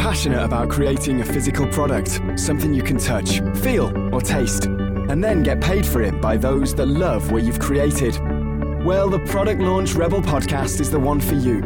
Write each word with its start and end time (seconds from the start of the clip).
passionate 0.00 0.42
about 0.42 0.70
creating 0.70 1.20
a 1.20 1.24
physical 1.24 1.66
product, 1.66 2.22
something 2.34 2.72
you 2.72 2.82
can 2.82 2.96
touch, 2.96 3.42
feel, 3.56 3.92
or 4.14 4.22
taste, 4.22 4.64
and 4.64 5.22
then 5.22 5.42
get 5.42 5.60
paid 5.60 5.84
for 5.84 6.00
it 6.00 6.18
by 6.22 6.38
those 6.38 6.74
that 6.74 6.86
love 6.86 7.30
what 7.30 7.42
you've 7.42 7.58
created? 7.58 8.18
Well, 8.82 9.10
the 9.10 9.18
Product 9.26 9.60
Launch 9.60 9.92
Rebel 9.92 10.22
podcast 10.22 10.80
is 10.80 10.90
the 10.90 10.98
one 10.98 11.20
for 11.20 11.34
you, 11.34 11.60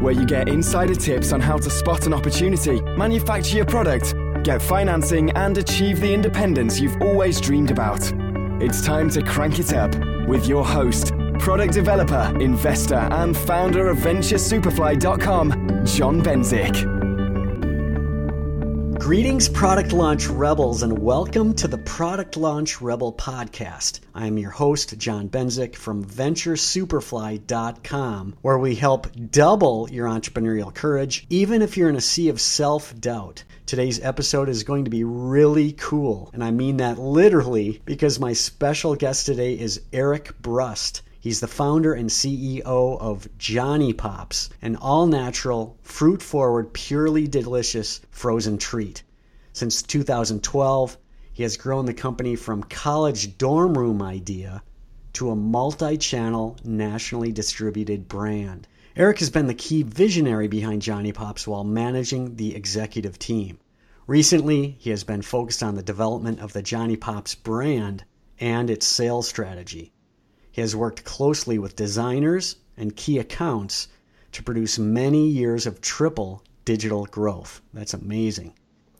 where 0.00 0.12
you 0.12 0.26
get 0.26 0.50
insider 0.50 0.94
tips 0.94 1.32
on 1.32 1.40
how 1.40 1.56
to 1.56 1.70
spot 1.70 2.06
an 2.06 2.12
opportunity, 2.12 2.82
manufacture 2.82 3.56
your 3.56 3.64
product, 3.64 4.14
get 4.44 4.60
financing, 4.60 5.30
and 5.30 5.56
achieve 5.56 5.98
the 6.02 6.12
independence 6.12 6.78
you've 6.78 7.00
always 7.00 7.40
dreamed 7.40 7.70
about. 7.70 8.12
It's 8.60 8.84
time 8.84 9.08
to 9.10 9.22
crank 9.22 9.60
it 9.60 9.72
up 9.72 9.94
with 10.28 10.46
your 10.46 10.62
host, 10.62 11.14
product 11.38 11.72
developer, 11.72 12.36
investor, 12.38 13.08
and 13.12 13.34
founder 13.34 13.88
of 13.88 13.96
VentureSuperfly.com, 13.96 15.86
John 15.86 16.20
Benzik. 16.20 16.97
Greetings, 19.08 19.48
Product 19.48 19.94
Launch 19.94 20.26
Rebels, 20.26 20.82
and 20.82 20.98
welcome 20.98 21.54
to 21.54 21.66
the 21.66 21.78
Product 21.78 22.36
Launch 22.36 22.82
Rebel 22.82 23.10
podcast. 23.10 24.00
I 24.14 24.26
am 24.26 24.36
your 24.36 24.50
host, 24.50 24.98
John 24.98 25.30
Benzik 25.30 25.76
from 25.76 26.04
VentureSuperfly.com, 26.04 28.36
where 28.42 28.58
we 28.58 28.74
help 28.74 29.06
double 29.30 29.88
your 29.90 30.08
entrepreneurial 30.08 30.74
courage, 30.74 31.26
even 31.30 31.62
if 31.62 31.78
you're 31.78 31.88
in 31.88 31.96
a 31.96 32.02
sea 32.02 32.28
of 32.28 32.38
self 32.38 32.94
doubt. 33.00 33.44
Today's 33.64 33.98
episode 34.04 34.50
is 34.50 34.62
going 34.62 34.84
to 34.84 34.90
be 34.90 35.04
really 35.04 35.72
cool, 35.72 36.28
and 36.34 36.44
I 36.44 36.50
mean 36.50 36.76
that 36.76 36.98
literally 36.98 37.80
because 37.86 38.20
my 38.20 38.34
special 38.34 38.94
guest 38.94 39.24
today 39.24 39.58
is 39.58 39.80
Eric 39.90 40.38
Brust. 40.42 41.00
He's 41.20 41.40
the 41.40 41.48
founder 41.48 41.94
and 41.94 42.10
CEO 42.10 42.64
of 42.64 43.28
Johnny 43.38 43.92
Pops, 43.92 44.50
an 44.62 44.76
all 44.76 45.06
natural, 45.06 45.76
fruit 45.82 46.22
forward, 46.22 46.72
purely 46.72 47.26
delicious 47.26 48.00
frozen 48.10 48.58
treat. 48.58 49.02
Since 49.52 49.82
2012, 49.82 50.98
he 51.32 51.42
has 51.42 51.56
grown 51.56 51.86
the 51.86 51.94
company 51.94 52.36
from 52.36 52.62
college 52.64 53.38
dorm 53.38 53.78
room 53.78 54.02
idea 54.02 54.62
to 55.14 55.30
a 55.30 55.36
multi 55.36 55.96
channel, 55.96 56.56
nationally 56.64 57.32
distributed 57.32 58.08
brand. 58.08 58.68
Eric 58.96 59.20
has 59.20 59.30
been 59.30 59.46
the 59.46 59.54
key 59.54 59.82
visionary 59.82 60.48
behind 60.48 60.82
Johnny 60.82 61.12
Pops 61.12 61.46
while 61.46 61.64
managing 61.64 62.36
the 62.36 62.54
executive 62.54 63.18
team. 63.18 63.58
Recently, 64.06 64.76
he 64.78 64.90
has 64.90 65.04
been 65.04 65.22
focused 65.22 65.62
on 65.62 65.74
the 65.74 65.82
development 65.82 66.40
of 66.40 66.52
the 66.52 66.62
Johnny 66.62 66.96
Pops 66.96 67.34
brand 67.34 68.04
and 68.40 68.70
its 68.70 68.86
sales 68.86 69.28
strategy. 69.28 69.92
He 70.50 70.60
has 70.60 70.74
worked 70.74 71.04
closely 71.04 71.58
with 71.58 71.76
designers 71.76 72.56
and 72.76 72.96
key 72.96 73.18
accounts 73.18 73.88
to 74.32 74.42
produce 74.42 74.78
many 74.78 75.28
years 75.28 75.66
of 75.66 75.80
triple 75.80 76.42
digital 76.64 77.06
growth. 77.06 77.60
That's 77.72 77.94
amazing. 77.94 78.54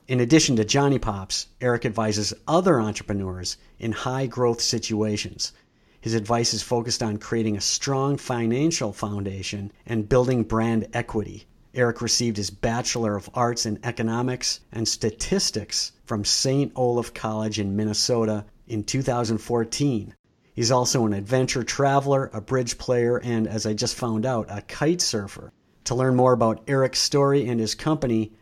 In 0.08 0.18
addition 0.18 0.56
to 0.56 0.64
Johnny 0.64 0.98
Pops, 0.98 1.46
Eric 1.60 1.86
advises 1.86 2.34
other 2.48 2.80
entrepreneurs 2.80 3.58
in 3.78 3.92
high 3.92 4.26
growth 4.26 4.60
situations. 4.60 5.52
His 6.00 6.14
advice 6.14 6.52
is 6.52 6.62
focused 6.62 7.02
on 7.02 7.18
creating 7.18 7.56
a 7.56 7.60
strong 7.60 8.16
financial 8.16 8.92
foundation 8.92 9.70
and 9.86 10.08
building 10.08 10.42
brand 10.42 10.88
equity. 10.92 11.46
Eric 11.74 12.00
received 12.00 12.38
his 12.38 12.50
Bachelor 12.50 13.14
of 13.14 13.30
Arts 13.34 13.66
in 13.66 13.78
Economics 13.84 14.60
and 14.72 14.88
Statistics 14.88 15.92
from 16.06 16.24
St. 16.24 16.72
Olaf 16.74 17.14
College 17.14 17.60
in 17.60 17.76
Minnesota 17.76 18.46
in 18.66 18.82
2014 18.82 20.14
He's 20.58 20.72
also 20.72 21.06
an 21.06 21.12
adventure 21.12 21.62
traveler, 21.62 22.30
a 22.32 22.40
bridge 22.40 22.78
player, 22.78 23.18
and 23.18 23.46
as 23.46 23.64
I 23.64 23.74
just 23.74 23.94
found 23.94 24.26
out, 24.26 24.46
a 24.48 24.60
kite 24.62 25.00
surfer. 25.00 25.52
To 25.84 25.94
learn 25.94 26.16
more 26.16 26.32
about 26.32 26.64
Eric's 26.66 26.98
story 26.98 27.47
and 27.47 27.60
his 27.60 27.76
company, 27.76 28.32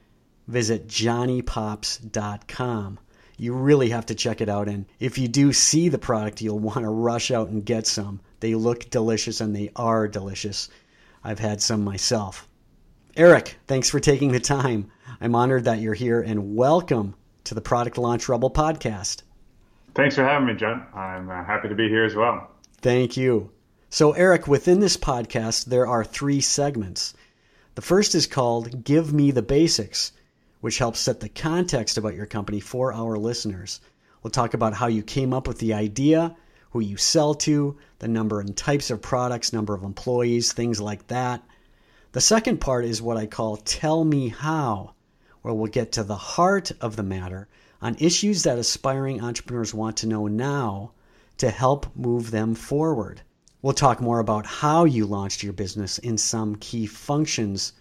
visit 0.47 0.87
johnnypops.com. 0.87 2.99
You 3.39 3.53
really 3.53 3.91
have 3.91 4.07
to 4.07 4.15
check 4.15 4.41
it 4.41 4.49
out. 4.49 4.69
And 4.69 4.87
if 4.99 5.19
you 5.19 5.29
do 5.29 5.53
see 5.53 5.89
the 5.89 5.99
product, 5.99 6.41
you'll 6.41 6.59
want 6.59 6.85
to 6.85 6.89
rush 6.89 7.31
out 7.31 7.49
and 7.49 7.65
get 7.65 7.87
some. 7.87 8.21
They 8.41 8.55
look 8.55 8.89
delicious 8.91 9.41
and 9.41 9.55
they 9.55 9.71
are 9.77 10.09
delicious. 10.09 10.69
I've 11.23 11.39
had 11.39 11.61
some 11.61 11.85
myself. 11.85 12.49
Eric, 13.17 13.57
thanks 13.67 13.91
for 13.91 14.01
taking 14.01 14.33
the 14.33 14.41
time. 14.41 14.91
I'm 15.21 15.35
honored 15.35 15.65
that 15.65 15.81
you're 15.81 15.95
here 15.95 16.21
and 16.21 16.55
welcome 16.55 17.15
to 17.45 17.55
the 17.55 17.61
Product 17.61 17.99
Launch 17.99 18.29
Rebel 18.29 18.51
podcast. 18.51 19.23
Thanks 19.95 20.15
for 20.15 20.25
having 20.25 20.47
me, 20.47 20.55
John. 20.55 20.87
I'm 20.95 21.31
uh, 21.31 21.45
happy 21.45 21.69
to 21.69 21.75
be 21.75 21.89
here 21.89 22.05
as 22.05 22.15
well. 22.15 22.51
Thank 22.83 23.17
you. 23.17 23.51
So, 23.89 24.13
Eric, 24.13 24.47
within 24.47 24.81
this 24.81 24.97
podcast, 24.97 25.67
there 25.67 25.87
are 25.87 26.05
three 26.05 26.41
segments. 26.41 27.15
The 27.77 27.83
first 27.83 28.15
is 28.15 28.27
called 28.27 28.85
Give 28.85 29.13
Me 29.13 29.31
the 29.31 29.43
Basics, 29.43 30.13
which 30.67 30.79
helps 30.79 30.99
set 30.99 31.21
the 31.21 31.29
context 31.29 31.97
about 31.97 32.17
your 32.17 32.27
company 32.27 32.59
for 32.59 32.93
our 32.93 33.17
listeners. 33.17 33.81
We'll 34.21 34.33
talk 34.33 34.53
about 34.53 34.75
how 34.75 34.89
you 34.89 35.05
came 35.05 35.33
up 35.33 35.47
with 35.47 35.61
the 35.61 35.75
idea, 35.75 36.35
who 36.71 36.81
you 36.81 36.97
sell 36.97 37.35
to, 37.35 37.77
the 38.01 38.09
number 38.09 38.41
and 38.41 38.57
types 38.57 38.91
of 38.91 39.01
products, 39.01 39.53
number 39.53 39.75
of 39.75 39.85
employees, 39.85 40.53
things 40.53 40.81
like 40.81 41.07
that. 41.07 41.45
The 42.11 42.21
second 42.21 42.61
part 42.61 42.85
is 42.85 43.01
what 43.01 43.17
I 43.17 43.27
call 43.27 43.59
Tell 43.59 44.03
Me 44.03 44.27
How, 44.27 44.95
where 45.43 45.55
we'll 45.55 45.69
get 45.69 45.93
to 45.93 46.03
the 46.03 46.17
heart 46.17 46.73
of 46.81 46.97
the 46.97 47.05
matter 47.05 47.47
on 47.81 47.95
issues 48.01 48.43
that 48.43 48.59
aspiring 48.59 49.21
entrepreneurs 49.21 49.73
want 49.73 49.97
to 49.99 50.09
know 50.09 50.27
now 50.27 50.91
to 51.39 51.51
help 51.51 51.95
move 51.95 52.33
them 52.33 52.57
forward. 52.57 53.23
We'll 53.63 53.73
talk 53.73 54.01
more 54.01 54.19
about 54.19 54.47
how 54.47 54.85
you 54.85 55.07
launched 55.07 55.45
your 55.45 55.53
business 55.53 55.99
in 55.99 56.19
some 56.19 56.57
key 56.57 56.87
functions 56.89 57.73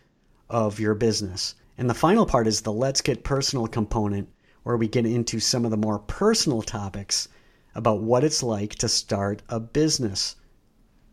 of 0.52 0.80
your 0.80 0.94
business. 0.94 1.56
And 1.78 1.90
the 1.90 1.94
final 1.94 2.26
part 2.26 2.48
is 2.48 2.62
the 2.62 2.72
let's 2.72 3.02
get 3.02 3.24
personal 3.24 3.68
component, 3.68 4.30
where 4.64 4.78
we 4.78 4.88
get 4.88 5.06
into 5.06 5.40
some 5.40 5.66
of 5.66 5.72
the 5.72 5.78
more 5.78 6.00
personal 6.00 6.62
topics 6.62 7.28
about 7.76 8.02
what 8.02 8.24
it's 8.24 8.42
like 8.42 8.76
to 8.76 8.88
start 8.88 9.42
a 9.50 9.60
business. 9.60 10.36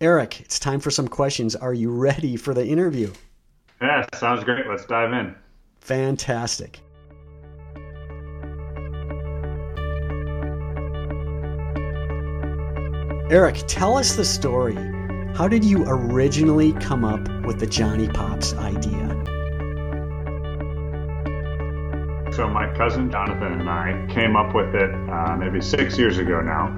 Eric, 0.00 0.41
it's 0.41 0.59
time 0.59 0.81
for 0.81 0.91
some 0.91 1.09
questions. 1.09 1.56
Are 1.56 1.75
you 1.75 1.91
ready 1.91 2.37
for 2.37 2.55
the 2.55 2.67
interview? 2.67 3.12
Yeah, 3.81 4.06
sounds 4.15 4.45
great. 4.45 4.67
Let's 4.69 4.87
dive 4.87 5.12
in. 5.12 5.34
Fantastic. 5.81 6.81
Eric, 13.31 13.62
tell 13.67 13.97
us 13.97 14.15
the 14.15 14.25
story. 14.25 14.75
How 15.34 15.49
did 15.49 15.65
you 15.65 15.84
originally 15.87 16.73
come 16.75 17.05
up 17.05 17.27
with 17.47 17.59
the 17.59 17.67
Johnny 17.67 18.06
Pops 18.09 18.55
idea? 18.55 19.22
So, 22.32 22.48
my 22.48 22.66
cousin 22.75 23.10
Jonathan 23.10 23.60
and 23.60 23.69
I 23.69 24.06
came 24.09 24.37
up 24.37 24.54
with 24.54 24.75
it 24.75 24.91
uh, 25.10 25.37
maybe 25.37 25.60
six 25.60 25.98
years 25.98 26.16
ago 26.16 26.41
now. 26.41 26.69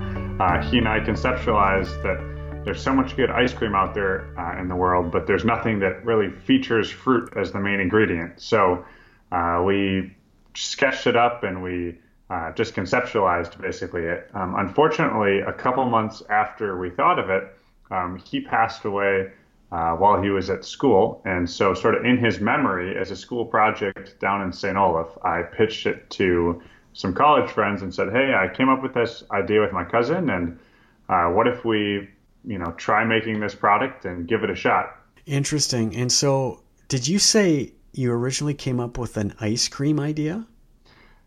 Uh, 0.40 0.60
he 0.68 0.78
and 0.78 0.88
I 0.88 0.98
conceptualized 0.98 2.02
that 2.02 2.64
there's 2.64 2.82
so 2.82 2.92
much 2.92 3.14
good 3.14 3.30
ice 3.30 3.52
cream 3.52 3.72
out 3.72 3.94
there 3.94 4.36
uh, 4.36 4.60
in 4.60 4.66
the 4.66 4.74
world, 4.74 5.12
but 5.12 5.28
there's 5.28 5.44
nothing 5.44 5.78
that 5.78 6.04
really 6.04 6.28
features 6.28 6.90
fruit 6.90 7.32
as 7.36 7.52
the 7.52 7.60
main 7.60 7.78
ingredient. 7.78 8.40
So, 8.40 8.84
uh, 9.30 9.62
we 9.64 10.16
sketched 10.54 11.06
it 11.06 11.14
up 11.14 11.44
and 11.44 11.62
we 11.62 12.00
uh, 12.30 12.50
just 12.54 12.74
conceptualized 12.74 13.60
basically 13.60 14.02
it. 14.02 14.28
Um, 14.34 14.56
unfortunately, 14.56 15.38
a 15.38 15.52
couple 15.52 15.84
months 15.84 16.20
after 16.30 16.76
we 16.76 16.90
thought 16.90 17.20
of 17.20 17.30
it, 17.30 17.44
um, 17.92 18.20
he 18.24 18.40
passed 18.40 18.84
away 18.84 19.30
uh, 19.74 19.96
while 19.96 20.22
he 20.22 20.30
was 20.30 20.50
at 20.50 20.64
school. 20.64 21.20
And 21.24 21.50
so, 21.50 21.74
sort 21.74 21.96
of 21.96 22.04
in 22.04 22.16
his 22.16 22.38
memory, 22.38 22.96
as 22.96 23.10
a 23.10 23.16
school 23.16 23.44
project 23.44 24.20
down 24.20 24.40
in 24.40 24.52
St. 24.52 24.76
Olaf, 24.76 25.08
I 25.24 25.42
pitched 25.42 25.86
it 25.86 26.08
to 26.10 26.62
some 26.92 27.12
college 27.12 27.50
friends 27.50 27.82
and 27.82 27.92
said, 27.92 28.12
Hey, 28.12 28.34
I 28.34 28.46
came 28.54 28.68
up 28.68 28.84
with 28.84 28.94
this 28.94 29.24
idea 29.32 29.60
with 29.60 29.72
my 29.72 29.82
cousin, 29.82 30.30
and 30.30 30.60
uh, 31.08 31.24
what 31.24 31.48
if 31.48 31.64
we, 31.64 32.08
you 32.44 32.56
know, 32.56 32.70
try 32.76 33.04
making 33.04 33.40
this 33.40 33.56
product 33.56 34.04
and 34.04 34.28
give 34.28 34.44
it 34.44 34.50
a 34.50 34.54
shot? 34.54 34.96
Interesting. 35.26 35.96
And 35.96 36.12
so, 36.12 36.62
did 36.86 37.08
you 37.08 37.18
say 37.18 37.72
you 37.92 38.12
originally 38.12 38.54
came 38.54 38.78
up 38.78 38.96
with 38.96 39.16
an 39.16 39.34
ice 39.40 39.66
cream 39.66 39.98
idea? 39.98 40.46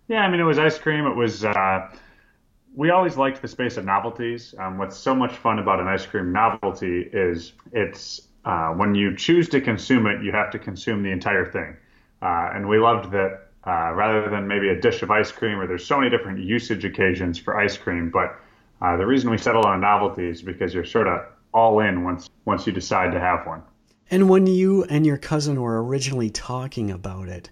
Yeah, 0.08 0.22
I 0.22 0.32
mean, 0.32 0.40
it 0.40 0.46
was 0.46 0.58
ice 0.58 0.78
cream. 0.78 1.06
It 1.06 1.18
was. 1.18 1.44
Uh, 1.44 1.90
we 2.74 2.92
always 2.92 3.18
liked 3.18 3.42
the 3.42 3.48
space 3.48 3.76
of 3.76 3.84
novelties. 3.84 4.54
Um, 4.60 4.78
what's 4.78 4.96
so 4.96 5.16
much 5.16 5.36
fun 5.36 5.60
about 5.60 5.80
an 5.82 5.88
ice 5.88 6.06
cream 6.06 6.32
novelty 6.32 7.10
is 7.12 7.54
it's 7.74 8.27
uh, 8.48 8.70
when 8.70 8.96
you 8.96 9.14
choose 9.14 9.50
to 9.50 9.60
consume 9.60 10.08
it, 10.08 10.24
you 10.24 10.32
have 10.32 10.50
to 10.50 10.58
consume 10.58 11.04
the 11.04 11.12
entire 11.12 11.46
thing. 11.46 11.76
Uh, 12.22 12.50
and 12.54 12.68
we 12.68 12.80
loved 12.80 13.12
that 13.12 13.50
uh, 13.66 13.92
rather 13.94 14.30
than 14.30 14.48
maybe 14.48 14.70
a 14.70 14.80
dish 14.80 15.02
of 15.02 15.12
ice 15.12 15.34
cream, 15.34 15.60
or 15.60 15.68
there's 15.68 15.86
so 15.86 15.98
many 16.00 16.10
different 16.10 16.40
usage 16.40 16.86
occasions 16.86 17.38
for 17.38 17.60
ice 17.60 17.78
cream. 17.78 18.10
But 18.10 18.40
uh, 18.82 18.96
the 18.96 19.06
reason 19.06 19.30
we 19.30 19.38
settled 19.38 19.66
on 19.66 19.76
a 19.76 19.82
novelty 19.82 20.26
is 20.26 20.42
because 20.42 20.74
you're 20.74 20.86
sort 20.86 21.08
of 21.08 21.26
all 21.54 21.82
in 21.82 22.06
once 22.06 22.30
once 22.46 22.66
you 22.66 22.72
decide 22.72 23.12
to 23.12 23.20
have 23.20 23.46
one. 23.46 23.62
And 24.10 24.30
when 24.30 24.48
you 24.48 24.86
and 24.86 25.06
your 25.06 25.18
cousin 25.18 25.62
were 25.62 25.84
originally 25.84 26.30
talking 26.30 26.90
about 26.90 27.28
it, 27.28 27.50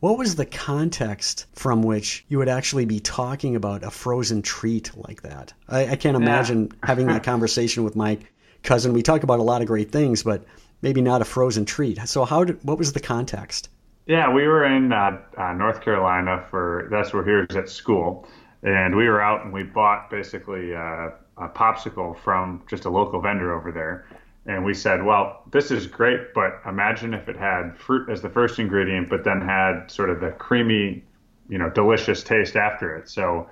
what 0.00 0.18
was 0.18 0.34
the 0.34 0.44
context 0.44 1.46
from 1.54 1.82
which 1.82 2.26
you 2.28 2.36
would 2.36 2.50
actually 2.50 2.84
be 2.84 3.00
talking 3.00 3.56
about 3.56 3.82
a 3.82 3.90
frozen 3.90 4.42
treat 4.42 4.90
like 4.94 5.22
that? 5.22 5.54
I, 5.70 5.86
I 5.92 5.96
can't 5.96 6.18
imagine 6.18 6.68
yeah. 6.70 6.86
having 6.86 7.06
that 7.06 7.22
conversation 7.32 7.82
with 7.82 7.96
my 7.96 8.18
cousin. 8.64 8.92
We 8.92 9.02
talk 9.02 9.22
about 9.22 9.38
a 9.38 9.42
lot 9.42 9.60
of 9.60 9.68
great 9.68 9.92
things, 9.92 10.22
but 10.22 10.44
maybe 10.82 11.00
not 11.00 11.20
a 11.20 11.24
frozen 11.24 11.64
treat. 11.64 11.98
So, 12.08 12.24
how 12.24 12.44
did 12.44 12.62
what 12.64 12.78
was 12.78 12.92
the 12.92 13.00
context? 13.00 13.68
Yeah, 14.06 14.32
we 14.32 14.46
were 14.46 14.64
in 14.64 14.92
uh, 14.92 15.18
uh, 15.38 15.52
North 15.52 15.80
Carolina 15.80 16.44
for 16.50 16.88
that's 16.90 17.12
where 17.12 17.24
he 17.24 17.46
was 17.46 17.56
at 17.56 17.68
school, 17.68 18.28
and 18.62 18.96
we 18.96 19.08
were 19.08 19.22
out 19.22 19.44
and 19.44 19.52
we 19.52 19.62
bought 19.62 20.10
basically 20.10 20.74
uh, 20.74 21.10
a 21.38 21.48
popsicle 21.48 22.18
from 22.18 22.62
just 22.68 22.84
a 22.84 22.90
local 22.90 23.20
vendor 23.20 23.54
over 23.54 23.72
there. 23.72 24.06
And 24.46 24.64
we 24.64 24.74
said, 24.74 25.02
well, 25.02 25.42
this 25.52 25.70
is 25.70 25.86
great, 25.86 26.34
but 26.34 26.60
imagine 26.66 27.14
if 27.14 27.28
it 27.30 27.36
had 27.36 27.78
fruit 27.78 28.10
as 28.10 28.20
the 28.20 28.28
first 28.28 28.58
ingredient, 28.58 29.08
but 29.08 29.24
then 29.24 29.40
had 29.40 29.86
sort 29.90 30.10
of 30.10 30.20
the 30.20 30.32
creamy, 30.32 31.02
you 31.48 31.56
know, 31.56 31.70
delicious 31.70 32.22
taste 32.22 32.54
after 32.54 32.94
it. 32.94 33.08
So 33.08 33.48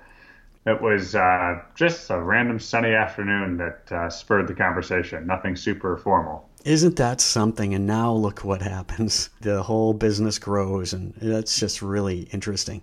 it 0.67 0.81
was 0.81 1.15
uh, 1.15 1.61
just 1.75 2.11
a 2.11 2.21
random 2.21 2.59
sunny 2.59 2.95
afternoon 2.95 3.57
that 3.57 3.91
uh, 3.91 4.09
spurred 4.09 4.47
the 4.47 4.55
conversation. 4.55 5.27
Nothing 5.27 5.57
super 5.57 5.97
formal. 5.97 6.49
Isn't 6.65 6.97
that 6.97 7.21
something? 7.21 7.75
And 7.75 7.87
now 7.87 8.13
look 8.13 8.45
what 8.45 8.63
happens. 8.63 9.31
The 9.41 9.63
whole 9.63 9.93
business 9.93 10.39
grows, 10.39 10.93
and 10.93 11.15
that's 11.21 11.59
just 11.59 11.83
really 11.83 12.29
interesting. 12.33 12.83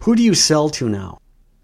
Who 0.00 0.16
do 0.16 0.22
you 0.22 0.34
sell 0.34 0.68
to 0.70 0.88
now? 0.88 1.18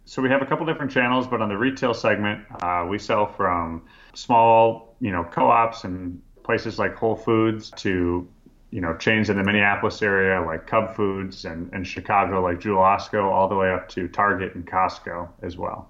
So 0.04 0.22
we 0.22 0.28
have 0.28 0.42
a 0.42 0.46
couple 0.46 0.66
different 0.66 0.90
channels, 0.90 1.26
but 1.26 1.40
on 1.40 1.48
the 1.48 1.56
retail 1.56 1.94
segment, 1.94 2.44
uh, 2.62 2.86
we 2.88 2.98
sell 2.98 3.26
from 3.26 3.82
small, 4.14 4.96
you 5.00 5.10
know, 5.12 5.24
co-ops 5.24 5.84
and 5.84 6.20
places 6.42 6.78
like 6.78 6.94
Whole 6.96 7.16
Foods 7.16 7.70
to, 7.76 8.28
you 8.70 8.80
know, 8.80 8.96
chains 8.96 9.30
in 9.30 9.36
the 9.36 9.42
Minneapolis 9.42 10.00
area 10.02 10.40
like 10.44 10.66
Cub 10.66 10.94
Foods 10.94 11.44
and, 11.44 11.70
and 11.72 11.86
Chicago 11.86 12.42
like 12.42 12.60
Jewel 12.60 12.82
Osco, 12.82 13.24
all 13.24 13.48
the 13.48 13.56
way 13.56 13.72
up 13.72 13.88
to 13.90 14.08
Target 14.08 14.54
and 14.54 14.66
Costco 14.66 15.28
as 15.42 15.56
well. 15.56 15.88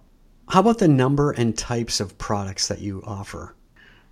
How 0.48 0.60
about 0.60 0.78
the 0.78 0.88
number 0.88 1.30
and 1.30 1.56
types 1.56 2.00
of 2.00 2.16
products 2.18 2.68
that 2.68 2.80
you 2.80 3.02
offer? 3.06 3.54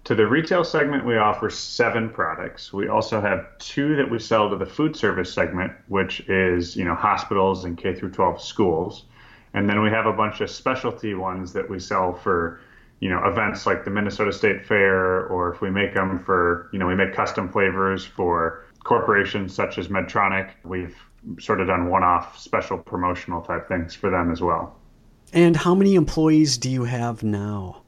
To 0.05 0.15
the 0.15 0.27
retail 0.27 0.65
segment, 0.65 1.05
we 1.05 1.17
offer 1.17 1.51
seven 1.51 2.09
products. 2.09 2.73
We 2.73 2.89
also 2.89 3.21
have 3.21 3.47
two 3.59 3.97
that 3.97 4.11
we 4.11 4.19
sell 4.19 4.49
to 4.49 4.57
the 4.57 4.65
food 4.65 4.97
service 4.97 5.33
segment, 5.33 5.73
which 5.89 6.21
is 6.29 6.77
you 6.77 6.85
know 6.85 6.95
hospitals 6.95 7.65
and 7.65 7.77
K 7.77 7.95
through 7.95 8.13
12 8.13 8.41
schools, 8.41 9.05
and 9.55 9.69
then 9.69 9.83
we 9.83 9.91
have 9.91 10.07
a 10.07 10.13
bunch 10.13 10.41
of 10.41 10.51
specialty 10.51 11.15
ones 11.15 11.53
that 11.53 11.69
we 11.69 11.81
sell 11.81 12.15
for 12.15 12.61
you 13.01 13.09
know 13.09 13.25
events 13.25 13.67
like 13.67 13.85
the 13.85 13.91
Minnesota 13.91 14.33
State 14.33 14.65
Fair, 14.65 15.27
or 15.27 15.53
if 15.53 15.61
we 15.61 15.71
make 15.71 15.95
them 15.95 16.19
for 16.19 16.69
you 16.73 16.79
know 16.79 16.87
we 16.87 16.95
make 16.95 17.15
custom 17.15 17.51
flavors 17.51 18.05
for 18.05 18.65
corporations 18.85 19.55
such 19.55 19.79
as 19.79 19.89
Medtronic. 19.89 20.51
We've 20.65 20.97
sort 21.39 21.61
of 21.61 21.67
done 21.67 21.91
one-off 21.91 22.39
special 22.39 22.79
promotional 22.79 23.43
type 23.43 23.69
things 23.69 23.95
for 23.95 24.11
them 24.11 24.31
as 24.31 24.41
well. 24.41 24.77
And 25.33 25.57
how 25.57 25.75
many 25.75 25.95
employees 25.95 26.57
do 26.57 26.71
you 26.71 26.85
have 26.85 27.23
now? 27.23 27.83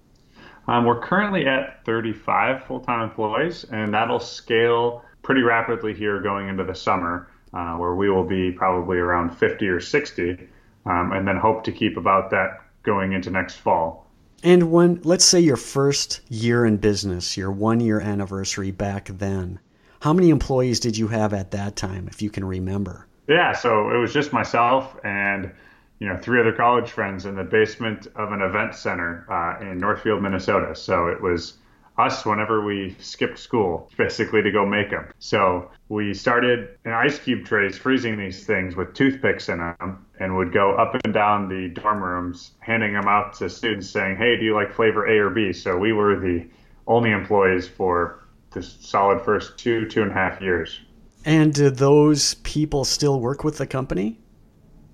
Um, 0.68 0.84
we're 0.84 1.00
currently 1.00 1.46
at 1.46 1.84
35 1.84 2.64
full-time 2.64 3.02
employees, 3.02 3.64
and 3.64 3.94
that'll 3.94 4.20
scale 4.20 5.04
pretty 5.22 5.42
rapidly 5.42 5.94
here 5.94 6.20
going 6.20 6.48
into 6.48 6.64
the 6.64 6.74
summer, 6.74 7.28
uh, 7.54 7.76
where 7.76 7.94
we 7.94 8.10
will 8.10 8.24
be 8.24 8.52
probably 8.52 8.98
around 8.98 9.30
50 9.30 9.66
or 9.68 9.80
60, 9.80 10.48
um, 10.86 11.12
and 11.12 11.26
then 11.26 11.36
hope 11.36 11.64
to 11.64 11.72
keep 11.72 11.96
about 11.96 12.30
that 12.30 12.60
going 12.82 13.12
into 13.12 13.30
next 13.30 13.56
fall. 13.56 14.06
And 14.42 14.70
when, 14.72 15.00
let's 15.04 15.24
say, 15.24 15.40
your 15.40 15.56
first 15.56 16.20
year 16.28 16.64
in 16.64 16.78
business, 16.78 17.36
your 17.36 17.50
one 17.50 17.80
year 17.80 18.00
anniversary 18.00 18.70
back 18.70 19.06
then, 19.06 19.58
how 20.00 20.12
many 20.12 20.30
employees 20.30 20.80
did 20.80 20.96
you 20.96 21.08
have 21.08 21.34
at 21.34 21.50
that 21.50 21.76
time, 21.76 22.08
if 22.08 22.22
you 22.22 22.30
can 22.30 22.44
remember? 22.44 23.06
Yeah, 23.28 23.52
so 23.52 23.90
it 23.90 23.98
was 23.98 24.12
just 24.12 24.32
myself 24.32 24.96
and 25.04 25.52
you 26.00 26.08
know, 26.08 26.16
three 26.16 26.40
other 26.40 26.52
college 26.52 26.90
friends 26.90 27.26
in 27.26 27.36
the 27.36 27.44
basement 27.44 28.06
of 28.16 28.32
an 28.32 28.40
event 28.40 28.74
center 28.74 29.26
uh, 29.30 29.62
in 29.62 29.78
Northfield, 29.78 30.22
Minnesota. 30.22 30.74
So 30.74 31.08
it 31.08 31.20
was 31.20 31.58
us 32.00 32.24
whenever 32.24 32.64
we 32.64 32.96
skipped 32.98 33.38
school, 33.38 33.90
basically 33.96 34.42
to 34.42 34.50
go 34.50 34.66
make 34.66 34.90
them. 34.90 35.06
So 35.18 35.70
we 35.88 36.14
started 36.14 36.78
in 36.84 36.92
ice 36.92 37.18
cube 37.18 37.44
trays, 37.44 37.76
freezing 37.76 38.18
these 38.18 38.44
things 38.46 38.76
with 38.76 38.94
toothpicks 38.94 39.48
in 39.48 39.58
them, 39.58 40.06
and 40.18 40.36
would 40.36 40.52
go 40.52 40.74
up 40.74 40.96
and 41.04 41.14
down 41.14 41.48
the 41.48 41.68
dorm 41.68 42.02
rooms, 42.02 42.52
handing 42.60 42.94
them 42.94 43.06
out 43.06 43.34
to 43.34 43.48
students, 43.48 43.88
saying, 43.88 44.16
"Hey, 44.16 44.36
do 44.36 44.44
you 44.44 44.54
like 44.54 44.72
flavor 44.72 45.06
A 45.06 45.18
or 45.18 45.30
B?" 45.30 45.52
So 45.52 45.76
we 45.76 45.92
were 45.92 46.18
the 46.18 46.46
only 46.86 47.10
employees 47.12 47.68
for 47.68 48.24
the 48.52 48.62
solid 48.62 49.20
first 49.22 49.58
two 49.58 49.88
two 49.88 50.02
and 50.02 50.10
a 50.10 50.14
half 50.14 50.40
years. 50.40 50.80
And 51.24 51.52
do 51.52 51.70
those 51.70 52.34
people 52.34 52.84
still 52.84 53.20
work 53.20 53.44
with 53.44 53.58
the 53.58 53.66
company? 53.66 54.18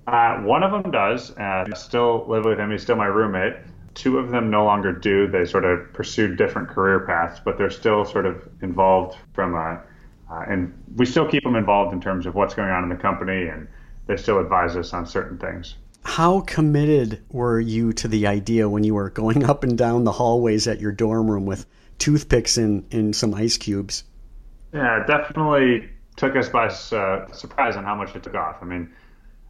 Uh, 0.07 0.39
one 0.43 0.63
of 0.63 0.71
them 0.71 0.91
does. 0.91 1.37
Uh, 1.37 1.65
still 1.75 2.25
live 2.29 2.45
with 2.45 2.59
him. 2.59 2.71
He's 2.71 2.83
still 2.83 2.97
my 2.97 3.07
roommate. 3.07 3.55
Two 3.97 4.19
of 4.19 4.31
them 4.31 4.51
no 4.51 4.65
longer 4.65 4.93
do. 4.93 5.27
They 5.27 5.47
sort 5.47 5.65
of 5.65 5.93
pursued 5.93 6.37
different 6.37 6.69
career 6.69 7.01
paths, 7.01 7.41
but 7.45 7.59
they're 7.59 7.71
still 7.71 8.05
sort 8.05 8.27
of 8.27 8.47
involved 8.63 9.17
from 9.33 9.55
a, 9.55 9.83
uh, 10.31 10.45
and 10.49 10.73
we 10.95 11.07
still 11.07 11.27
keep 11.27 11.43
them 11.43 11.57
involved 11.57 11.93
in 11.93 12.01
terms 12.01 12.27
of 12.27 12.35
what's 12.35 12.55
going 12.55 12.71
on 12.71 12.83
in 12.85 12.91
the 12.91 12.97
company, 12.97 13.49
and 13.49 13.67
they 14.07 14.17
still 14.17 14.39
advise 14.39 14.77
us 14.77 14.93
on 14.93 15.07
certain 15.07 15.39
things. 15.39 15.77
How 16.05 16.43
committed 16.43 17.25
were 17.31 17.59
you 17.59 17.93
to 17.95 18.07
the 18.07 18.29
idea 18.29 18.69
when 18.69 18.85
you 18.85 18.95
were 18.95 19.11
going 19.11 19.43
up 19.45 19.65
and 19.65 19.77
down 19.77 20.05
the 20.05 20.13
hallways 20.13 20.69
at 20.69 20.79
your 20.79 20.93
dorm 20.93 21.29
room 21.29 21.47
with 21.47 21.67
toothpicks 21.99 22.59
and, 22.59 22.87
and 22.93 23.17
some 23.17 23.35
ice 23.35 23.57
cubes? 23.57 24.05
Yeah, 24.73 25.01
it 25.01 25.07
definitely 25.07 25.89
took 26.17 26.37
us 26.37 26.49
by 26.49 26.67
uh, 26.67 27.33
surprise 27.33 27.77
on 27.77 27.85
how 27.85 27.95
much 27.95 28.15
it 28.15 28.23
took 28.23 28.35
off. 28.35 28.59
I 28.61 28.67
mean, 28.67 28.93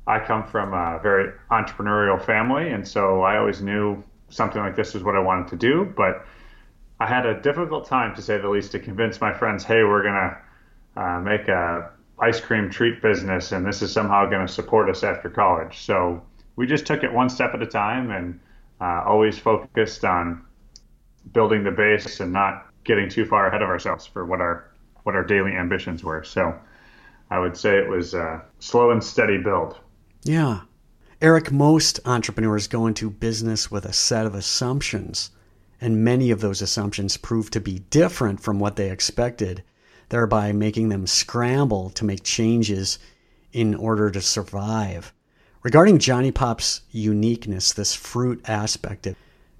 I 0.06 0.20
come 0.20 0.46
from 0.46 0.72
a 0.72 1.00
very 1.02 1.32
entrepreneurial 1.50 2.24
family, 2.24 2.70
and 2.70 2.86
so 2.86 3.22
I 3.22 3.38
always 3.38 3.60
knew 3.60 4.04
something 4.28 4.60
like 4.60 4.76
this 4.76 4.94
was 4.94 5.02
what 5.02 5.16
I 5.16 5.20
wanted 5.20 5.48
to 5.48 5.56
do. 5.56 5.84
But 5.96 6.26
I 6.98 7.06
had 7.06 7.26
a 7.26 7.40
difficult 7.40 7.86
time, 7.86 8.14
to 8.14 8.22
say 8.22 8.38
the 8.38 8.48
least, 8.48 8.72
to 8.72 8.78
convince 8.78 9.20
my 9.20 9.32
friends, 9.32 9.64
"Hey, 9.64 9.82
we're 9.84 10.02
gonna 10.02 10.38
uh, 10.96 11.20
make 11.20 11.48
a 11.48 11.90
ice 12.18 12.40
cream 12.40 12.70
treat 12.70 13.02
business, 13.02 13.52
and 13.52 13.66
this 13.66 13.82
is 13.82 13.92
somehow 13.92 14.28
going 14.28 14.46
to 14.46 14.52
support 14.52 14.88
us 14.88 15.02
after 15.04 15.28
college." 15.28 15.78
So 15.78 16.22
we 16.56 16.66
just 16.66 16.86
took 16.86 17.04
it 17.04 17.12
one 17.12 17.28
step 17.28 17.54
at 17.54 17.62
a 17.62 17.66
time, 17.66 18.10
and 18.10 18.40
uh, 18.80 19.02
always 19.06 19.38
focused 19.38 20.04
on 20.04 20.42
building 21.32 21.64
the 21.64 21.70
base 21.70 22.20
and 22.20 22.32
not 22.32 22.66
getting 22.84 23.08
too 23.08 23.26
far 23.26 23.48
ahead 23.48 23.62
of 23.62 23.68
ourselves 23.68 24.06
for 24.06 24.24
what 24.24 24.40
our 24.40 24.70
what 25.02 25.14
our 25.14 25.24
daily 25.24 25.52
ambitions 25.52 26.02
were. 26.02 26.24
So 26.24 26.54
I 27.30 27.38
would 27.38 27.56
say 27.56 27.78
it 27.78 27.88
was 27.88 28.14
a 28.14 28.42
slow 28.58 28.90
and 28.90 29.02
steady 29.02 29.38
build. 29.38 29.78
Yeah. 30.22 30.60
Eric, 31.22 31.50
most 31.50 31.98
entrepreneurs 32.04 32.68
go 32.68 32.86
into 32.86 33.08
business 33.08 33.70
with 33.70 33.86
a 33.86 33.92
set 33.94 34.26
of 34.26 34.34
assumptions, 34.34 35.30
and 35.80 36.04
many 36.04 36.30
of 36.30 36.42
those 36.42 36.60
assumptions 36.60 37.16
prove 37.16 37.50
to 37.50 37.60
be 37.60 37.78
different 37.88 38.38
from 38.38 38.58
what 38.58 38.76
they 38.76 38.90
expected, 38.90 39.62
thereby 40.10 40.52
making 40.52 40.90
them 40.90 41.06
scramble 41.06 41.88
to 41.88 42.04
make 42.04 42.22
changes 42.22 42.98
in 43.54 43.74
order 43.74 44.10
to 44.10 44.20
survive. 44.20 45.14
Regarding 45.62 45.98
Johnny 45.98 46.30
Pop's 46.30 46.82
uniqueness, 46.90 47.72
this 47.72 47.94
fruit 47.94 48.46
aspect, 48.46 49.08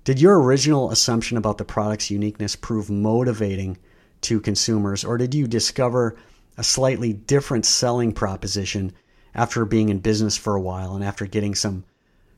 did 0.05 0.21
your 0.21 0.39
original 0.39 0.91
assumption 0.91 1.39
about 1.39 1.57
the 1.57 1.65
product's 1.65 2.11
uniqueness 2.11 2.55
prove 2.55 2.91
motivating 2.91 3.79
to 4.21 4.41
consumers, 4.41 5.05
or 5.05 5.17
did 5.17 5.35
you 5.35 5.47
discover 5.47 6.17
a 6.59 6.63
slightly 6.63 7.15
different 7.15 7.65
selling 7.65 8.13
proposition 8.13 8.93
after 9.37 9.64
being 9.64 9.90
in 9.90 9.99
business 9.99 10.37
for 10.37 10.57
a 10.57 10.61
while 10.61 10.97
and 10.97 11.05
after 11.05 11.26
getting 11.26 11.55
some 11.55 11.85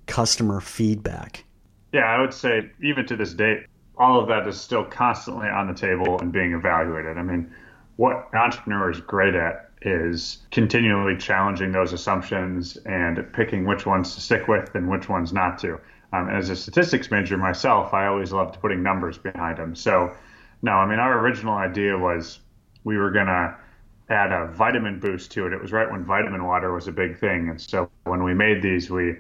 customer 0.07 0.61
feedback? 0.61 1.45
Yeah, 1.93 2.05
I 2.05 2.21
would 2.21 2.35
say 2.35 2.71
even 2.83 3.07
to 3.07 3.17
this 3.17 3.33
date, 3.33 3.65
all 3.97 4.21
of 4.21 4.29
that 4.29 4.47
is 4.47 4.61
still 4.61 4.85
constantly 4.85 5.49
on 5.49 5.69
the 5.69 5.75
table 5.75 6.19
and 6.21 6.31
being 6.31 6.53
evaluated. 6.53 7.17
I 7.17 7.23
mean, 7.23 7.51
what 7.97 8.29
an 8.33 8.39
entrepreneur 8.39 8.91
is 8.91 9.01
great 9.01 9.35
at 9.35 9.71
is 9.83 10.39
continually 10.51 11.17
challenging 11.17 11.71
those 11.71 11.93
assumptions 11.93 12.77
and 12.85 13.33
picking 13.33 13.65
which 13.65 13.87
ones 13.87 14.15
to 14.17 14.21
stick 14.21 14.49
with 14.49 14.75
and 14.75 14.91
which 14.91 15.09
ones 15.09 15.33
not 15.33 15.59
to. 15.61 15.81
Um, 16.13 16.29
as 16.29 16.51
a 16.51 16.57
statistics 16.57 17.11
major 17.11 17.37
myself, 17.37 17.95
I 17.95 18.07
always 18.07 18.33
loved 18.33 18.61
putting 18.61 18.83
numbers 18.83 19.19
behind 19.19 19.59
them. 19.59 19.75
So, 19.77 20.13
no, 20.63 20.73
I 20.73 20.89
mean, 20.89 20.99
our 20.99 21.21
original 21.21 21.55
idea 21.55 21.97
was 21.97 22.41
we 22.83 22.97
were 22.97 23.11
going 23.11 23.27
to 23.27 23.57
add 24.11 24.33
a 24.33 24.47
vitamin 24.53 24.99
boost 25.01 25.31
to 25.33 25.47
it. 25.47 25.53
It 25.53 25.61
was 25.61 25.73
right 25.73 25.91
when 25.91 26.05
vitamin 26.05 26.45
water 26.45 26.73
was 26.73 26.89
a 26.89 26.93
big 26.93 27.19
thing, 27.19 27.49
and 27.49 27.61
so 27.61 27.91
when 28.05 28.23
we 28.23 28.35
made 28.35 28.63
these, 28.63 28.91
we 28.91 29.17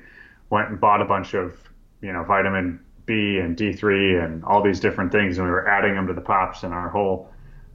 went 0.50 0.70
and 0.70 0.80
bought 0.80 1.02
a 1.02 1.04
bunch 1.04 1.34
of 1.34 1.56
you 2.00 2.12
know 2.12 2.24
vitamin 2.24 2.80
B 3.06 3.38
and 3.38 3.56
D3 3.56 4.24
and 4.24 4.44
all 4.44 4.62
these 4.62 4.80
different 4.80 5.12
things, 5.12 5.38
and 5.38 5.46
we 5.46 5.50
were 5.50 5.68
adding 5.68 5.94
them 5.94 6.06
to 6.06 6.12
the 6.12 6.20
pops. 6.20 6.62
And 6.62 6.72
our 6.72 6.88
whole 6.88 7.30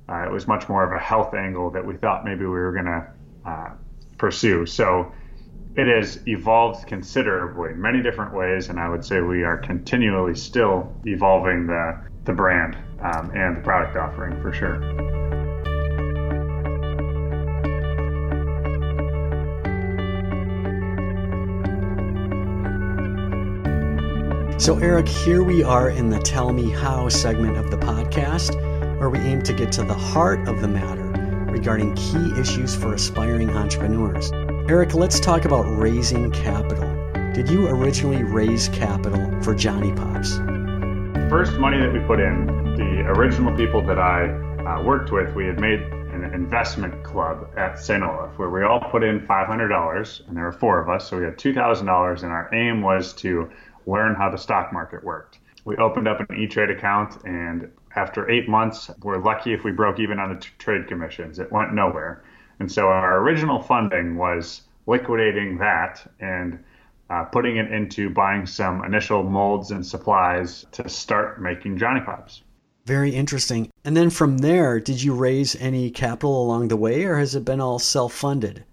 uh, 0.10 0.26
it 0.26 0.32
was 0.32 0.48
much 0.48 0.68
more 0.68 0.84
of 0.84 0.92
a 0.92 1.04
health 1.04 1.34
angle 1.34 1.70
that 1.72 1.86
we 1.86 1.96
thought 1.96 2.26
maybe 2.26 2.42
we 2.42 2.48
were 2.48 2.74
going 2.74 2.86
to 2.86 3.08
uh, 3.46 3.70
pursue. 4.18 4.66
So 4.66 5.12
it 5.76 5.88
has 5.88 6.20
evolved 6.28 6.88
considerably, 6.88 7.74
many 7.74 8.02
different 8.02 8.34
ways, 8.34 8.70
and 8.70 8.80
I 8.80 8.90
would 8.90 9.04
say 9.04 9.22
we 9.22 9.44
are 9.44 9.58
continually 9.58 10.36
still 10.36 10.94
evolving 11.06 11.68
the 11.68 12.00
the 12.26 12.34
brand 12.34 12.78
um, 13.02 13.32
and 13.36 13.58
the 13.58 13.62
product 13.62 13.98
offering 13.98 14.42
for 14.42 14.54
sure. 14.54 15.23
So, 24.60 24.78
Eric, 24.78 25.10
here 25.10 25.44
we 25.44 25.64
are 25.64 25.90
in 25.90 26.10
the 26.10 26.20
Tell 26.20 26.54
Me 26.54 26.70
How 26.70 27.10
segment 27.10 27.58
of 27.58 27.72
the 27.72 27.78
podcast, 27.78 28.56
where 29.00 29.10
we 29.10 29.18
aim 29.20 29.42
to 29.42 29.52
get 29.52 29.72
to 29.74 29.84
the 29.84 29.96
heart 29.96 30.48
of 30.48 30.62
the 30.62 30.68
matter 30.68 31.04
regarding 31.52 31.96
key 31.96 32.32
issues 32.40 32.76
for 32.76 32.94
aspiring 32.94 33.50
entrepreneurs. 33.50 34.32
Eric, 34.70 34.94
let's 34.94 35.20
talk 35.20 35.46
about 35.46 35.64
raising 35.64 36.32
capital. 36.32 36.88
Did 37.34 37.50
you 37.50 37.68
originally 37.68 38.24
raise 38.24 38.70
capital 38.70 39.42
for 39.42 39.56
Johnny 39.56 39.92
Pops? 39.92 40.38
First 41.30 41.54
money 41.54 41.80
that 41.80 41.92
we 41.92 42.00
put 42.02 42.20
in, 42.20 42.46
the 42.78 43.10
original 43.10 43.58
people 43.58 43.82
that 43.88 43.98
I 43.98 44.30
uh, 44.66 44.84
worked 44.84 45.12
with, 45.12 45.34
we 45.34 45.48
had 45.48 45.60
made 45.60 45.82
an 45.82 46.32
investment 46.34 47.04
club 47.04 47.50
at 47.58 47.80
St. 47.80 48.04
Olaf 48.04 48.38
where 48.38 48.52
we 48.52 48.64
all 48.64 48.80
put 48.80 49.04
in 49.04 49.20
$500, 49.22 50.28
and 50.28 50.38
there 50.38 50.44
were 50.44 50.52
four 50.52 50.80
of 50.80 50.90
us, 50.90 51.10
so 51.10 51.18
we 51.18 51.26
had 51.26 51.38
$2,000, 51.38 52.24
and 52.24 52.32
our 52.32 52.54
aim 52.54 52.82
was 52.84 53.14
to 53.14 53.50
learn 53.86 54.16
how 54.16 54.30
the 54.30 54.38
stock 54.38 54.72
market 54.74 55.04
worked. 55.04 55.40
We 55.66 55.78
opened 55.78 56.08
up 56.08 56.20
an 56.20 56.36
E 56.38 56.48
Trade 56.48 56.70
account, 56.70 57.24
and 57.24 57.72
after 57.96 58.30
eight 58.30 58.50
months, 58.50 58.90
we're 59.02 59.24
lucky 59.24 59.54
if 59.54 59.64
we 59.64 59.72
broke 59.72 60.00
even 60.00 60.20
on 60.20 60.34
the 60.34 60.40
t- 60.40 60.50
trade 60.58 60.88
commissions. 60.88 61.40
It 61.40 61.52
went 61.52 61.74
nowhere. 61.74 62.24
And 62.60 62.72
so 62.72 62.88
our 62.88 63.20
original 63.20 63.60
funding 63.62 64.18
was 64.18 64.64
liquidating 64.86 65.58
that 65.60 66.06
and 66.20 66.60
uh, 67.10 67.24
putting 67.26 67.58
it 67.58 67.72
into 67.72 68.10
buying 68.10 68.46
some 68.46 68.84
initial 68.84 69.24
molds 69.24 69.72
and 69.72 69.86
supplies 69.86 70.66
to 70.72 70.90
start 70.90 71.42
making 71.42 71.78
Johnny 71.78 72.02
Pops. 72.02 72.42
Very 72.86 73.12
interesting. 73.12 73.70
And 73.86 73.96
then 73.96 74.10
from 74.10 74.40
there, 74.40 74.80
did 74.80 75.02
you 75.02 75.14
raise 75.14 75.56
any 75.56 75.90
capital 75.90 76.44
along 76.44 76.68
the 76.68 76.78
way, 76.78 77.06
or 77.06 77.18
has 77.18 77.36
it 77.36 77.46
been 77.46 77.62
all 77.62 77.80
self 77.80 78.14
funded? 78.14 78.66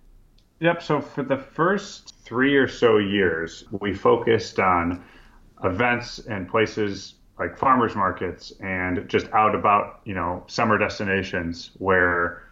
Yep. 0.60 0.82
So 0.82 1.00
for 1.00 1.22
the 1.22 1.38
first 1.38 2.14
three 2.22 2.56
or 2.56 2.68
so 2.68 2.98
years, 2.98 3.64
we 3.80 3.94
focused 3.94 4.58
on 4.58 5.02
events 5.64 6.18
and 6.18 6.48
places 6.48 7.14
like 7.38 7.56
farmers 7.56 7.96
markets 7.96 8.52
and 8.60 9.08
just 9.08 9.26
out 9.32 9.54
about, 9.54 10.00
you 10.04 10.14
know, 10.14 10.44
summer 10.46 10.76
destinations 10.76 11.70
where 11.78 12.42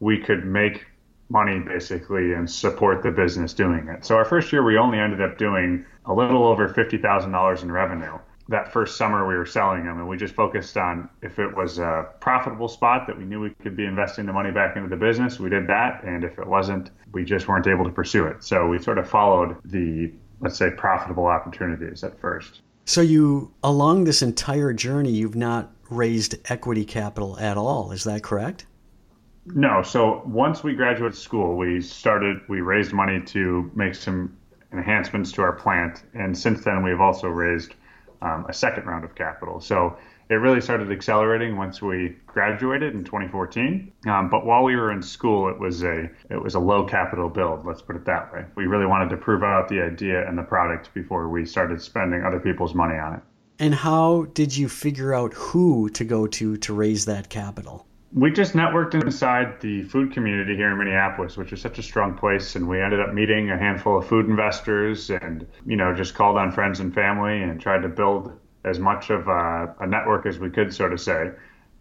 we 0.00 0.18
could 0.18 0.46
make 0.46 0.86
money 1.28 1.60
basically 1.60 2.32
and 2.32 2.50
support 2.50 3.02
the 3.02 3.10
business 3.10 3.52
doing 3.52 3.88
it. 3.88 4.04
So 4.04 4.16
our 4.16 4.24
first 4.24 4.52
year, 4.52 4.64
we 4.64 4.78
only 4.78 4.98
ended 4.98 5.20
up 5.20 5.36
doing 5.36 5.84
a 6.06 6.14
little 6.14 6.46
over 6.46 6.68
$50,000 6.68 7.62
in 7.62 7.70
revenue. 7.70 8.18
That 8.50 8.72
first 8.72 8.96
summer 8.96 9.28
we 9.28 9.36
were 9.36 9.46
selling 9.46 9.84
them 9.84 10.00
and 10.00 10.08
we 10.08 10.16
just 10.16 10.34
focused 10.34 10.76
on 10.76 11.08
if 11.22 11.38
it 11.38 11.56
was 11.56 11.78
a 11.78 12.08
profitable 12.18 12.66
spot 12.66 13.06
that 13.06 13.16
we 13.16 13.24
knew 13.24 13.40
we 13.40 13.50
could 13.62 13.76
be 13.76 13.84
investing 13.84 14.26
the 14.26 14.32
money 14.32 14.50
back 14.50 14.76
into 14.76 14.88
the 14.88 14.96
business, 14.96 15.38
we 15.38 15.48
did 15.48 15.68
that. 15.68 16.02
And 16.02 16.24
if 16.24 16.36
it 16.36 16.48
wasn't, 16.48 16.90
we 17.12 17.24
just 17.24 17.46
weren't 17.46 17.68
able 17.68 17.84
to 17.84 17.92
pursue 17.92 18.26
it. 18.26 18.42
So 18.42 18.66
we 18.66 18.80
sort 18.80 18.98
of 18.98 19.08
followed 19.08 19.56
the, 19.64 20.12
let's 20.40 20.58
say, 20.58 20.70
profitable 20.70 21.26
opportunities 21.26 22.02
at 22.02 22.20
first. 22.20 22.62
So 22.86 23.02
you, 23.02 23.54
along 23.62 24.02
this 24.02 24.20
entire 24.20 24.72
journey, 24.72 25.12
you've 25.12 25.36
not 25.36 25.70
raised 25.88 26.34
equity 26.50 26.84
capital 26.84 27.38
at 27.38 27.56
all. 27.56 27.92
Is 27.92 28.02
that 28.02 28.24
correct? 28.24 28.66
No. 29.46 29.82
So 29.82 30.22
once 30.26 30.64
we 30.64 30.74
graduated 30.74 31.16
school, 31.16 31.56
we 31.56 31.80
started, 31.80 32.40
we 32.48 32.62
raised 32.62 32.92
money 32.92 33.20
to 33.26 33.70
make 33.76 33.94
some 33.94 34.36
enhancements 34.72 35.30
to 35.32 35.42
our 35.42 35.52
plant. 35.52 36.02
And 36.14 36.36
since 36.36 36.64
then, 36.64 36.82
we've 36.82 37.00
also 37.00 37.28
raised 37.28 37.74
um, 38.22 38.46
a 38.48 38.52
second 38.52 38.86
round 38.86 39.04
of 39.04 39.14
capital. 39.14 39.60
So 39.60 39.96
it 40.28 40.34
really 40.34 40.60
started 40.60 40.92
accelerating 40.92 41.56
once 41.56 41.82
we 41.82 42.16
graduated 42.26 42.94
in 42.94 43.04
2014. 43.04 43.92
Um, 44.06 44.30
but 44.30 44.46
while 44.46 44.62
we 44.62 44.76
were 44.76 44.92
in 44.92 45.02
school, 45.02 45.48
it 45.48 45.58
was 45.58 45.82
a 45.82 46.08
it 46.30 46.40
was 46.40 46.54
a 46.54 46.60
low 46.60 46.84
capital 46.86 47.28
build. 47.28 47.66
Let's 47.66 47.82
put 47.82 47.96
it 47.96 48.04
that 48.04 48.32
way. 48.32 48.44
We 48.54 48.66
really 48.66 48.86
wanted 48.86 49.10
to 49.10 49.16
prove 49.16 49.42
out 49.42 49.68
the 49.68 49.80
idea 49.80 50.26
and 50.28 50.38
the 50.38 50.42
product 50.42 50.94
before 50.94 51.28
we 51.28 51.44
started 51.44 51.82
spending 51.82 52.24
other 52.24 52.38
people's 52.38 52.74
money 52.74 52.96
on 52.96 53.14
it. 53.14 53.20
And 53.58 53.74
how 53.74 54.26
did 54.32 54.56
you 54.56 54.68
figure 54.68 55.12
out 55.12 55.34
who 55.34 55.90
to 55.90 56.04
go 56.04 56.26
to 56.28 56.56
to 56.56 56.72
raise 56.72 57.04
that 57.06 57.28
capital? 57.28 57.86
We 58.12 58.32
just 58.32 58.54
networked 58.54 58.94
inside 58.94 59.60
the 59.60 59.82
food 59.84 60.12
community 60.12 60.56
here 60.56 60.72
in 60.72 60.78
Minneapolis, 60.78 61.36
which 61.36 61.52
is 61.52 61.60
such 61.60 61.78
a 61.78 61.82
strong 61.82 62.16
place. 62.16 62.56
And 62.56 62.68
we 62.68 62.80
ended 62.80 63.00
up 63.00 63.14
meeting 63.14 63.50
a 63.50 63.58
handful 63.58 63.98
of 63.98 64.06
food 64.06 64.26
investors 64.26 65.10
and, 65.10 65.46
you 65.64 65.76
know, 65.76 65.94
just 65.94 66.14
called 66.14 66.36
on 66.36 66.50
friends 66.50 66.80
and 66.80 66.92
family 66.92 67.42
and 67.42 67.60
tried 67.60 67.82
to 67.82 67.88
build 67.88 68.32
as 68.64 68.80
much 68.80 69.10
of 69.10 69.28
a, 69.28 69.74
a 69.80 69.86
network 69.86 70.26
as 70.26 70.40
we 70.40 70.50
could, 70.50 70.74
so 70.74 70.88
to 70.88 70.98
say. 70.98 71.30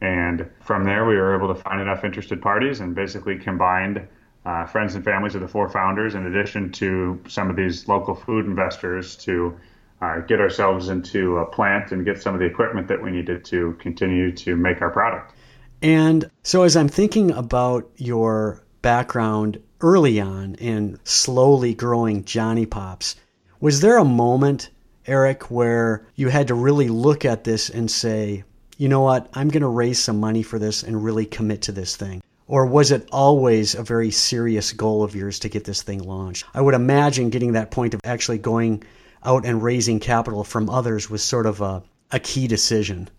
And 0.02 0.50
from 0.62 0.84
there, 0.84 1.06
we 1.06 1.16
were 1.16 1.36
able 1.36 1.54
to 1.54 1.60
find 1.62 1.82
enough 1.82 2.04
interested 2.04 2.42
parties 2.42 2.80
and 2.80 2.94
basically 2.94 3.38
combined 3.38 4.08
uh, 4.46 4.66
friends 4.66 4.96
and 4.96 5.04
families 5.04 5.36
of 5.36 5.42
the 5.42 5.48
four 5.48 5.68
founders, 5.68 6.16
in 6.16 6.26
addition 6.28 6.72
to 6.72 7.20
some 7.28 7.50
of 7.50 7.56
these 7.56 7.88
local 7.88 8.16
food 8.16 8.46
investors, 8.46 9.16
to 9.18 9.60
uh, 10.02 10.20
get 10.20 10.40
ourselves 10.40 10.90
into 10.90 11.40
a 11.40 11.46
plant 11.46 11.92
and 11.92 12.06
get 12.06 12.22
some 12.22 12.34
of 12.34 12.40
the 12.40 12.46
equipment 12.46 12.88
that 12.88 13.02
we 13.02 13.12
needed 13.12 13.44
to 13.46 13.76
continue 13.80 14.32
to 14.32 14.56
make 14.56 14.82
our 14.82 14.92
product. 14.92 15.34
And 15.82 16.30
so, 16.44 16.64
as 16.64 16.76
I'm 16.76 16.90
thinking 16.90 17.32
about 17.32 17.90
your 17.96 18.62
background 18.82 19.62
early 19.82 20.20
on 20.20 20.56
in 20.56 21.00
slowly 21.06 21.74
growing 21.74 22.26
Johnny 22.26 22.66
Pops, 22.66 23.16
was 23.62 23.80
there 23.80 23.98
a 23.98 24.06
moment, 24.06 24.70
Eric, 25.06 25.50
where 25.50 26.06
you 26.16 26.28
had 26.28 26.48
to 26.50 26.54
really 26.54 26.90
look 26.90 27.24
at 27.24 27.46
this 27.46 27.70
and 27.70 27.90
say, 27.90 28.44
you 28.78 28.90
know 28.90 29.02
what, 29.02 29.30
I'm 29.34 29.50
going 29.50 29.62
to 29.62 29.68
raise 29.68 30.00
some 30.00 30.20
money 30.20 30.44
for 30.44 30.60
this 30.60 30.84
and 30.84 31.04
really 31.04 31.26
commit 31.26 31.62
to 31.64 31.72
this 31.72 31.96
thing? 31.96 32.22
Or 32.48 32.66
was 32.66 32.92
it 32.92 33.08
always 33.12 33.76
a 33.76 33.84
very 33.84 34.12
serious 34.12 34.74
goal 34.74 35.04
of 35.04 35.16
yours 35.16 35.40
to 35.40 35.50
get 35.50 35.66
this 35.66 35.82
thing 35.82 36.00
launched? 36.00 36.46
I 36.54 36.62
would 36.62 36.74
imagine 36.74 37.30
getting 37.30 37.54
that 37.54 37.72
point 37.72 37.94
of 37.94 38.02
actually 38.04 38.40
going 38.40 38.84
out 39.24 39.46
and 39.46 39.62
raising 39.62 40.00
capital 40.00 40.44
from 40.44 40.70
others 40.70 41.10
was 41.10 41.24
sort 41.24 41.46
of 41.46 41.62
a, 41.62 41.84
a 42.12 42.20
key 42.20 42.48
decision. 42.48 43.10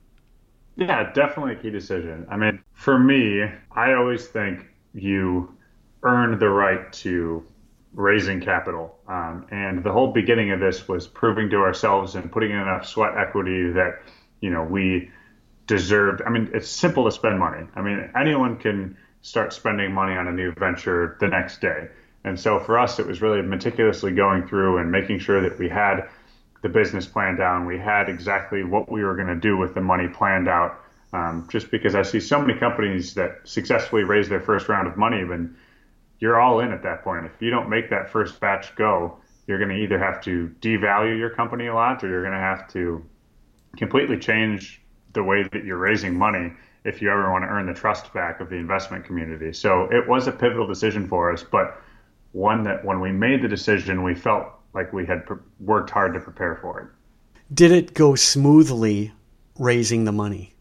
Yeah, 0.80 1.12
definitely 1.12 1.52
a 1.52 1.56
key 1.56 1.68
decision. 1.70 2.26
I 2.30 2.38
mean, 2.38 2.64
for 2.72 2.98
me, 2.98 3.44
I 3.70 3.92
always 3.92 4.26
think 4.26 4.64
you 4.94 5.54
earn 6.02 6.38
the 6.38 6.48
right 6.48 6.90
to 6.94 7.44
raising 7.92 8.40
capital. 8.40 8.96
Um, 9.06 9.46
and 9.50 9.84
the 9.84 9.92
whole 9.92 10.10
beginning 10.12 10.52
of 10.52 10.60
this 10.60 10.88
was 10.88 11.06
proving 11.06 11.50
to 11.50 11.56
ourselves 11.56 12.14
and 12.14 12.32
putting 12.32 12.52
in 12.52 12.56
enough 12.56 12.86
sweat 12.86 13.12
equity 13.18 13.72
that, 13.72 14.00
you 14.40 14.48
know, 14.48 14.62
we 14.62 15.10
deserved. 15.66 16.22
I 16.26 16.30
mean, 16.30 16.50
it's 16.54 16.70
simple 16.70 17.04
to 17.04 17.10
spend 17.12 17.38
money. 17.38 17.66
I 17.76 17.82
mean, 17.82 18.10
anyone 18.18 18.56
can 18.56 18.96
start 19.20 19.52
spending 19.52 19.92
money 19.92 20.16
on 20.16 20.28
a 20.28 20.32
new 20.32 20.52
venture 20.52 21.18
the 21.20 21.28
next 21.28 21.60
day. 21.60 21.88
And 22.24 22.40
so 22.40 22.58
for 22.58 22.78
us, 22.78 22.98
it 22.98 23.06
was 23.06 23.20
really 23.20 23.42
meticulously 23.42 24.12
going 24.12 24.48
through 24.48 24.78
and 24.78 24.90
making 24.90 25.18
sure 25.18 25.42
that 25.42 25.58
we 25.58 25.68
had 25.68 26.08
the 26.62 26.68
business 26.68 27.06
plan 27.06 27.36
down. 27.36 27.66
We 27.66 27.78
had 27.78 28.08
exactly 28.08 28.64
what 28.64 28.90
we 28.90 29.02
were 29.02 29.14
going 29.14 29.28
to 29.28 29.36
do 29.36 29.56
with 29.56 29.74
the 29.74 29.80
money 29.80 30.08
planned 30.08 30.48
out. 30.48 30.78
Um, 31.12 31.48
just 31.50 31.70
because 31.70 31.94
I 31.94 32.02
see 32.02 32.20
so 32.20 32.40
many 32.40 32.58
companies 32.58 33.14
that 33.14 33.40
successfully 33.44 34.04
raise 34.04 34.28
their 34.28 34.40
first 34.40 34.68
round 34.68 34.86
of 34.86 34.96
money, 34.96 35.24
then 35.24 35.56
you're 36.20 36.40
all 36.40 36.60
in 36.60 36.70
at 36.70 36.82
that 36.84 37.02
point. 37.02 37.26
If 37.26 37.32
you 37.40 37.50
don't 37.50 37.68
make 37.68 37.90
that 37.90 38.10
first 38.10 38.38
batch 38.38 38.76
go, 38.76 39.18
you're 39.46 39.58
going 39.58 39.70
to 39.70 39.82
either 39.82 39.98
have 39.98 40.22
to 40.22 40.54
devalue 40.60 41.18
your 41.18 41.30
company 41.30 41.66
a 41.66 41.74
lot, 41.74 42.04
or 42.04 42.08
you're 42.08 42.22
going 42.22 42.34
to 42.34 42.38
have 42.38 42.70
to 42.74 43.04
completely 43.76 44.18
change 44.18 44.80
the 45.12 45.24
way 45.24 45.42
that 45.42 45.64
you're 45.64 45.78
raising 45.78 46.16
money 46.16 46.52
if 46.84 47.02
you 47.02 47.10
ever 47.10 47.30
want 47.32 47.42
to 47.42 47.48
earn 47.48 47.66
the 47.66 47.74
trust 47.74 48.12
back 48.12 48.40
of 48.40 48.48
the 48.48 48.56
investment 48.56 49.04
community. 49.04 49.52
So 49.52 49.88
it 49.90 50.06
was 50.08 50.28
a 50.28 50.32
pivotal 50.32 50.66
decision 50.66 51.08
for 51.08 51.32
us, 51.32 51.42
but 51.42 51.82
one 52.32 52.62
that 52.64 52.84
when 52.84 53.00
we 53.00 53.10
made 53.10 53.42
the 53.42 53.48
decision, 53.48 54.04
we 54.04 54.14
felt 54.14 54.46
like 54.74 54.92
we 54.92 55.06
had 55.06 55.22
worked 55.58 55.90
hard 55.90 56.14
to 56.14 56.20
prepare 56.20 56.56
for 56.56 56.80
it. 56.80 56.86
Did 57.52 57.72
it 57.72 57.94
go 57.94 58.14
smoothly 58.14 59.12
raising 59.58 60.04
the 60.04 60.12
money? 60.12 60.54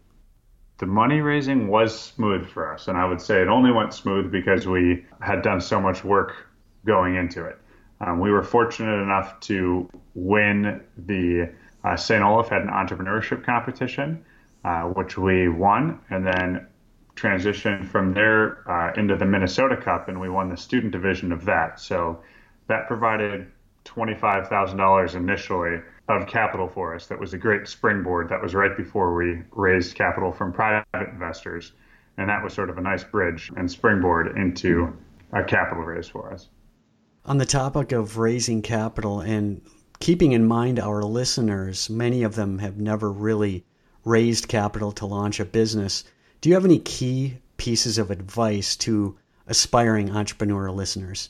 The 0.80 0.86
money 0.86 1.20
raising 1.20 1.68
was 1.68 1.98
smooth 2.00 2.48
for 2.48 2.74
us, 2.74 2.88
and 2.88 2.98
I 2.98 3.06
would 3.06 3.22
say 3.22 3.42
it 3.42 3.48
only 3.48 3.72
went 3.72 3.94
smooth 3.94 4.32
because 4.32 4.66
we 4.66 5.06
had 5.20 5.42
done 5.42 5.60
so 5.62 5.80
much 5.80 6.04
work 6.04 6.48
going 6.86 7.16
into 7.16 7.46
it. 7.46 7.60
Um, 8.02 8.20
we 8.20 8.32
were 8.32 8.44
fortunate 8.44 9.02
enough 9.02 9.40
to 9.42 9.90
win 10.16 10.82
the 10.98 11.52
uh, 11.84 11.96
St. 11.96 12.24
Olaf 12.24 12.50
had 12.50 12.62
an 12.62 12.70
entrepreneurship 12.70 13.44
competition, 13.44 14.24
uh, 14.64 14.84
which 14.84 15.18
we 15.18 15.48
won, 15.48 16.00
and 16.10 16.26
then 16.26 16.68
transitioned 17.16 17.86
from 17.88 18.14
there 18.14 18.70
uh, 18.70 18.94
into 18.96 19.16
the 19.16 19.26
Minnesota 19.26 19.78
Cup, 19.78 20.08
and 20.08 20.20
we 20.20 20.30
won 20.30 20.50
the 20.50 20.58
student 20.58 20.92
division 20.92 21.32
of 21.32 21.46
that. 21.46 21.80
So 21.80 22.22
that 22.68 22.88
provided 22.88 23.52
$25,000 23.90 25.16
initially 25.16 25.80
of 26.08 26.28
capital 26.28 26.68
for 26.68 26.96
us. 26.96 27.08
That 27.08 27.20
was 27.20 27.34
a 27.34 27.38
great 27.38 27.68
springboard. 27.68 28.30
That 28.30 28.42
was 28.42 28.56
right 28.56 28.76
before 28.76 29.16
we 29.16 29.42
raised 29.52 29.96
capital 29.96 30.32
from 30.32 30.52
private 30.54 30.86
investors. 30.94 31.74
And 32.18 32.30
that 32.30 32.44
was 32.44 32.54
sort 32.54 32.70
of 32.70 32.78
a 32.78 32.82
nice 32.82 33.04
bridge 33.04 33.52
and 33.56 33.70
springboard 33.70 34.38
into 34.38 34.96
a 35.32 35.44
capital 35.44 35.84
raise 35.84 36.08
for 36.08 36.34
us. 36.34 36.50
On 37.26 37.38
the 37.38 37.46
topic 37.46 37.92
of 37.92 38.18
raising 38.18 38.62
capital 38.62 39.22
and 39.22 39.62
keeping 40.00 40.32
in 40.32 40.46
mind 40.46 40.80
our 40.80 41.04
listeners, 41.04 41.90
many 41.90 42.24
of 42.24 42.36
them 42.36 42.60
have 42.60 42.78
never 42.78 43.12
really 43.12 43.66
raised 44.04 44.48
capital 44.48 44.92
to 44.94 45.06
launch 45.06 45.40
a 45.40 45.46
business. 45.46 46.04
Do 46.42 46.50
you 46.50 46.56
have 46.56 46.66
any 46.66 46.80
key 46.80 47.38
pieces 47.58 47.98
of 47.98 48.10
advice 48.10 48.76
to 48.78 49.18
aspiring 49.48 50.10
entrepreneur 50.12 50.72
listeners? 50.72 51.30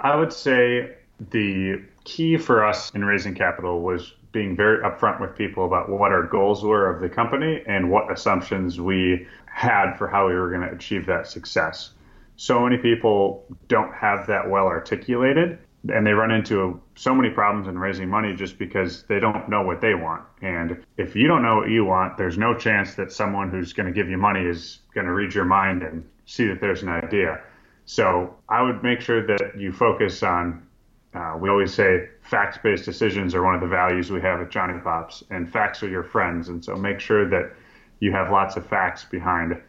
I 0.00 0.16
would 0.16 0.32
say 0.32 0.96
The 1.30 1.82
key 2.04 2.36
for 2.36 2.64
us 2.64 2.90
in 2.90 3.04
raising 3.04 3.34
capital 3.34 3.80
was 3.82 4.14
being 4.32 4.56
very 4.56 4.82
upfront 4.82 5.20
with 5.20 5.36
people 5.36 5.64
about 5.64 5.88
what 5.88 6.12
our 6.12 6.24
goals 6.24 6.62
were 6.64 6.92
of 6.92 7.00
the 7.00 7.08
company 7.08 7.62
and 7.66 7.90
what 7.90 8.12
assumptions 8.12 8.80
we 8.80 9.26
had 9.46 9.94
for 9.94 10.08
how 10.08 10.26
we 10.26 10.34
were 10.34 10.50
going 10.50 10.68
to 10.68 10.74
achieve 10.74 11.06
that 11.06 11.26
success. 11.28 11.90
So 12.36 12.60
many 12.60 12.78
people 12.78 13.44
don't 13.68 13.94
have 13.94 14.26
that 14.26 14.50
well 14.50 14.66
articulated 14.66 15.58
and 15.88 16.06
they 16.06 16.12
run 16.12 16.30
into 16.30 16.80
so 16.96 17.14
many 17.14 17.30
problems 17.30 17.68
in 17.68 17.78
raising 17.78 18.08
money 18.08 18.34
just 18.34 18.58
because 18.58 19.04
they 19.04 19.20
don't 19.20 19.48
know 19.48 19.62
what 19.62 19.80
they 19.80 19.94
want. 19.94 20.24
And 20.40 20.84
if 20.96 21.14
you 21.14 21.28
don't 21.28 21.42
know 21.42 21.56
what 21.56 21.70
you 21.70 21.84
want, 21.84 22.16
there's 22.16 22.38
no 22.38 22.54
chance 22.56 22.94
that 22.94 23.12
someone 23.12 23.50
who's 23.50 23.72
going 23.72 23.86
to 23.86 23.92
give 23.92 24.08
you 24.08 24.16
money 24.16 24.44
is 24.44 24.80
going 24.94 25.06
to 25.06 25.12
read 25.12 25.34
your 25.34 25.44
mind 25.44 25.82
and 25.82 26.04
see 26.26 26.46
that 26.46 26.60
there's 26.60 26.82
an 26.82 26.88
idea. 26.88 27.40
So 27.84 28.34
I 28.48 28.62
would 28.62 28.82
make 28.82 29.00
sure 29.00 29.26
that 29.26 29.58
you 29.58 29.72
focus 29.72 30.22
on 30.22 30.66
uh, 31.14 31.36
we 31.38 31.48
always 31.48 31.72
say 31.72 32.08
facts 32.22 32.58
based 32.62 32.84
decisions 32.84 33.34
are 33.34 33.44
one 33.44 33.54
of 33.54 33.60
the 33.60 33.68
values 33.68 34.10
we 34.10 34.20
have 34.20 34.40
at 34.40 34.50
Johnny 34.50 34.78
Pops, 34.80 35.22
and 35.30 35.50
facts 35.50 35.82
are 35.82 35.88
your 35.88 36.02
friends. 36.02 36.48
And 36.48 36.64
so 36.64 36.74
make 36.74 36.98
sure 36.98 37.28
that 37.28 37.52
you 38.00 38.10
have 38.12 38.30
lots 38.30 38.56
of 38.56 38.66
facts 38.66 39.04
behind 39.04 39.60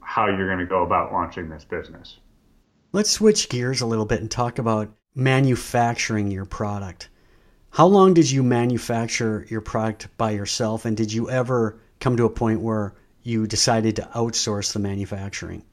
how 0.00 0.26
you're 0.26 0.46
going 0.46 0.60
to 0.60 0.66
go 0.66 0.82
about 0.82 1.12
launching 1.12 1.48
this 1.48 1.64
business. 1.64 2.18
Let's 2.92 3.10
switch 3.10 3.48
gears 3.48 3.80
a 3.80 3.86
little 3.86 4.06
bit 4.06 4.20
and 4.20 4.30
talk 4.30 4.58
about 4.58 4.92
manufacturing 5.14 6.30
your 6.30 6.44
product. 6.44 7.08
How 7.70 7.86
long 7.86 8.14
did 8.14 8.30
you 8.30 8.42
manufacture 8.42 9.46
your 9.48 9.60
product 9.60 10.08
by 10.16 10.32
yourself, 10.32 10.84
and 10.84 10.96
did 10.96 11.12
you 11.12 11.30
ever 11.30 11.80
come 12.00 12.16
to 12.16 12.24
a 12.24 12.30
point 12.30 12.60
where 12.60 12.94
you 13.22 13.46
decided 13.46 13.96
to 13.96 14.08
outsource 14.14 14.72
the 14.72 14.78
manufacturing? 14.78 15.64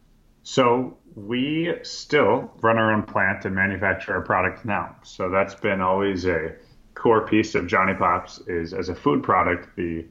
So 0.44 0.98
we 1.18 1.74
still 1.82 2.52
run 2.62 2.78
our 2.78 2.94
own 2.94 3.02
plant 3.02 3.44
and 3.46 3.56
manufacture 3.56 4.14
our 4.14 4.22
product 4.22 4.64
now. 4.66 4.96
So 5.02 5.30
that's 5.32 5.56
been 5.56 5.82
always 5.82 6.28
a 6.28 6.54
core 6.94 7.26
piece 7.26 7.56
of 7.56 7.66
Johnny 7.66 7.96
Pops 7.96 8.40
is 8.48 8.72
as 8.72 8.90
a 8.90 8.96
food 8.96 9.24
product, 9.24 9.76
the 9.76 10.06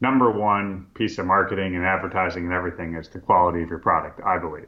number 0.00 0.28
one 0.28 0.86
piece 0.94 1.18
of 1.18 1.26
marketing 1.26 1.76
and 1.76 1.84
advertising 1.84 2.46
and 2.46 2.52
everything 2.52 2.96
is 2.96 3.08
the 3.08 3.20
quality 3.20 3.62
of 3.62 3.68
your 3.68 3.78
product, 3.78 4.20
I 4.26 4.38
believe. 4.38 4.66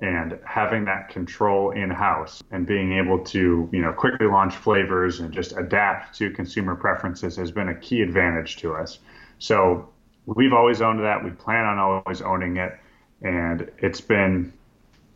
And 0.00 0.38
having 0.46 0.86
that 0.86 1.10
control 1.10 1.72
in 1.72 1.90
house 1.90 2.42
and 2.50 2.66
being 2.66 2.94
able 2.94 3.22
to, 3.24 3.68
you 3.70 3.82
know, 3.82 3.92
quickly 3.92 4.28
launch 4.28 4.54
flavors 4.54 5.20
and 5.20 5.30
just 5.30 5.54
adapt 5.58 6.16
to 6.18 6.30
consumer 6.30 6.74
preferences 6.74 7.36
has 7.36 7.50
been 7.50 7.68
a 7.68 7.74
key 7.74 8.00
advantage 8.00 8.56
to 8.58 8.74
us. 8.74 9.00
So 9.40 9.90
we've 10.24 10.54
always 10.54 10.80
owned 10.80 11.00
that. 11.00 11.22
We 11.22 11.32
plan 11.32 11.66
on 11.66 11.78
always 11.78 12.22
owning 12.22 12.56
it 12.56 12.78
and 13.20 13.70
it's 13.78 14.00
been 14.00 14.52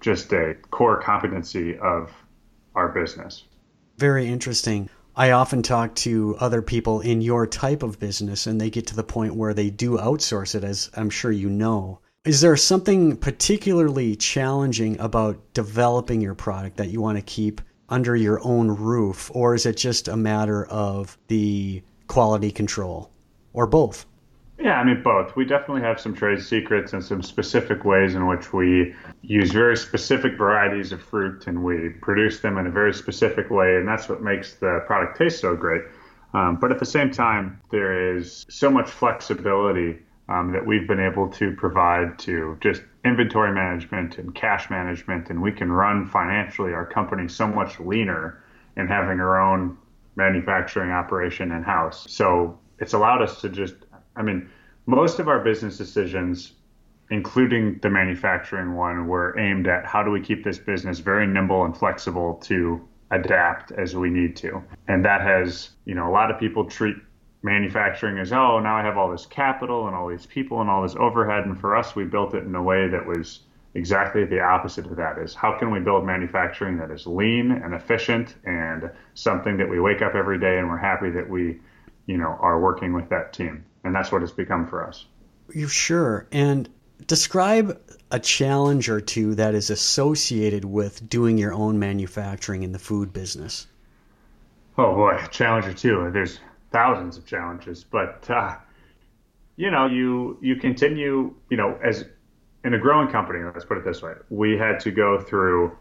just 0.02 0.32
a 0.32 0.54
core 0.70 1.00
competency 1.00 1.78
of 1.78 2.12
our 2.74 2.88
business. 2.88 3.44
Very 3.98 4.26
interesting. 4.26 4.90
I 5.14 5.30
often 5.30 5.62
talk 5.62 5.94
to 5.96 6.36
other 6.40 6.62
people 6.62 7.00
in 7.00 7.20
your 7.20 7.46
type 7.46 7.82
of 7.82 7.98
business 7.98 8.46
and 8.46 8.60
they 8.60 8.70
get 8.70 8.86
to 8.88 8.96
the 8.96 9.04
point 9.04 9.34
where 9.34 9.54
they 9.54 9.70
do 9.70 9.98
outsource 9.98 10.54
it, 10.54 10.64
as 10.64 10.90
I'm 10.94 11.10
sure 11.10 11.30
you 11.30 11.48
know. 11.48 12.00
Is 12.24 12.40
there 12.40 12.56
something 12.56 13.16
particularly 13.16 14.16
challenging 14.16 14.98
about 15.00 15.40
developing 15.54 16.20
your 16.20 16.34
product 16.34 16.76
that 16.76 16.90
you 16.90 17.00
want 17.00 17.18
to 17.18 17.22
keep 17.22 17.60
under 17.88 18.16
your 18.16 18.40
own 18.42 18.68
roof, 18.68 19.30
or 19.34 19.54
is 19.54 19.66
it 19.66 19.76
just 19.76 20.08
a 20.08 20.16
matter 20.16 20.64
of 20.66 21.18
the 21.28 21.82
quality 22.06 22.50
control, 22.50 23.10
or 23.52 23.66
both? 23.66 24.06
Yeah, 24.62 24.78
I 24.78 24.84
mean, 24.84 25.02
both. 25.02 25.34
We 25.34 25.44
definitely 25.44 25.82
have 25.82 26.00
some 26.00 26.14
trade 26.14 26.40
secrets 26.40 26.92
and 26.92 27.04
some 27.04 27.20
specific 27.20 27.84
ways 27.84 28.14
in 28.14 28.28
which 28.28 28.52
we 28.52 28.94
use 29.22 29.50
very 29.50 29.76
specific 29.76 30.38
varieties 30.38 30.92
of 30.92 31.02
fruit 31.02 31.48
and 31.48 31.64
we 31.64 31.88
produce 32.00 32.38
them 32.38 32.56
in 32.58 32.68
a 32.68 32.70
very 32.70 32.94
specific 32.94 33.50
way, 33.50 33.74
and 33.74 33.88
that's 33.88 34.08
what 34.08 34.22
makes 34.22 34.54
the 34.54 34.84
product 34.86 35.18
taste 35.18 35.40
so 35.40 35.56
great. 35.56 35.82
Um, 36.32 36.58
but 36.60 36.70
at 36.70 36.78
the 36.78 36.86
same 36.86 37.10
time, 37.10 37.60
there 37.72 38.16
is 38.16 38.46
so 38.48 38.70
much 38.70 38.88
flexibility 38.88 39.98
um, 40.28 40.52
that 40.52 40.64
we've 40.64 40.86
been 40.86 41.00
able 41.00 41.28
to 41.30 41.50
provide 41.56 42.16
to 42.20 42.56
just 42.60 42.82
inventory 43.04 43.52
management 43.52 44.18
and 44.18 44.32
cash 44.32 44.70
management, 44.70 45.28
and 45.28 45.42
we 45.42 45.50
can 45.50 45.72
run 45.72 46.06
financially 46.06 46.72
our 46.72 46.86
company 46.86 47.26
so 47.26 47.48
much 47.48 47.80
leaner 47.80 48.44
in 48.76 48.86
having 48.86 49.18
our 49.18 49.40
own 49.40 49.76
manufacturing 50.14 50.92
operation 50.92 51.50
in 51.50 51.64
house. 51.64 52.06
So 52.08 52.60
it's 52.78 52.92
allowed 52.92 53.22
us 53.22 53.40
to 53.40 53.48
just 53.48 53.74
I 54.16 54.22
mean, 54.22 54.48
most 54.86 55.18
of 55.18 55.28
our 55.28 55.40
business 55.40 55.78
decisions, 55.78 56.52
including 57.10 57.78
the 57.82 57.90
manufacturing 57.90 58.74
one, 58.74 59.06
were 59.06 59.38
aimed 59.38 59.66
at 59.66 59.86
how 59.86 60.02
do 60.02 60.10
we 60.10 60.20
keep 60.20 60.44
this 60.44 60.58
business 60.58 60.98
very 60.98 61.26
nimble 61.26 61.64
and 61.64 61.76
flexible 61.76 62.34
to 62.44 62.86
adapt 63.10 63.72
as 63.72 63.94
we 63.94 64.10
need 64.10 64.36
to. 64.36 64.62
And 64.88 65.04
that 65.04 65.20
has, 65.20 65.70
you 65.84 65.94
know, 65.94 66.08
a 66.08 66.12
lot 66.12 66.30
of 66.30 66.40
people 66.40 66.64
treat 66.64 66.96
manufacturing 67.42 68.18
as, 68.18 68.32
oh, 68.32 68.60
now 68.60 68.76
I 68.76 68.82
have 68.82 68.96
all 68.96 69.10
this 69.10 69.26
capital 69.26 69.86
and 69.86 69.96
all 69.96 70.08
these 70.08 70.26
people 70.26 70.60
and 70.60 70.70
all 70.70 70.82
this 70.82 70.96
overhead. 70.96 71.44
And 71.44 71.58
for 71.58 71.76
us, 71.76 71.94
we 71.94 72.04
built 72.04 72.34
it 72.34 72.44
in 72.44 72.54
a 72.54 72.62
way 72.62 72.88
that 72.88 73.06
was 73.06 73.40
exactly 73.74 74.24
the 74.24 74.40
opposite 74.40 74.86
of 74.86 74.96
that 74.96 75.18
is 75.18 75.34
how 75.34 75.58
can 75.58 75.70
we 75.70 75.80
build 75.80 76.04
manufacturing 76.04 76.76
that 76.76 76.90
is 76.90 77.06
lean 77.06 77.50
and 77.50 77.74
efficient 77.74 78.34
and 78.44 78.90
something 79.14 79.56
that 79.56 79.68
we 79.68 79.80
wake 79.80 80.02
up 80.02 80.14
every 80.14 80.38
day 80.38 80.58
and 80.58 80.68
we're 80.68 80.76
happy 80.76 81.10
that 81.10 81.28
we, 81.28 81.58
you 82.06 82.16
know, 82.16 82.36
are 82.40 82.60
working 82.60 82.92
with 82.92 83.08
that 83.10 83.32
team 83.32 83.64
and 83.84 83.94
that's 83.94 84.12
what 84.12 84.22
it's 84.22 84.32
become 84.32 84.66
for 84.66 84.86
us. 84.86 85.06
You 85.52 85.68
sure? 85.68 86.26
And 86.32 86.68
describe 87.06 87.80
a 88.10 88.20
challenge 88.20 88.88
or 88.88 89.00
two 89.00 89.34
that 89.34 89.54
is 89.54 89.70
associated 89.70 90.64
with 90.64 91.08
doing 91.08 91.38
your 91.38 91.52
own 91.52 91.78
manufacturing 91.78 92.62
in 92.62 92.72
the 92.72 92.78
food 92.78 93.12
business. 93.12 93.66
Oh 94.78 94.94
boy, 94.94 95.18
challenge 95.30 95.66
or 95.66 95.74
two. 95.74 96.10
There's 96.12 96.38
thousands 96.70 97.18
of 97.18 97.26
challenges, 97.26 97.84
but 97.84 98.28
uh, 98.30 98.56
you 99.56 99.70
know, 99.70 99.86
you 99.86 100.38
you 100.40 100.56
continue, 100.56 101.34
you 101.50 101.56
know, 101.56 101.78
as 101.84 102.04
in 102.64 102.72
a 102.72 102.78
growing 102.78 103.08
company. 103.08 103.40
Let's 103.44 103.66
put 103.66 103.76
it 103.76 103.84
this 103.84 104.00
way: 104.00 104.14
we 104.30 104.56
had 104.56 104.80
to 104.80 104.90
go 104.90 105.20
through. 105.20 105.76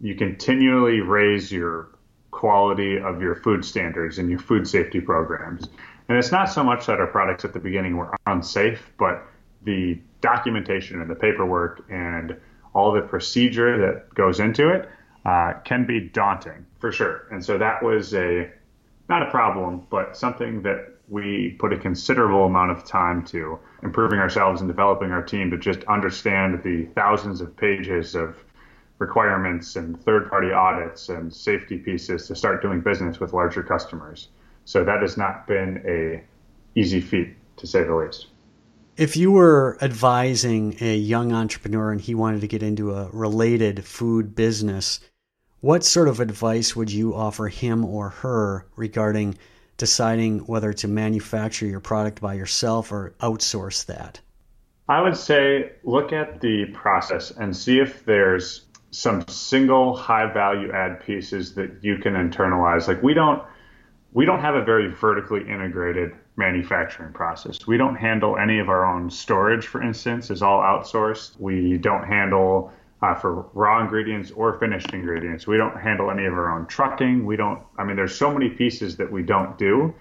You 0.00 0.14
continually 0.14 1.00
raise 1.00 1.52
your 1.52 1.95
quality 2.36 2.98
of 2.98 3.22
your 3.22 3.34
food 3.34 3.64
standards 3.64 4.18
and 4.18 4.28
your 4.28 4.38
food 4.38 4.68
safety 4.68 5.00
programs. 5.00 5.68
And 6.08 6.18
it's 6.18 6.30
not 6.30 6.50
so 6.50 6.62
much 6.62 6.84
that 6.86 7.00
our 7.00 7.06
products 7.06 7.46
at 7.46 7.54
the 7.54 7.58
beginning 7.58 7.96
were 7.96 8.14
unsafe, 8.26 8.92
but 8.98 9.22
the 9.64 9.98
documentation 10.20 11.00
and 11.00 11.10
the 11.10 11.14
paperwork 11.14 11.84
and 11.90 12.36
all 12.74 12.92
the 12.92 13.00
procedure 13.00 13.78
that 13.78 14.14
goes 14.14 14.38
into 14.38 14.68
it 14.68 14.88
uh, 15.24 15.54
can 15.64 15.86
be 15.86 15.98
daunting 15.98 16.66
for 16.78 16.92
sure. 16.92 17.26
And 17.30 17.42
so 17.42 17.56
that 17.56 17.82
was 17.82 18.14
a 18.14 18.50
not 19.08 19.22
a 19.22 19.30
problem, 19.30 19.86
but 19.88 20.16
something 20.16 20.62
that 20.62 20.92
we 21.08 21.56
put 21.58 21.72
a 21.72 21.78
considerable 21.78 22.44
amount 22.44 22.72
of 22.72 22.84
time 22.84 23.24
to 23.24 23.58
improving 23.82 24.18
ourselves 24.18 24.60
and 24.60 24.68
developing 24.68 25.10
our 25.10 25.22
team 25.22 25.50
to 25.52 25.56
just 25.56 25.84
understand 25.84 26.62
the 26.62 26.86
thousands 26.94 27.40
of 27.40 27.56
pages 27.56 28.14
of 28.14 28.36
requirements 28.98 29.76
and 29.76 30.00
third 30.04 30.30
party 30.30 30.50
audits 30.52 31.08
and 31.08 31.32
safety 31.32 31.78
pieces 31.78 32.26
to 32.28 32.34
start 32.34 32.62
doing 32.62 32.80
business 32.80 33.20
with 33.20 33.32
larger 33.32 33.62
customers. 33.62 34.28
So 34.64 34.84
that 34.84 35.02
has 35.02 35.16
not 35.16 35.46
been 35.46 35.82
a 35.86 36.24
easy 36.78 37.00
feat 37.00 37.34
to 37.58 37.66
say 37.66 37.84
the 37.84 37.94
least. 37.94 38.26
If 38.96 39.16
you 39.16 39.30
were 39.30 39.76
advising 39.82 40.76
a 40.80 40.96
young 40.96 41.32
entrepreneur 41.32 41.92
and 41.92 42.00
he 42.00 42.14
wanted 42.14 42.40
to 42.40 42.48
get 42.48 42.62
into 42.62 42.94
a 42.94 43.10
related 43.10 43.84
food 43.84 44.34
business, 44.34 45.00
what 45.60 45.84
sort 45.84 46.08
of 46.08 46.20
advice 46.20 46.74
would 46.74 46.90
you 46.90 47.14
offer 47.14 47.48
him 47.48 47.84
or 47.84 48.08
her 48.08 48.66
regarding 48.76 49.36
deciding 49.76 50.38
whether 50.40 50.72
to 50.72 50.88
manufacture 50.88 51.66
your 51.66 51.80
product 51.80 52.20
by 52.20 52.34
yourself 52.34 52.90
or 52.90 53.14
outsource 53.20 53.84
that? 53.86 54.20
I 54.88 55.02
would 55.02 55.16
say 55.16 55.72
look 55.82 56.12
at 56.12 56.40
the 56.40 56.66
process 56.66 57.32
and 57.32 57.56
see 57.56 57.80
if 57.80 58.04
there's 58.04 58.65
some 58.96 59.22
single 59.28 59.94
high 59.94 60.32
value 60.32 60.72
add 60.72 61.04
pieces 61.04 61.54
that 61.54 61.70
you 61.82 61.98
can 61.98 62.14
internalize. 62.14 62.88
Like 62.88 63.02
we 63.02 63.12
don't 63.12 63.42
we 64.14 64.24
don't 64.24 64.40
have 64.40 64.54
a 64.54 64.64
very 64.64 64.88
vertically 64.88 65.42
integrated 65.42 66.12
manufacturing 66.36 67.12
process. 67.12 67.66
We 67.66 67.76
don't 67.76 67.96
handle 67.96 68.38
any 68.38 68.58
of 68.58 68.70
our 68.70 68.86
own 68.86 69.10
storage, 69.10 69.66
for 69.66 69.82
instance, 69.82 70.30
is 70.30 70.40
all 70.40 70.60
outsourced. 70.60 71.38
We 71.38 71.76
don't 71.76 72.04
handle 72.04 72.72
uh, 73.02 73.14
for 73.14 73.46
raw 73.52 73.82
ingredients 73.82 74.30
or 74.30 74.58
finished 74.58 74.90
ingredients. 74.94 75.46
We 75.46 75.58
don't 75.58 75.78
handle 75.78 76.10
any 76.10 76.24
of 76.24 76.32
our 76.32 76.58
own 76.58 76.66
trucking. 76.66 77.26
We 77.26 77.36
don't, 77.36 77.62
I 77.76 77.84
mean, 77.84 77.96
there's 77.96 78.16
so 78.16 78.32
many 78.32 78.48
pieces 78.48 78.96
that 78.96 79.12
we 79.12 79.22
don't 79.22 79.58
do. 79.58 79.94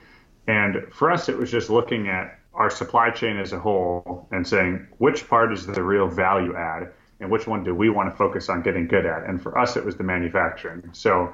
And 0.48 0.88
for 0.94 1.12
us, 1.12 1.28
it 1.28 1.38
was 1.38 1.52
just 1.52 1.70
looking 1.70 2.08
at 2.08 2.40
our 2.54 2.70
supply 2.70 3.10
chain 3.10 3.38
as 3.38 3.52
a 3.52 3.60
whole 3.60 4.30
and 4.32 4.48
saying 4.48 4.88
which 5.00 5.28
part 5.28 5.52
is 5.52 5.66
the 5.66 5.84
real 5.84 6.08
value 6.08 6.56
add 6.56 6.94
and 7.20 7.30
which 7.30 7.48
one 7.48 7.64
do 7.64 7.74
we 7.74 7.90
want 7.90 8.10
to 8.10 8.16
focus 8.16 8.50
on 8.50 8.62
getting 8.62 8.88
good 8.88 9.06
at. 9.06 9.24
And 9.24 9.42
for 9.42 9.58
us, 9.58 9.78
it 9.78 9.86
was 9.86 9.96
the 9.96 10.04
manufacturing. 10.04 10.90
So 10.94 11.34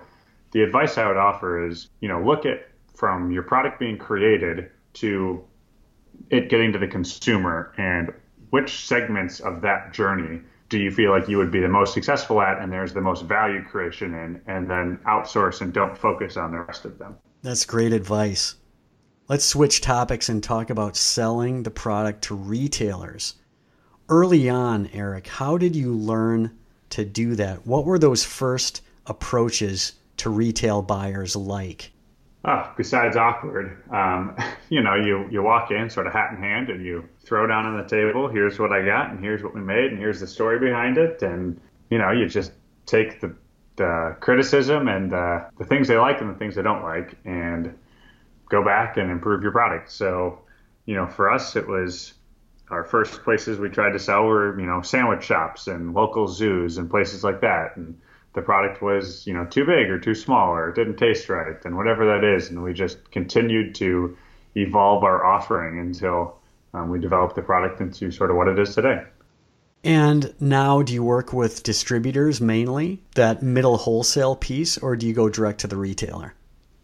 the 0.52 0.62
advice 0.62 0.98
I 0.98 1.08
would 1.08 1.18
offer 1.18 1.68
is, 1.68 1.90
you 2.02 2.08
know, 2.08 2.22
look 2.22 2.46
at 2.46 2.68
from 2.94 3.32
your 3.32 3.44
product 3.44 3.80
being 3.80 3.98
created 3.98 4.70
to 4.94 5.44
it 6.30 6.50
getting 6.50 6.72
to 6.74 6.80
the 6.80 6.88
consumer 6.88 7.74
and 7.78 8.14
which 8.52 8.86
segments 8.86 9.40
of 9.40 9.62
that 9.62 9.94
journey 9.94 10.42
do 10.70 10.78
you 10.78 10.92
feel 10.92 11.12
like 11.12 11.28
you 11.28 11.38
would 11.38 11.52
be 11.52 11.60
the 11.60 11.68
most 11.68 11.94
successful 11.94 12.42
at 12.42 12.62
and 12.62 12.72
there's 12.72 12.94
the 12.94 13.02
most 13.02 13.26
value 13.26 13.64
creation 13.64 14.14
in, 14.14 14.42
and 14.48 14.70
then 14.70 15.00
outsource 15.06 15.62
and 15.62 15.74
don't 15.74 15.98
focus 15.98 16.38
on 16.38 16.52
the 16.52 16.60
rest 16.60 16.86
of 16.86 16.98
them. 16.98 17.18
That's 17.42 17.66
great 17.66 17.92
advice. 17.92 18.56
Let's 19.28 19.46
switch 19.46 19.82
topics 19.82 20.30
and 20.30 20.44
talk 20.44 20.70
about 20.70 20.96
selling 20.96 21.64
the 21.64 21.72
product 21.72 22.22
to 22.26 22.36
retailers. 22.36 23.36
Early 24.12 24.50
on, 24.50 24.90
Eric, 24.92 25.26
how 25.26 25.58
did 25.58 25.74
you 25.74 25.94
learn 25.94 26.52
to 26.90 27.06
do 27.06 27.34
that? 27.36 27.66
What 27.66 27.86
were 27.86 27.98
those 27.98 28.26
first 28.26 28.82
approaches 29.08 29.94
to 30.18 30.30
retail 30.30 30.82
buyers 30.82 31.34
like? 31.34 31.94
Oh, 32.44 32.70
besides 32.76 33.16
awkward, 33.16 33.82
um, 33.90 34.36
you 34.70 34.84
know, 34.84 34.96
you, 34.96 35.30
you 35.32 35.42
walk 35.42 35.72
in 35.72 35.90
sort 35.90 36.08
of 36.08 36.14
hat 36.14 36.34
in 36.34 36.44
hand 36.44 36.70
and 36.70 36.86
you 36.86 37.08
throw 37.24 37.48
down 37.48 37.66
on 37.66 37.78
the 37.78 37.88
table, 37.88 38.28
here's 38.28 38.60
what 38.60 38.74
I 38.74 38.84
got 38.84 39.12
and 39.12 39.24
here's 39.24 39.44
what 39.44 39.56
we 39.56 39.62
made 39.62 39.92
and 39.92 39.98
here's 39.98 40.20
the 40.20 40.28
story 40.28 40.60
behind 40.60 40.98
it. 40.98 41.22
And, 41.22 41.62
you 41.90 41.98
know, 41.98 42.12
you 42.12 42.28
just 42.28 42.52
take 42.86 43.22
the, 43.22 43.34
the 43.78 44.18
criticism 44.20 44.90
and 44.90 45.14
uh, 45.14 45.46
the 45.58 45.64
things 45.64 45.88
they 45.88 45.98
like 45.98 46.20
and 46.20 46.30
the 46.30 46.38
things 46.38 46.56
they 46.56 46.64
don't 46.64 46.84
like 46.84 47.18
and 47.24 47.74
go 48.50 48.62
back 48.62 48.98
and 48.98 49.10
improve 49.10 49.42
your 49.42 49.54
product. 49.54 49.90
So, 49.90 50.42
you 50.86 50.96
know, 50.96 51.08
for 51.08 51.32
us, 51.32 51.56
it 51.56 51.66
was 51.66 52.16
our 52.72 52.84
first 52.84 53.24
places 53.24 53.60
we 53.60 53.70
tried 53.70 53.92
to 53.92 54.00
sell 54.00 54.24
were, 54.24 54.60
you 54.60 54.66
know, 54.66 54.82
sandwich 54.82 55.24
shops 55.24 55.68
and 55.68 55.94
local 55.94 56.28
zoos 56.28 56.78
and 56.78 56.90
places 56.90 57.24
like 57.24 57.42
that. 57.42 57.76
And 57.76 58.00
the 58.34 58.42
product 58.42 58.82
was, 58.82 59.28
you 59.28 59.34
know, 59.34 59.46
too 59.46 59.66
big 59.66 59.90
or 59.90 60.00
too 60.00 60.16
small 60.16 60.52
or 60.52 60.70
it 60.70 60.76
didn't 60.76 60.98
taste 60.98 61.28
right 61.30 61.64
and 61.66 61.76
whatever 61.76 62.06
that 62.06 62.24
is. 62.24 62.50
And 62.50 62.64
we 62.64 62.74
just 62.74 63.12
continued 63.12 63.76
to 63.76 64.18
evolve 64.56 65.04
our 65.04 65.26
offering 65.26 65.80
until 65.80 66.38
um, 66.74 66.90
we 66.90 67.00
developed 67.00 67.36
the 67.36 67.42
product 67.42 67.82
into 67.82 68.10
sort 68.12 68.32
of 68.32 68.38
what 68.38 68.48
it 68.48 68.58
is 68.58 68.74
today. 68.74 69.04
And 69.84 70.34
now, 70.40 70.84
do 70.84 70.94
you 70.94 71.04
work 71.04 71.34
with 71.34 71.64
distributors 71.64 72.40
mainly, 72.40 73.02
that 73.16 73.42
middle 73.42 73.78
wholesale 73.78 74.36
piece, 74.36 74.78
or 74.78 74.96
do 74.96 75.08
you 75.08 75.14
go 75.14 75.28
direct 75.28 75.62
to 75.62 75.68
the 75.68 75.76
retailer? 75.76 76.36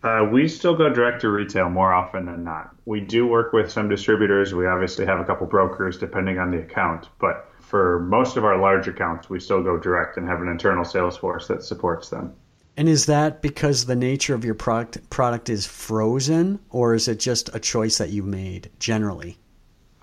Uh, 0.03 0.27
we 0.31 0.47
still 0.47 0.75
go 0.75 0.89
direct 0.89 1.21
to 1.21 1.29
retail 1.29 1.69
more 1.69 1.93
often 1.93 2.25
than 2.25 2.43
not. 2.43 2.75
We 2.85 3.01
do 3.01 3.25
work 3.25 3.51
with 3.51 3.71
some 3.71 3.89
distributors. 3.89 4.53
We 4.53 4.67
obviously 4.67 5.05
have 5.05 5.19
a 5.19 5.25
couple 5.25 5.47
brokers 5.47 5.97
depending 5.97 6.37
on 6.37 6.51
the 6.51 6.59
account, 6.59 7.09
but 7.19 7.49
for 7.59 7.99
most 7.99 8.37
of 8.37 8.45
our 8.45 8.57
large 8.57 8.87
accounts, 8.87 9.29
we 9.29 9.39
still 9.39 9.63
go 9.63 9.77
direct 9.77 10.17
and 10.17 10.27
have 10.27 10.41
an 10.41 10.47
internal 10.47 10.85
sales 10.85 11.17
force 11.17 11.47
that 11.47 11.63
supports 11.63 12.09
them. 12.09 12.33
And 12.77 12.87
is 12.87 13.07
that 13.07 13.41
because 13.41 13.85
the 13.85 13.95
nature 13.95 14.35
of 14.35 14.45
your 14.45 14.53
product 14.53 15.09
product 15.09 15.49
is 15.49 15.65
frozen, 15.65 16.59
or 16.69 16.93
is 16.93 17.07
it 17.07 17.19
just 17.19 17.53
a 17.55 17.59
choice 17.59 17.97
that 17.97 18.09
you 18.09 18.21
made 18.21 18.69
generally? 18.79 19.37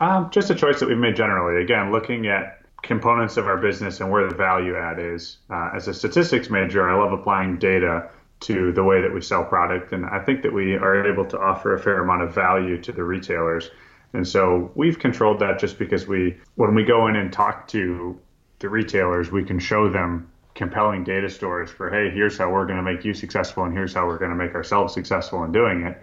Um, 0.00 0.28
just 0.30 0.50
a 0.50 0.57
choice 0.57 0.80
that 0.80 0.88
we've 0.88 0.98
made 0.98 1.14
generally. 1.14 1.62
Again, 1.62 1.92
looking 1.92 2.26
at 2.26 2.64
components 2.83 3.37
of 3.37 3.46
our 3.46 3.57
business 3.57 4.00
and 4.00 4.11
where 4.11 4.28
the 4.28 4.35
value 4.35 4.76
add 4.76 4.98
is. 4.98 5.38
Uh, 5.48 5.70
as 5.74 5.88
a 5.88 5.94
statistics 5.94 6.50
major, 6.50 6.88
I 6.88 6.94
love 7.00 7.12
applying 7.12 7.59
data 7.59 8.11
to 8.44 8.72
the 8.72 8.85
way 8.85 9.00
that 9.00 9.12
we 9.12 9.20
sell 9.20 9.44
product, 9.44 9.92
and 9.92 10.04
I 10.07 10.20
think 10.20 10.42
that 10.42 10.52
we 10.52 10.74
are 10.74 11.07
able 11.11 11.24
to 11.26 11.38
offer 11.38 11.74
a 11.74 11.78
fair 11.78 12.02
amount 12.02 12.22
of 12.22 12.35
value 12.35 12.80
to 12.83 12.92
the 12.92 13.02
retailers. 13.02 13.70
And 14.12 14.26
so 14.26 14.70
we've 14.74 14.98
controlled 14.98 15.40
that 15.40 15.59
just 15.59 15.78
because 15.78 16.07
we, 16.07 16.37
when 16.54 16.74
we 16.74 16.85
go 16.85 17.09
in 17.09 17.16
and 17.16 17.33
talk 17.33 17.66
to 17.68 18.18
the 18.61 18.68
retailers, 18.68 19.33
we 19.33 19.44
can 19.44 19.59
show 19.59 19.90
them 19.90 20.30
compelling 20.54 21.04
data 21.04 21.28
stories 21.28 21.70
for, 21.70 21.90
hey, 21.90 22.11
here's 22.11 22.38
how 22.38 22.50
we're 22.50 22.66
going 22.66 22.76
to 22.76 22.83
make 22.83 23.04
you 23.04 23.14
successful, 23.14 23.64
and 23.64 23.72
here's 23.72 23.94
how 23.94 24.07
we're 24.07 24.18
going 24.18 24.30
to 24.30 24.37
make 24.37 24.54
ourselves 24.54 24.94
successful 24.94 25.42
in 25.44 25.50
doing 25.50 25.83
it. 25.83 26.00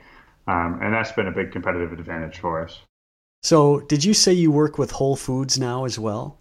Um, 0.47 0.79
and 0.81 0.93
that's 0.93 1.11
been 1.11 1.27
a 1.27 1.31
big 1.31 1.51
competitive 1.51 1.93
advantage 1.93 2.39
for 2.39 2.63
us. 2.63 2.79
So, 3.43 3.79
did 3.81 4.03
you 4.03 4.13
say 4.13 4.33
you 4.33 4.51
work 4.51 4.77
with 4.77 4.91
Whole 4.91 5.15
Foods 5.15 5.57
now 5.57 5.85
as 5.85 5.97
well? 5.97 6.37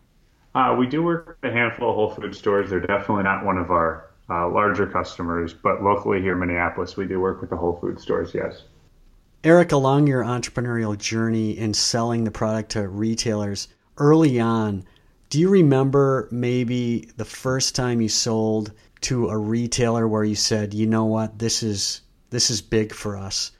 Uh, 0.55 0.75
we 0.79 0.87
do 0.87 1.03
work 1.03 1.39
with 1.41 1.51
a 1.51 1.55
handful 1.55 1.91
of 1.91 1.95
Whole 1.95 2.11
Food 2.11 2.35
stores. 2.35 2.69
They're 2.69 2.81
definitely 2.81 3.23
not 3.23 3.45
one 3.45 3.57
of 3.57 3.71
our 3.71 4.10
uh, 4.31 4.49
larger 4.49 4.87
customers, 4.87 5.53
but 5.53 5.83
locally 5.83 6.23
here 6.23 6.35
in 6.35 6.39
Minneapolis, 6.39 6.97
we 6.97 7.07
do 7.07 7.21
work 7.21 7.41
with 7.41 7.51
the 7.51 7.57
Whole 7.57 7.77
Food 7.81 7.99
stores, 8.01 8.33
yes. 8.33 8.63
Eric, 9.43 9.73
along 9.73 10.07
your 10.07 10.23
entrepreneurial 10.23 10.97
journey 10.97 11.57
in 11.57 11.75
selling 11.75 12.25
the 12.25 12.31
product 12.31 12.71
to 12.73 12.89
retailers 12.89 13.69
early 13.97 14.39
on, 14.39 14.85
do 15.31 15.41
you 15.41 15.49
remember 15.49 16.29
maybe 16.31 17.09
the 17.17 17.25
first 17.25 17.75
time 17.75 18.01
you 18.01 18.09
sold 18.09 18.73
to 19.03 19.29
a 19.29 19.39
retailer 19.39 20.07
where 20.07 20.25
you 20.25 20.35
said, 20.35 20.75
"You 20.75 20.87
know 20.87 21.07
what? 21.07 21.39
This 21.39 21.63
is 21.63 22.03
this 22.31 22.51
is 22.51 22.61
big 22.61 22.93
for 22.93 23.17
us." 23.17 23.53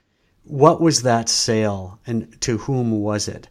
What 0.43 0.81
was 0.81 1.01
that 1.03 1.29
sale 1.29 1.99
and 2.05 2.39
to 2.41 2.57
whom 2.57 2.91
was 3.01 3.27
it? 3.27 3.47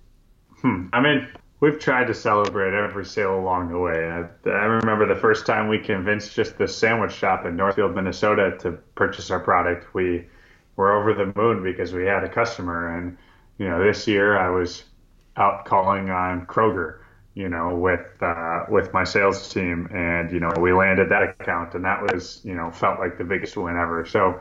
Hmm. 0.61 0.87
I 0.92 1.00
mean, 1.00 1.26
we've 1.61 1.79
tried 1.79 2.07
to 2.07 2.14
celebrate 2.14 2.75
every 2.75 3.05
sale 3.05 3.38
along 3.38 3.70
the 3.70 3.79
way. 3.79 4.09
I, 4.09 4.49
I, 4.49 4.64
remember 4.64 5.07
the 5.07 5.20
first 5.20 5.46
time 5.46 5.68
we 5.68 5.79
convinced 5.79 6.35
just 6.35 6.59
the 6.59 6.66
sandwich 6.66 7.12
shop 7.12 7.44
in 7.44 7.57
Northfield, 7.57 7.94
Minnesota 7.94 8.57
to 8.61 8.73
purchase 8.94 9.31
our 9.31 9.40
product. 9.40 9.94
We 9.94 10.27
were 10.77 10.99
over 10.99 11.12
the 11.12 11.33
moon 11.38 11.62
because 11.62 11.92
we 11.92 12.05
had 12.05 12.25
a 12.25 12.29
customer. 12.29 12.96
And, 12.96 13.16
you 13.59 13.68
know, 13.68 13.85
this 13.85 14.09
year 14.09 14.38
I 14.38 14.49
was 14.49 14.85
out 15.37 15.66
calling 15.66 16.11
on 16.11 16.46
Kroger, 16.46 17.01
you 17.35 17.49
know, 17.49 17.77
with, 17.77 18.07
uh, 18.23 18.64
with 18.70 18.92
my 18.94 19.05
sales 19.05 19.53
team. 19.53 19.88
And, 19.92 20.33
you 20.33 20.40
know, 20.40 20.51
we 20.59 20.73
landed 20.73 21.11
that 21.11 21.23
account 21.23 21.75
and 21.75 21.85
that 21.85 22.03
was, 22.11 22.40
you 22.42 22.55
know, 22.55 22.70
felt 22.70 22.99
like 22.99 23.18
the 23.18 23.25
biggest 23.25 23.57
win 23.57 23.77
ever. 23.77 24.07
So 24.07 24.40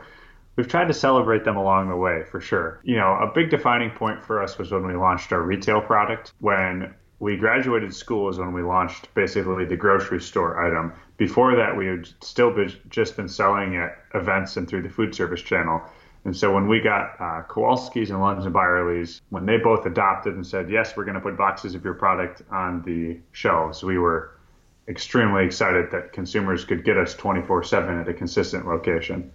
we've 0.56 0.68
tried 0.68 0.88
to 0.88 0.94
celebrate 0.94 1.44
them 1.44 1.56
along 1.56 1.90
the 1.90 1.96
way 1.96 2.24
for 2.30 2.40
sure. 2.40 2.80
You 2.82 2.96
know, 2.96 3.18
a 3.20 3.30
big 3.34 3.50
defining 3.50 3.90
point 3.90 4.24
for 4.24 4.42
us 4.42 4.56
was 4.56 4.70
when 4.70 4.86
we 4.86 4.94
launched 4.94 5.32
our 5.32 5.42
retail 5.42 5.82
product. 5.82 6.32
When 6.40 6.94
we 7.20 7.36
graduated 7.36 7.94
school 7.94 8.30
is 8.30 8.38
when 8.38 8.52
we 8.52 8.62
launched 8.62 9.14
basically 9.14 9.66
the 9.66 9.76
grocery 9.76 10.20
store 10.20 10.64
item. 10.66 10.92
Before 11.18 11.54
that, 11.54 11.76
we 11.76 11.86
had 11.86 12.08
still 12.22 12.52
just 12.88 13.16
been 13.16 13.28
selling 13.28 13.76
at 13.76 13.98
events 14.14 14.56
and 14.56 14.66
through 14.66 14.82
the 14.82 14.88
food 14.88 15.14
service 15.14 15.42
channel. 15.42 15.82
And 16.24 16.34
so 16.36 16.52
when 16.52 16.66
we 16.66 16.80
got 16.80 17.20
uh, 17.20 17.42
Kowalski's 17.48 18.10
and 18.10 18.18
Lunds 18.20 18.44
and 18.44 18.52
Byerly's, 18.52 19.20
when 19.28 19.44
they 19.44 19.58
both 19.58 19.86
adopted 19.86 20.34
and 20.34 20.46
said, 20.46 20.70
yes, 20.70 20.96
we're 20.96 21.04
going 21.04 21.14
to 21.14 21.20
put 21.20 21.36
boxes 21.36 21.74
of 21.74 21.84
your 21.84 21.94
product 21.94 22.42
on 22.50 22.82
the 22.82 23.18
shelves, 23.32 23.82
we 23.82 23.98
were 23.98 24.38
extremely 24.88 25.44
excited 25.44 25.90
that 25.90 26.12
consumers 26.12 26.64
could 26.64 26.84
get 26.84 26.96
us 26.96 27.14
24 27.14 27.64
7 27.64 27.98
at 27.98 28.08
a 28.08 28.14
consistent 28.14 28.66
location. 28.66 29.30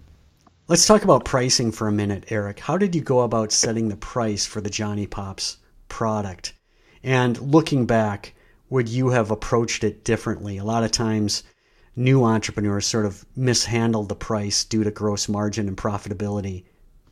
Let's 0.68 0.86
talk 0.86 1.04
about 1.04 1.24
pricing 1.24 1.70
for 1.70 1.86
a 1.86 1.92
minute, 1.92 2.24
Eric. 2.30 2.58
How 2.58 2.76
did 2.76 2.96
you 2.96 3.00
go 3.00 3.20
about 3.20 3.52
setting 3.52 3.88
the 3.88 3.96
price 3.96 4.44
for 4.44 4.60
the 4.60 4.70
Johnny 4.70 5.06
Pops 5.06 5.58
product? 5.88 6.52
And 7.06 7.40
looking 7.40 7.86
back, 7.86 8.34
would 8.68 8.90
you 8.90 9.08
have 9.08 9.30
approached 9.30 9.82
it 9.82 10.04
differently? 10.04 10.58
A 10.58 10.64
lot 10.64 10.84
of 10.84 10.90
times, 10.90 11.42
new 11.94 12.22
entrepreneurs 12.22 12.86
sort 12.86 13.06
of 13.06 13.24
mishandle 13.34 14.04
the 14.04 14.14
price 14.14 14.64
due 14.64 14.84
to 14.84 14.90
gross 14.90 15.26
margin 15.26 15.68
and 15.68 15.76
profitability 15.78 16.64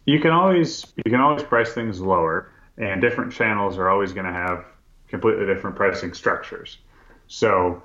you 0.07 0.21
can 0.21 0.31
always 0.31 0.93
you 1.05 1.11
can 1.11 1.21
always 1.21 1.43
price 1.43 1.73
things 1.73 2.01
lower, 2.01 2.51
and 2.77 3.01
different 3.01 3.33
channels 3.33 3.79
are 3.79 3.89
always 3.89 4.13
going 4.13 4.27
to 4.27 4.33
have 4.33 4.65
completely 5.09 5.47
different 5.47 5.77
pricing 5.77 6.13
structures. 6.13 6.79
So 7.27 7.83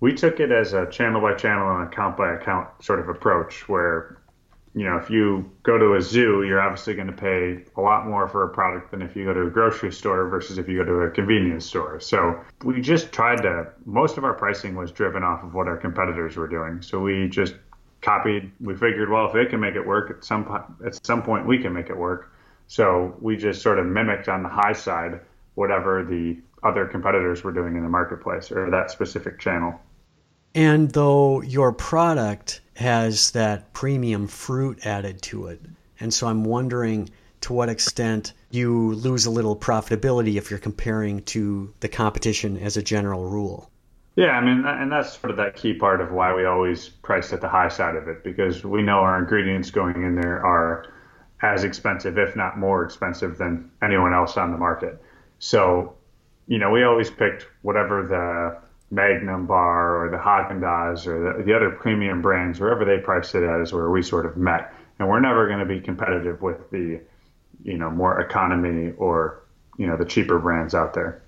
we 0.00 0.14
took 0.14 0.40
it 0.40 0.50
as 0.50 0.72
a 0.72 0.86
channel 0.90 1.20
by 1.20 1.34
channel 1.34 1.76
and 1.76 1.92
account 1.92 2.16
by 2.16 2.34
account 2.34 2.68
sort 2.80 3.00
of 3.00 3.08
approach 3.08 3.68
where 3.68 4.18
you 4.74 4.84
know 4.84 4.96
if 4.96 5.08
you 5.08 5.50
go 5.62 5.78
to 5.78 5.94
a 5.94 6.02
zoo 6.02 6.42
you're 6.42 6.60
obviously 6.60 6.94
going 6.94 7.06
to 7.06 7.12
pay 7.12 7.62
a 7.76 7.80
lot 7.80 8.06
more 8.06 8.28
for 8.28 8.42
a 8.44 8.48
product 8.48 8.90
than 8.90 9.02
if 9.02 9.14
you 9.14 9.24
go 9.24 9.32
to 9.32 9.42
a 9.42 9.50
grocery 9.50 9.92
store 9.92 10.28
versus 10.28 10.58
if 10.58 10.68
you 10.68 10.78
go 10.78 10.84
to 10.84 11.00
a 11.02 11.10
convenience 11.10 11.64
store 11.64 12.00
so 12.00 12.38
we 12.64 12.80
just 12.80 13.12
tried 13.12 13.42
to 13.42 13.66
most 13.84 14.18
of 14.18 14.24
our 14.24 14.34
pricing 14.34 14.74
was 14.74 14.90
driven 14.90 15.22
off 15.22 15.42
of 15.44 15.54
what 15.54 15.68
our 15.68 15.76
competitors 15.76 16.36
were 16.36 16.48
doing 16.48 16.82
so 16.82 17.00
we 17.00 17.28
just 17.28 17.54
copied. 18.04 18.52
We 18.60 18.74
figured, 18.74 19.10
well, 19.10 19.26
if 19.26 19.32
they 19.32 19.46
can 19.46 19.58
make 19.58 19.74
it 19.74 19.84
work, 19.84 20.10
at 20.10 20.24
some 20.24 20.76
at 20.86 21.04
some 21.04 21.22
point 21.22 21.46
we 21.46 21.58
can 21.58 21.72
make 21.72 21.88
it 21.88 21.96
work. 21.96 22.30
So 22.68 23.16
we 23.20 23.36
just 23.36 23.62
sort 23.62 23.78
of 23.78 23.86
mimicked 23.86 24.28
on 24.28 24.42
the 24.42 24.48
high 24.48 24.72
side 24.72 25.20
whatever 25.54 26.04
the 26.04 26.36
other 26.62 26.86
competitors 26.86 27.44
were 27.44 27.52
doing 27.52 27.76
in 27.76 27.82
the 27.82 27.88
marketplace 27.88 28.50
or 28.50 28.70
that 28.70 28.90
specific 28.90 29.38
channel. 29.38 29.80
And 30.54 30.90
though 30.90 31.42
your 31.42 31.72
product 31.72 32.60
has 32.76 33.30
that 33.32 33.72
premium 33.72 34.26
fruit 34.26 34.84
added 34.86 35.22
to 35.22 35.46
it, 35.46 35.60
and 36.00 36.12
so 36.12 36.26
I'm 36.26 36.44
wondering 36.44 37.10
to 37.42 37.52
what 37.52 37.68
extent 37.68 38.32
you 38.50 38.94
lose 38.94 39.26
a 39.26 39.30
little 39.30 39.54
profitability 39.54 40.36
if 40.36 40.50
you're 40.50 40.58
comparing 40.58 41.22
to 41.24 41.72
the 41.80 41.88
competition 41.88 42.56
as 42.56 42.76
a 42.76 42.82
general 42.82 43.28
rule. 43.28 43.70
Yeah, 44.16 44.30
I 44.30 44.40
mean, 44.40 44.64
and 44.64 44.90
that's 44.92 45.18
sort 45.18 45.30
of 45.30 45.36
that 45.38 45.56
key 45.56 45.74
part 45.74 46.00
of 46.00 46.12
why 46.12 46.34
we 46.34 46.44
always 46.44 46.88
price 46.88 47.32
at 47.32 47.40
the 47.40 47.48
high 47.48 47.68
side 47.68 47.96
of 47.96 48.08
it 48.08 48.22
because 48.22 48.64
we 48.64 48.80
know 48.80 48.98
our 48.98 49.18
ingredients 49.18 49.70
going 49.70 50.04
in 50.04 50.14
there 50.14 50.44
are 50.44 50.86
as 51.42 51.64
expensive, 51.64 52.16
if 52.16 52.36
not 52.36 52.58
more 52.58 52.84
expensive, 52.84 53.36
than 53.38 53.70
anyone 53.82 54.14
else 54.14 54.36
on 54.36 54.52
the 54.52 54.56
market. 54.56 55.02
So, 55.40 55.94
you 56.46 56.58
know, 56.58 56.70
we 56.70 56.84
always 56.84 57.10
picked 57.10 57.46
whatever 57.62 58.06
the 58.06 58.63
Magnum 58.94 59.46
bar 59.46 60.04
or 60.04 60.10
the 60.10 60.16
Haagen 60.16 60.60
Dazs 60.60 61.06
or 61.06 61.38
the, 61.38 61.44
the 61.44 61.54
other 61.54 61.70
premium 61.70 62.22
brands, 62.22 62.60
wherever 62.60 62.84
they 62.84 62.98
priced 62.98 63.34
it 63.34 63.42
at, 63.42 63.60
is 63.60 63.72
where 63.72 63.90
we 63.90 64.02
sort 64.02 64.26
of 64.26 64.36
met. 64.36 64.72
And 64.98 65.08
we're 65.08 65.20
never 65.20 65.48
going 65.48 65.58
to 65.58 65.66
be 65.66 65.80
competitive 65.80 66.40
with 66.40 66.70
the, 66.70 67.00
you 67.62 67.78
know, 67.78 67.90
more 67.90 68.20
economy 68.20 68.92
or 68.96 69.44
you 69.76 69.86
know 69.86 69.96
the 69.96 70.04
cheaper 70.04 70.38
brands 70.38 70.74
out 70.74 70.94
there. 70.94 71.22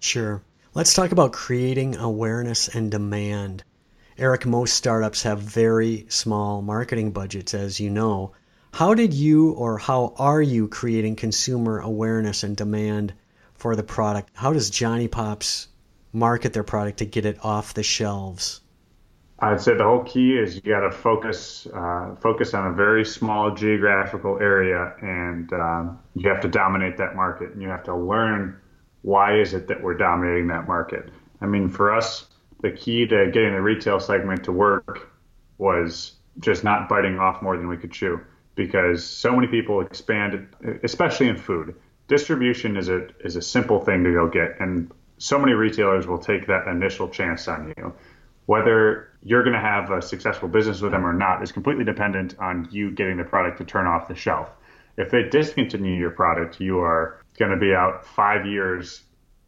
Sure. 0.00 0.42
Let's 0.74 0.94
talk 0.94 1.12
about 1.12 1.32
creating 1.32 1.96
awareness 1.96 2.68
and 2.68 2.90
demand. 2.90 3.62
Eric, 4.18 4.46
most 4.46 4.74
startups 4.74 5.22
have 5.22 5.38
very 5.38 6.06
small 6.08 6.62
marketing 6.62 7.12
budgets, 7.12 7.54
as 7.54 7.78
you 7.78 7.90
know. 7.90 8.32
How 8.72 8.94
did 8.94 9.12
you 9.12 9.52
or 9.52 9.78
how 9.78 10.14
are 10.16 10.40
you 10.40 10.68
creating 10.68 11.16
consumer 11.16 11.78
awareness 11.78 12.42
and 12.42 12.56
demand 12.56 13.12
for 13.54 13.76
the 13.76 13.82
product? 13.82 14.30
How 14.34 14.52
does 14.52 14.70
Johnny 14.70 15.08
Pops 15.08 15.68
market 16.12 16.52
their 16.52 16.62
product 16.62 16.98
to 16.98 17.04
get 17.04 17.24
it 17.24 17.38
off 17.44 17.74
the 17.74 17.82
shelves? 17.82 18.60
I'd 19.38 19.60
say 19.60 19.74
the 19.74 19.82
whole 19.82 20.04
key 20.04 20.38
is 20.38 20.54
you 20.54 20.62
got 20.62 20.80
to 20.80 20.92
focus 20.92 21.66
uh, 21.74 22.14
focus 22.20 22.54
on 22.54 22.68
a 22.68 22.72
very 22.72 23.04
small 23.04 23.52
geographical 23.52 24.38
area, 24.38 24.94
and 25.00 25.52
um, 25.52 25.98
you 26.14 26.28
have 26.28 26.40
to 26.42 26.48
dominate 26.48 26.96
that 26.98 27.16
market, 27.16 27.50
and 27.50 27.60
you 27.60 27.68
have 27.68 27.82
to 27.84 27.96
learn 27.96 28.56
why 29.02 29.36
is 29.40 29.52
it 29.52 29.66
that 29.66 29.82
we're 29.82 29.96
dominating 29.96 30.46
that 30.46 30.68
market? 30.68 31.10
I 31.40 31.46
mean, 31.46 31.68
for 31.68 31.92
us, 31.92 32.28
the 32.60 32.70
key 32.70 33.04
to 33.08 33.30
getting 33.32 33.52
the 33.52 33.60
retail 33.60 33.98
segment 33.98 34.44
to 34.44 34.52
work 34.52 35.10
was 35.58 36.12
just 36.38 36.62
not 36.62 36.88
biting 36.88 37.18
off 37.18 37.42
more 37.42 37.56
than 37.56 37.68
we 37.68 37.76
could 37.76 37.90
chew 37.90 38.20
because 38.54 39.04
so 39.04 39.34
many 39.34 39.48
people 39.48 39.80
expand, 39.80 40.46
especially 40.84 41.28
in 41.28 41.36
food. 41.36 41.74
Distribution 42.06 42.76
is 42.76 42.88
a 42.88 43.08
is 43.24 43.34
a 43.34 43.42
simple 43.42 43.80
thing 43.80 44.04
to 44.04 44.12
go 44.12 44.28
get, 44.28 44.60
and 44.60 44.92
so 45.22 45.38
many 45.38 45.52
retailers 45.52 46.04
will 46.08 46.18
take 46.18 46.48
that 46.48 46.66
initial 46.66 47.08
chance 47.08 47.46
on 47.46 47.72
you. 47.76 47.94
Whether 48.46 49.08
you're 49.22 49.44
going 49.44 49.54
to 49.54 49.60
have 49.60 49.88
a 49.92 50.02
successful 50.02 50.48
business 50.48 50.80
with 50.80 50.90
them 50.90 51.06
or 51.06 51.12
not 51.12 51.44
is 51.44 51.52
completely 51.52 51.84
dependent 51.84 52.36
on 52.40 52.66
you 52.72 52.90
getting 52.90 53.18
the 53.18 53.24
product 53.24 53.58
to 53.58 53.64
turn 53.64 53.86
off 53.86 54.08
the 54.08 54.16
shelf. 54.16 54.48
If 54.96 55.12
they 55.12 55.28
discontinue 55.28 55.96
your 55.96 56.10
product, 56.10 56.60
you 56.60 56.80
are 56.80 57.22
going 57.38 57.52
to 57.52 57.56
be 57.56 57.72
out 57.72 58.04
five 58.04 58.46
years 58.46 59.02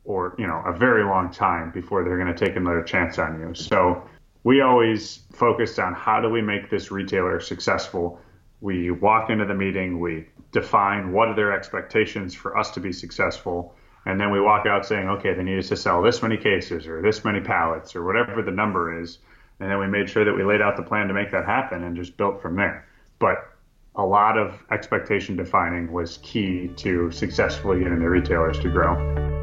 or 0.05 0.37
you 0.39 0.47
know 0.47 0.63
a 0.65 0.73
very 0.73 1.03
long 1.03 1.33
time 1.33 1.73
before 1.73 2.05
they're 2.05 2.19
going 2.19 2.33
to 2.33 2.47
take 2.47 2.55
another 2.55 2.83
chance 2.83 3.19
on 3.19 3.41
you. 3.41 3.53
So 3.55 4.09
we 4.45 4.61
always 4.61 5.23
focused 5.33 5.81
on 5.81 5.93
how 5.93 6.21
do 6.21 6.31
we 6.31 6.41
make 6.41 6.71
this 6.71 6.93
retailer 6.93 7.41
successful. 7.41 8.21
We 8.61 8.93
walk 8.93 9.29
into 9.29 9.45
the 9.45 9.55
meeting, 9.55 9.99
we 9.99 10.29
define 10.53 11.13
what 11.13 11.29
are 11.29 11.35
their 11.35 11.53
expectations 11.53 12.33
for 12.33 12.57
us 12.57 12.71
to 12.73 12.81
be 12.81 12.93
successful, 12.93 13.75
and 14.07 14.21
then 14.21 14.31
we 14.31 14.41
walk 14.41 14.67
out 14.67 14.87
saying, 14.87 15.09
okay, 15.09 15.35
they 15.35 15.43
need 15.43 15.59
us 15.59 15.69
to 15.69 15.77
sell 15.77 16.03
this 16.03 16.23
many 16.23 16.37
cases 16.37 16.87
or 16.87 17.01
this 17.03 17.25
many 17.25 17.41
pallets 17.41 17.97
or 17.97 18.05
whatever 18.05 18.43
the 18.43 18.51
number 18.51 19.01
is, 19.01 19.19
and 19.61 19.71
then 19.71 19.79
we 19.79 19.87
made 19.87 20.09
sure 20.11 20.25
that 20.25 20.35
we 20.35 20.45
laid 20.45 20.61
out 20.61 20.77
the 20.77 20.83
plan 20.83 21.09
to 21.09 21.15
make 21.15 21.31
that 21.31 21.45
happen 21.45 21.85
and 21.85 21.97
just 21.97 22.17
built 22.17 22.43
from 22.43 22.57
there. 22.57 22.87
But 23.19 23.51
a 23.97 24.05
lot 24.05 24.37
of 24.37 24.63
expectation 24.71 25.37
defining 25.37 25.93
was 25.93 26.19
key 26.23 26.69
to 26.77 27.11
successfully 27.13 27.81
getting 27.81 28.01
the 28.01 28.09
retailers 28.09 28.59
to 28.61 28.69
grow. 28.69 29.34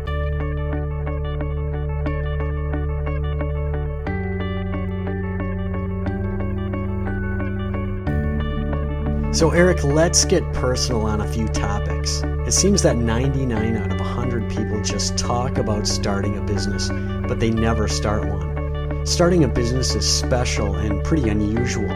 So, 9.41 9.49
Eric, 9.49 9.83
let's 9.83 10.23
get 10.23 10.43
personal 10.53 11.01
on 11.07 11.19
a 11.19 11.27
few 11.27 11.47
topics. 11.47 12.21
It 12.45 12.51
seems 12.51 12.83
that 12.83 12.95
99 12.95 13.75
out 13.75 13.91
of 13.91 13.99
100 13.99 14.51
people 14.51 14.79
just 14.83 15.17
talk 15.17 15.57
about 15.57 15.87
starting 15.87 16.37
a 16.37 16.43
business, 16.43 16.89
but 17.27 17.39
they 17.39 17.49
never 17.49 17.87
start 17.87 18.23
one. 18.23 19.03
Starting 19.03 19.43
a 19.43 19.47
business 19.47 19.95
is 19.95 20.07
special 20.07 20.75
and 20.75 21.03
pretty 21.03 21.27
unusual. 21.27 21.89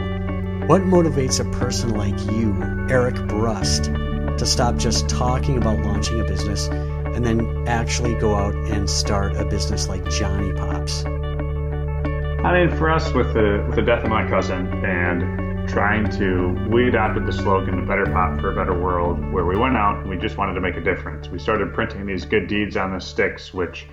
What 0.66 0.82
motivates 0.82 1.38
a 1.38 1.48
person 1.56 1.90
like 1.90 2.18
you, 2.32 2.52
Eric 2.90 3.14
Brust, 3.28 3.84
to 3.84 4.44
stop 4.44 4.74
just 4.74 5.08
talking 5.08 5.56
about 5.56 5.78
launching 5.84 6.18
a 6.18 6.24
business 6.24 6.66
and 6.66 7.24
then 7.24 7.68
actually 7.68 8.14
go 8.14 8.34
out 8.34 8.56
and 8.72 8.90
start 8.90 9.36
a 9.36 9.44
business 9.44 9.88
like 9.88 10.04
Johnny 10.10 10.52
Pops? 10.54 11.04
I 11.04 12.66
mean, 12.66 12.76
for 12.76 12.90
us, 12.90 13.14
with 13.14 13.32
the 13.34 13.64
with 13.68 13.76
the 13.76 13.82
death 13.82 14.02
of 14.02 14.10
my 14.10 14.28
cousin 14.28 14.66
and 14.84 15.45
trying 15.66 16.10
to, 16.12 16.68
we 16.70 16.88
adopted 16.88 17.26
the 17.26 17.32
slogan 17.32 17.78
"A 17.78 17.86
better 17.86 18.06
pop 18.06 18.40
for 18.40 18.52
a 18.52 18.54
better 18.54 18.78
world," 18.78 19.18
where 19.32 19.44
we 19.44 19.56
went 19.56 19.76
out 19.76 19.98
and 19.98 20.08
we 20.08 20.16
just 20.16 20.36
wanted 20.36 20.54
to 20.54 20.60
make 20.60 20.76
a 20.76 20.80
difference. 20.80 21.28
We 21.28 21.38
started 21.38 21.74
printing 21.74 22.06
these 22.06 22.24
good 22.24 22.46
deeds 22.46 22.76
on 22.76 22.92
the 22.92 23.00
sticks, 23.00 23.52
which 23.52 23.86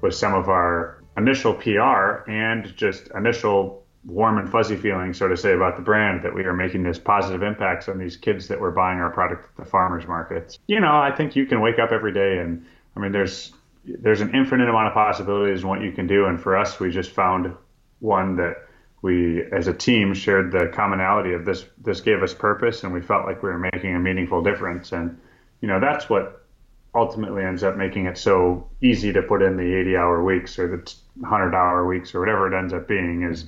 was 0.00 0.18
some 0.18 0.34
of 0.34 0.48
our 0.48 1.02
initial 1.16 1.54
PR 1.54 2.28
and 2.30 2.74
just 2.76 3.08
initial 3.14 3.84
warm 4.04 4.38
and 4.38 4.50
fuzzy 4.50 4.76
feeling, 4.76 5.12
so 5.12 5.28
to 5.28 5.36
say, 5.36 5.52
about 5.52 5.76
the 5.76 5.82
brand 5.82 6.22
that 6.24 6.34
we 6.34 6.44
are 6.44 6.54
making 6.54 6.82
this 6.82 6.98
positive 6.98 7.42
impacts 7.42 7.88
on 7.88 7.98
these 7.98 8.16
kids 8.16 8.48
that 8.48 8.58
were 8.58 8.70
buying 8.70 8.98
our 8.98 9.10
product 9.10 9.44
at 9.44 9.64
the 9.64 9.70
farmers 9.70 10.06
markets. 10.06 10.58
You 10.66 10.80
know, 10.80 10.96
I 10.96 11.14
think 11.14 11.36
you 11.36 11.46
can 11.46 11.60
wake 11.60 11.78
up 11.78 11.92
every 11.92 12.12
day 12.12 12.38
and 12.38 12.64
I 12.96 13.00
mean, 13.00 13.12
there's 13.12 13.52
there's 13.84 14.20
an 14.20 14.34
infinite 14.34 14.68
amount 14.68 14.88
of 14.88 14.94
possibilities 14.94 15.62
in 15.62 15.68
what 15.68 15.80
you 15.80 15.92
can 15.92 16.06
do, 16.06 16.26
and 16.26 16.40
for 16.40 16.56
us, 16.56 16.78
we 16.78 16.90
just 16.90 17.10
found 17.12 17.54
one 18.00 18.36
that 18.36 18.56
we, 19.02 19.42
as 19.52 19.66
a 19.66 19.72
team, 19.72 20.14
shared 20.14 20.52
the 20.52 20.70
commonality 20.74 21.32
of 21.32 21.44
this. 21.44 21.64
This 21.78 22.00
gave 22.00 22.22
us 22.22 22.34
purpose, 22.34 22.84
and 22.84 22.92
we 22.92 23.00
felt 23.00 23.26
like 23.26 23.42
we 23.42 23.48
were 23.48 23.70
making 23.72 23.94
a 23.94 23.98
meaningful 23.98 24.42
difference. 24.42 24.92
And 24.92 25.18
you 25.60 25.68
know, 25.68 25.80
that's 25.80 26.08
what 26.08 26.46
ultimately 26.94 27.44
ends 27.44 27.62
up 27.62 27.76
making 27.76 28.06
it 28.06 28.18
so 28.18 28.68
easy 28.82 29.12
to 29.12 29.22
put 29.22 29.42
in 29.42 29.56
the 29.56 29.62
80-hour 29.62 30.24
weeks 30.24 30.58
or 30.58 30.68
the 30.68 30.94
100-hour 31.20 31.86
weeks 31.86 32.14
or 32.14 32.20
whatever 32.20 32.52
it 32.52 32.58
ends 32.58 32.72
up 32.72 32.88
being. 32.88 33.22
Is 33.22 33.46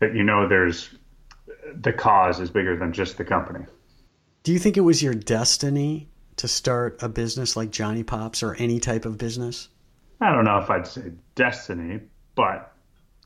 that 0.00 0.14
you 0.14 0.22
know 0.22 0.48
there's 0.48 0.90
the 1.74 1.92
cause 1.92 2.40
is 2.40 2.50
bigger 2.50 2.76
than 2.76 2.92
just 2.92 3.18
the 3.18 3.24
company. 3.24 3.64
Do 4.42 4.52
you 4.52 4.58
think 4.58 4.76
it 4.76 4.80
was 4.82 5.02
your 5.02 5.14
destiny 5.14 6.08
to 6.36 6.48
start 6.48 7.02
a 7.02 7.08
business 7.08 7.56
like 7.56 7.70
Johnny 7.70 8.02
Pops 8.02 8.42
or 8.42 8.54
any 8.54 8.80
type 8.80 9.04
of 9.04 9.18
business? 9.18 9.68
I 10.20 10.32
don't 10.32 10.44
know 10.44 10.58
if 10.58 10.70
I'd 10.70 10.86
say 10.86 11.12
destiny, 11.34 12.00
but 12.34 12.72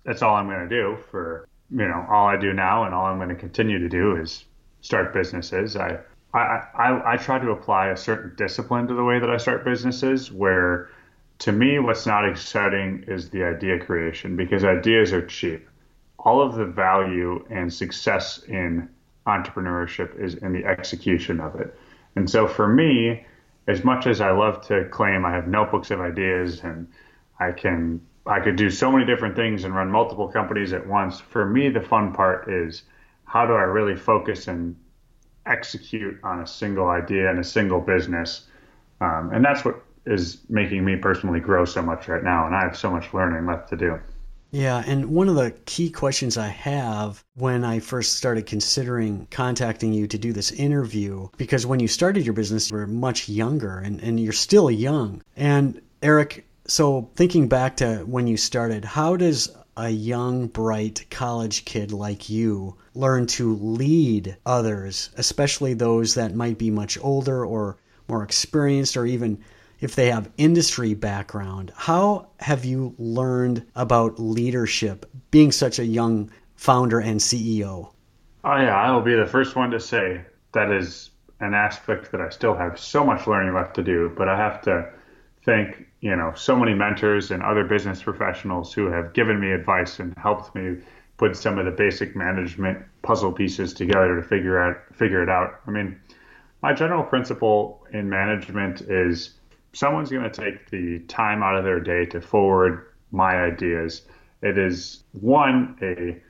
that's 0.05 0.23
all 0.23 0.35
I'm 0.35 0.47
going 0.47 0.69
to 0.69 0.69
do 0.69 0.97
for 1.11 1.47
you 1.71 1.87
know 1.87 2.07
all 2.11 2.27
I 2.27 2.37
do 2.37 2.53
now 2.53 2.85
and 2.85 2.95
all 2.95 3.07
I'm 3.07 3.19
going 3.19 3.29
to 3.29 3.35
continue 3.35 3.79
to 3.79 3.89
do 3.89 4.17
is 4.17 4.45
start 4.81 5.13
businesses. 5.13 5.77
I 5.77 5.99
I, 6.35 6.63
I, 6.75 7.15
I 7.15 7.17
try 7.17 7.39
to 7.39 7.51
apply 7.51 7.89
a 7.89 7.97
certain 7.97 8.35
discipline 8.37 8.87
to 8.89 8.95
the 8.95 9.05
way 9.05 9.19
that 9.19 9.31
I 9.31 9.39
start 9.39 9.65
businesses 9.65 10.31
where 10.31 10.91
to 11.39 11.53
me 11.53 11.79
what's 11.79 12.07
not 12.07 12.29
exciting 12.29 13.05
is 13.09 13.31
the 13.31 13.45
idea 13.45 13.79
creation 13.79 14.37
because 14.37 14.65
ideas 14.65 15.13
are 15.13 15.25
cheap 15.27 15.67
all 16.27 16.43
of 16.43 16.57
the 16.57 16.65
value 16.65 17.45
and 17.51 17.73
success 17.73 18.43
in 18.49 18.89
entrepreneurship 19.29 20.21
is 20.21 20.35
in 20.35 20.53
the 20.53 20.65
execution 20.65 21.39
of 21.39 21.55
it. 21.55 21.73
And 22.17 22.29
so 22.29 22.49
for 22.49 22.67
me, 22.67 23.25
as 23.69 23.85
much 23.85 24.09
as 24.09 24.21
I 24.21 24.33
love 24.33 24.67
to 24.67 24.87
claim 24.87 25.25
I 25.25 25.31
have 25.33 25.47
notebooks 25.47 25.93
of 25.93 26.01
ideas 26.01 26.61
and 26.65 26.89
I 27.39 27.53
can 27.53 28.01
I 28.27 28.41
could 28.41 28.57
do 28.57 28.71
so 28.71 28.91
many 28.91 29.05
different 29.05 29.37
things 29.37 29.65
and 29.65 29.75
run 29.75 29.91
multiple 29.91 30.29
companies 30.29 30.73
at 30.73 30.87
once, 30.87 31.21
for 31.21 31.47
me 31.47 31.69
the 31.69 31.81
fun 31.81 32.13
part 32.13 32.49
is 32.51 32.83
how 33.25 33.47
do 33.47 33.53
I 33.53 33.63
really 33.63 33.97
focus 33.97 34.49
and 34.49 34.77
execute 35.47 36.19
on 36.25 36.41
a 36.41 36.47
single 36.47 36.89
idea 36.89 37.31
and 37.31 37.39
a 37.39 37.45
single 37.45 37.81
business. 37.81 38.47
Um, 39.01 39.31
and 39.33 39.45
that's 39.45 39.65
what 39.65 39.83
is 40.07 40.39
making 40.49 40.85
me 40.85 40.97
personally 40.97 41.41
grow 41.41 41.65
so 41.65 41.83
much 41.83 42.09
right 42.09 42.23
now. 42.23 42.47
And 42.47 42.55
I 42.55 42.63
have 42.63 42.77
so 42.77 42.91
much 42.91 43.13
learning 43.13 43.47
left 43.47 43.69
to 43.71 43.77
do. 43.77 43.99
Yeah, 44.53 44.83
and 44.87 45.11
one 45.11 45.29
of 45.29 45.35
the 45.35 45.51
key 45.67 45.91
questions 45.91 46.39
I 46.39 46.49
have 46.49 47.23
when 47.35 47.65
I 47.65 47.81
first 47.81 48.17
started 48.17 48.47
considering 48.47 49.27
contacting 49.31 49.93
you 49.93 50.07
to 50.07 50.17
do 50.17 50.33
this 50.33 50.53
interview, 50.53 51.29
because 51.37 51.67
when 51.67 51.81
you 51.81 51.89
started 51.89 52.25
your 52.25 52.33
business, 52.33 52.71
you 52.71 52.77
were 52.77 52.87
much 52.87 53.29
younger 53.29 53.79
and, 53.79 54.01
and 54.01 54.19
you're 54.21 54.33
still 54.33 54.71
young. 54.71 55.21
And 55.37 55.83
Eric, 56.01 56.47
so 56.67 57.11
thinking 57.17 57.49
back 57.49 57.77
to 57.79 57.99
when 58.07 58.27
you 58.27 58.37
started, 58.37 58.85
how 58.85 59.17
does 59.17 59.55
a 59.77 59.91
young, 59.91 60.47
bright 60.47 61.05
college 61.11 61.65
kid 61.65 61.93
like 61.93 62.31
you 62.31 62.77
learn 62.95 63.27
to 63.27 63.57
lead 63.57 64.37
others, 64.47 65.11
especially 65.17 65.75
those 65.75 66.15
that 66.15 66.35
might 66.35 66.57
be 66.57 66.71
much 66.71 66.99
older 67.03 67.45
or 67.45 67.77
more 68.09 68.23
experienced 68.23 68.97
or 68.97 69.05
even 69.05 69.39
if 69.81 69.95
they 69.95 70.11
have 70.11 70.31
industry 70.39 70.95
background. 70.95 71.73
How 71.77 72.29
have 72.41 72.65
you 72.65 72.95
learned 72.99 73.67
about 73.75 74.19
leadership 74.19 75.05
being 75.31 75.53
such 75.53 75.79
a 75.79 75.85
young 75.85 76.31
founder 76.55 77.01
and 77.01 77.21
CEO? 77.21 77.91
Oh, 78.45 78.57
yeah, 78.57 78.75
I 78.75 78.91
will 78.93 79.03
be 79.03 79.15
the 79.15 79.27
first 79.27 79.57
one 79.57 79.71
to 79.73 79.81
say 79.81 80.23
that 80.53 80.71
is 80.71 81.11
an 81.41 81.53
aspect 81.53 82.13
that 82.13 82.23
I 82.23 82.31
still 82.31 82.55
have 82.55 82.79
so 82.79 83.05
much 83.05 83.27
learning 83.27 83.53
left 83.53 83.75
to 83.75 83.83
do, 83.83 84.11
but 84.17 84.29
I 84.29 84.37
have 84.37 84.63
to 84.63 84.91
thank, 85.45 85.86
you 86.01 86.15
know, 86.15 86.33
so 86.35 86.57
many 86.57 86.75
mentors 86.75 87.31
and 87.31 87.43
other 87.43 87.65
business 87.65 88.03
professionals 88.03 88.73
who 88.73 88.87
have 88.87 89.13
given 89.13 89.41
me 89.41 89.53
advice 89.53 89.99
and 89.99 90.15
helped 90.19 90.55
me 90.55 90.77
put 91.17 91.37
some 91.37 91.59
of 91.59 91.65
the 91.65 91.71
basic 91.71 92.15
management 92.15 92.79
puzzle 93.03 93.33
pieces 93.33 93.73
together 93.73 94.17
to 94.17 94.23
figure 94.23 94.61
out 94.61 94.77
figure 94.95 95.23
it 95.23 95.29
out. 95.29 95.61
I 95.67 95.71
mean, 95.71 95.99
my 96.63 96.73
general 96.73 97.03
principle 97.03 97.87
in 97.93 98.09
management 98.09 98.83
is 98.83 99.35
someone's 99.73 100.11
going 100.11 100.31
to 100.31 100.31
take 100.31 100.71
the 100.71 101.01
time 101.01 101.43
out 101.43 101.57
of 101.57 101.65
their 101.65 101.81
day 101.81 102.05
to 102.07 102.21
forward 102.21 102.87
my 103.11 103.37
ideas, 103.43 104.03
it 104.43 104.59
is 104.59 105.05
one 105.13 105.77
a 105.83 106.21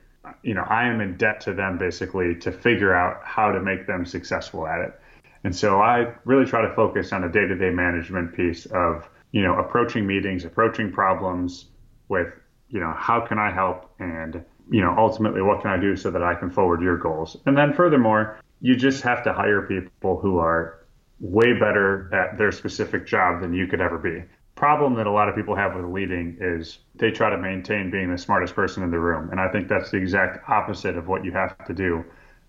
you 0.43 0.53
know 0.53 0.63
I 0.63 0.87
am 0.87 1.01
in 1.01 1.17
debt 1.17 1.41
to 1.41 1.53
them 1.53 1.77
basically 1.77 2.35
to 2.35 2.51
figure 2.51 2.93
out 2.93 3.21
how 3.23 3.51
to 3.51 3.61
make 3.61 3.87
them 3.87 4.05
successful 4.05 4.67
at 4.67 4.81
it. 4.81 4.99
And 5.43 5.55
so 5.55 5.81
I 5.81 6.13
really 6.25 6.45
try 6.45 6.61
to 6.61 6.73
focus 6.73 7.13
on 7.13 7.23
a 7.23 7.31
day-to-day 7.31 7.69
management 7.69 8.35
piece 8.35 8.65
of 8.67 9.07
you 9.31 9.41
know 9.41 9.57
approaching 9.59 10.05
meetings, 10.07 10.45
approaching 10.45 10.91
problems, 10.91 11.67
with, 12.09 12.27
you 12.69 12.79
know, 12.79 12.93
how 12.97 13.21
can 13.21 13.37
I 13.37 13.51
help 13.51 13.89
and, 13.99 14.43
you 14.69 14.81
know, 14.81 14.93
ultimately 14.97 15.41
what 15.41 15.61
can 15.61 15.71
I 15.71 15.77
do 15.77 15.95
so 15.95 16.11
that 16.11 16.23
I 16.23 16.35
can 16.35 16.49
forward 16.49 16.81
your 16.81 16.97
goals? 16.97 17.37
And 17.45 17.57
then 17.57 17.73
furthermore, 17.73 18.39
you 18.61 18.75
just 18.75 19.03
have 19.03 19.23
to 19.23 19.33
hire 19.33 19.61
people 19.61 20.19
who 20.19 20.37
are 20.39 20.85
way 21.19 21.53
better 21.53 22.13
at 22.13 22.37
their 22.37 22.51
specific 22.51 23.05
job 23.07 23.41
than 23.41 23.53
you 23.53 23.67
could 23.67 23.81
ever 23.81 23.97
be. 23.97 24.23
Problem 24.55 24.95
that 24.95 25.05
a 25.05 25.11
lot 25.11 25.29
of 25.29 25.35
people 25.35 25.55
have 25.55 25.75
with 25.75 25.85
leading 25.85 26.37
is 26.41 26.79
they 26.95 27.11
try 27.11 27.29
to 27.29 27.37
maintain 27.37 27.91
being 27.91 28.11
the 28.11 28.17
smartest 28.17 28.55
person 28.55 28.83
in 28.83 28.89
the 28.89 28.99
room. 28.99 29.29
And 29.29 29.39
I 29.39 29.49
think 29.49 29.67
that's 29.67 29.91
the 29.91 29.97
exact 29.97 30.49
opposite 30.49 30.97
of 30.97 31.07
what 31.07 31.23
you 31.23 31.31
have 31.33 31.63
to 31.65 31.73
do 31.73 32.03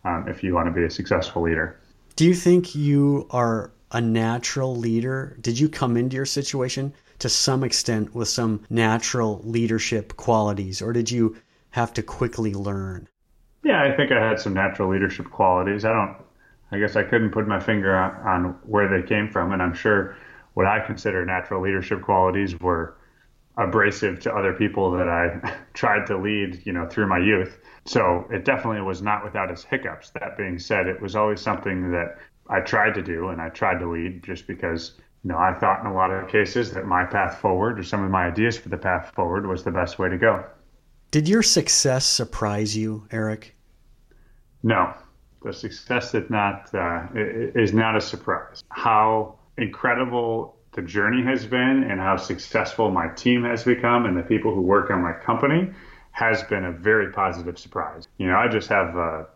um, 0.04 0.26
if 0.26 0.42
you 0.42 0.54
want 0.54 0.68
to 0.68 0.72
be 0.72 0.84
a 0.84 0.90
successful 0.90 1.42
leader. 1.42 1.78
Do 2.16 2.24
you 2.24 2.34
think 2.34 2.74
you 2.74 3.26
are 3.30 3.70
a 3.90 4.00
natural 4.00 4.76
leader? 4.76 5.36
Did 5.40 5.58
you 5.58 5.68
come 5.68 5.96
into 5.96 6.16
your 6.16 6.26
situation 6.26 6.92
to 7.18 7.28
some 7.28 7.64
extent 7.64 8.14
with 8.14 8.28
some 8.28 8.64
natural 8.70 9.40
leadership 9.44 10.16
qualities, 10.16 10.80
or 10.82 10.92
did 10.92 11.10
you 11.10 11.36
have 11.70 11.92
to 11.94 12.02
quickly 12.02 12.54
learn? 12.54 13.08
Yeah, 13.64 13.82
I 13.82 13.96
think 13.96 14.12
I 14.12 14.26
had 14.26 14.38
some 14.40 14.54
natural 14.54 14.90
leadership 14.90 15.30
qualities. 15.30 15.84
I 15.84 15.92
don't, 15.92 16.16
I 16.70 16.78
guess 16.78 16.96
I 16.96 17.02
couldn't 17.02 17.30
put 17.30 17.48
my 17.48 17.60
finger 17.60 17.96
on, 17.96 18.14
on 18.26 18.44
where 18.64 18.88
they 18.88 19.06
came 19.06 19.28
from, 19.28 19.52
and 19.52 19.62
I'm 19.62 19.74
sure 19.74 20.16
what 20.54 20.66
I 20.66 20.80
consider 20.80 21.24
natural 21.24 21.62
leadership 21.62 22.02
qualities 22.02 22.58
were 22.60 22.96
abrasive 23.56 24.20
to 24.20 24.34
other 24.34 24.52
people 24.52 24.92
that 24.92 25.08
I 25.08 25.56
tried 25.74 26.06
to 26.06 26.16
lead, 26.16 26.62
you 26.64 26.72
know, 26.72 26.86
through 26.86 27.08
my 27.08 27.18
youth. 27.18 27.58
So 27.84 28.26
it 28.30 28.44
definitely 28.44 28.82
was 28.82 29.02
not 29.02 29.24
without 29.24 29.50
its 29.50 29.64
hiccups. 29.64 30.10
That 30.10 30.36
being 30.36 30.58
said, 30.58 30.86
it 30.86 31.00
was 31.02 31.16
always 31.16 31.40
something 31.40 31.90
that 31.92 32.18
I 32.48 32.60
tried 32.60 32.94
to 32.94 33.02
do 33.02 33.28
and 33.28 33.40
I 33.40 33.48
tried 33.50 33.78
to 33.80 33.90
lead 33.90 34.22
just 34.22 34.46
because, 34.46 34.94
you 35.24 35.28
know, 35.28 35.38
I 35.38 35.54
thought 35.54 35.80
in 35.80 35.86
a 35.86 35.94
lot 35.94 36.10
of 36.10 36.28
cases 36.28 36.72
that 36.72 36.86
my 36.86 37.04
path 37.04 37.38
forward 37.38 37.78
or 37.78 37.82
some 37.82 38.02
of 38.02 38.10
my 38.10 38.26
ideas 38.26 38.56
for 38.56 38.68
the 38.68 38.78
path 38.78 39.12
forward 39.14 39.46
was 39.46 39.64
the 39.64 39.70
best 39.70 39.98
way 39.98 40.08
to 40.08 40.18
go. 40.18 40.44
Did 41.10 41.28
your 41.28 41.42
success 41.42 42.04
surprise 42.04 42.76
you, 42.76 43.06
Eric? 43.10 43.56
No, 44.62 44.92
the 45.42 45.52
success 45.52 46.12
did 46.12 46.28
not 46.30 46.74
uh, 46.74 47.06
is 47.14 47.72
not 47.72 47.96
a 47.96 48.00
surprise. 48.00 48.62
How 48.70 49.38
incredible 49.56 50.56
the 50.72 50.82
journey 50.82 51.22
has 51.24 51.46
been 51.46 51.84
and 51.84 52.00
how 52.00 52.16
successful 52.16 52.90
my 52.90 53.08
team 53.08 53.44
has 53.44 53.64
become 53.64 54.06
and 54.06 54.16
the 54.16 54.22
people 54.22 54.54
who 54.54 54.60
work 54.60 54.90
on 54.90 55.02
my 55.02 55.12
company 55.12 55.70
has 56.12 56.42
been 56.44 56.64
a 56.64 56.72
very 56.72 57.12
positive 57.12 57.58
surprise. 57.58 58.06
You 58.18 58.26
know, 58.26 58.36
I 58.36 58.48
just 58.48 58.68
have 58.68 58.96
a, 58.96 59.26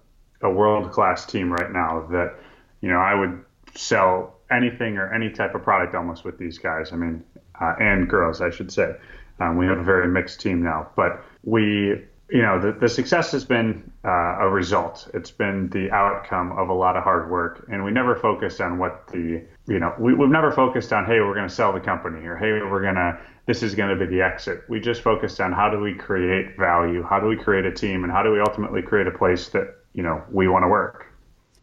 a 0.42 0.50
world 0.50 0.90
class 0.90 1.24
team 1.24 1.52
right 1.52 1.72
now 1.72 2.06
that, 2.10 2.34
you 2.82 2.88
know, 2.88 2.98
I 2.98 3.14
would 3.14 3.42
sell 3.74 4.38
anything 4.50 4.98
or 4.98 5.12
any 5.12 5.30
type 5.30 5.54
of 5.54 5.62
product 5.62 5.94
almost 5.94 6.24
with 6.24 6.36
these 6.36 6.58
guys. 6.58 6.92
I 6.92 6.96
mean, 6.96 7.24
uh, 7.58 7.74
and 7.80 8.08
girls, 8.08 8.42
I 8.42 8.50
should 8.50 8.70
say. 8.70 8.94
Um, 9.40 9.56
we 9.56 9.66
have 9.66 9.78
a 9.78 9.82
very 9.82 10.08
mixed 10.08 10.40
team 10.40 10.62
now, 10.62 10.90
but 10.94 11.24
we 11.42 12.02
you 12.32 12.40
know, 12.40 12.58
the, 12.58 12.72
the 12.72 12.88
success 12.88 13.30
has 13.32 13.44
been 13.44 13.92
uh, 14.06 14.38
a 14.40 14.48
result. 14.48 15.06
It's 15.12 15.30
been 15.30 15.68
the 15.68 15.90
outcome 15.90 16.52
of 16.52 16.70
a 16.70 16.72
lot 16.72 16.96
of 16.96 17.04
hard 17.04 17.30
work. 17.30 17.66
And 17.70 17.84
we 17.84 17.90
never 17.90 18.16
focused 18.16 18.58
on 18.62 18.78
what 18.78 19.06
the, 19.08 19.44
you 19.66 19.78
know, 19.78 19.94
we, 19.98 20.14
we've 20.14 20.30
never 20.30 20.50
focused 20.50 20.94
on, 20.94 21.04
hey, 21.04 21.20
we're 21.20 21.34
going 21.34 21.46
to 21.46 21.54
sell 21.54 21.74
the 21.74 21.80
company 21.80 22.24
or, 22.26 22.36
hey, 22.38 22.52
we're 22.52 22.80
going 22.80 22.94
to, 22.94 23.20
this 23.44 23.62
is 23.62 23.74
going 23.74 23.90
to 23.96 24.06
be 24.06 24.10
the 24.10 24.22
exit. 24.22 24.62
We 24.66 24.80
just 24.80 25.02
focused 25.02 25.42
on 25.42 25.52
how 25.52 25.68
do 25.68 25.78
we 25.78 25.92
create 25.92 26.56
value? 26.56 27.02
How 27.02 27.20
do 27.20 27.26
we 27.26 27.36
create 27.36 27.66
a 27.66 27.72
team? 27.72 28.02
And 28.02 28.10
how 28.10 28.22
do 28.22 28.32
we 28.32 28.40
ultimately 28.40 28.80
create 28.80 29.06
a 29.06 29.12
place 29.12 29.50
that, 29.50 29.76
you 29.92 30.02
know, 30.02 30.22
we 30.30 30.48
want 30.48 30.62
to 30.62 30.68
work? 30.68 31.11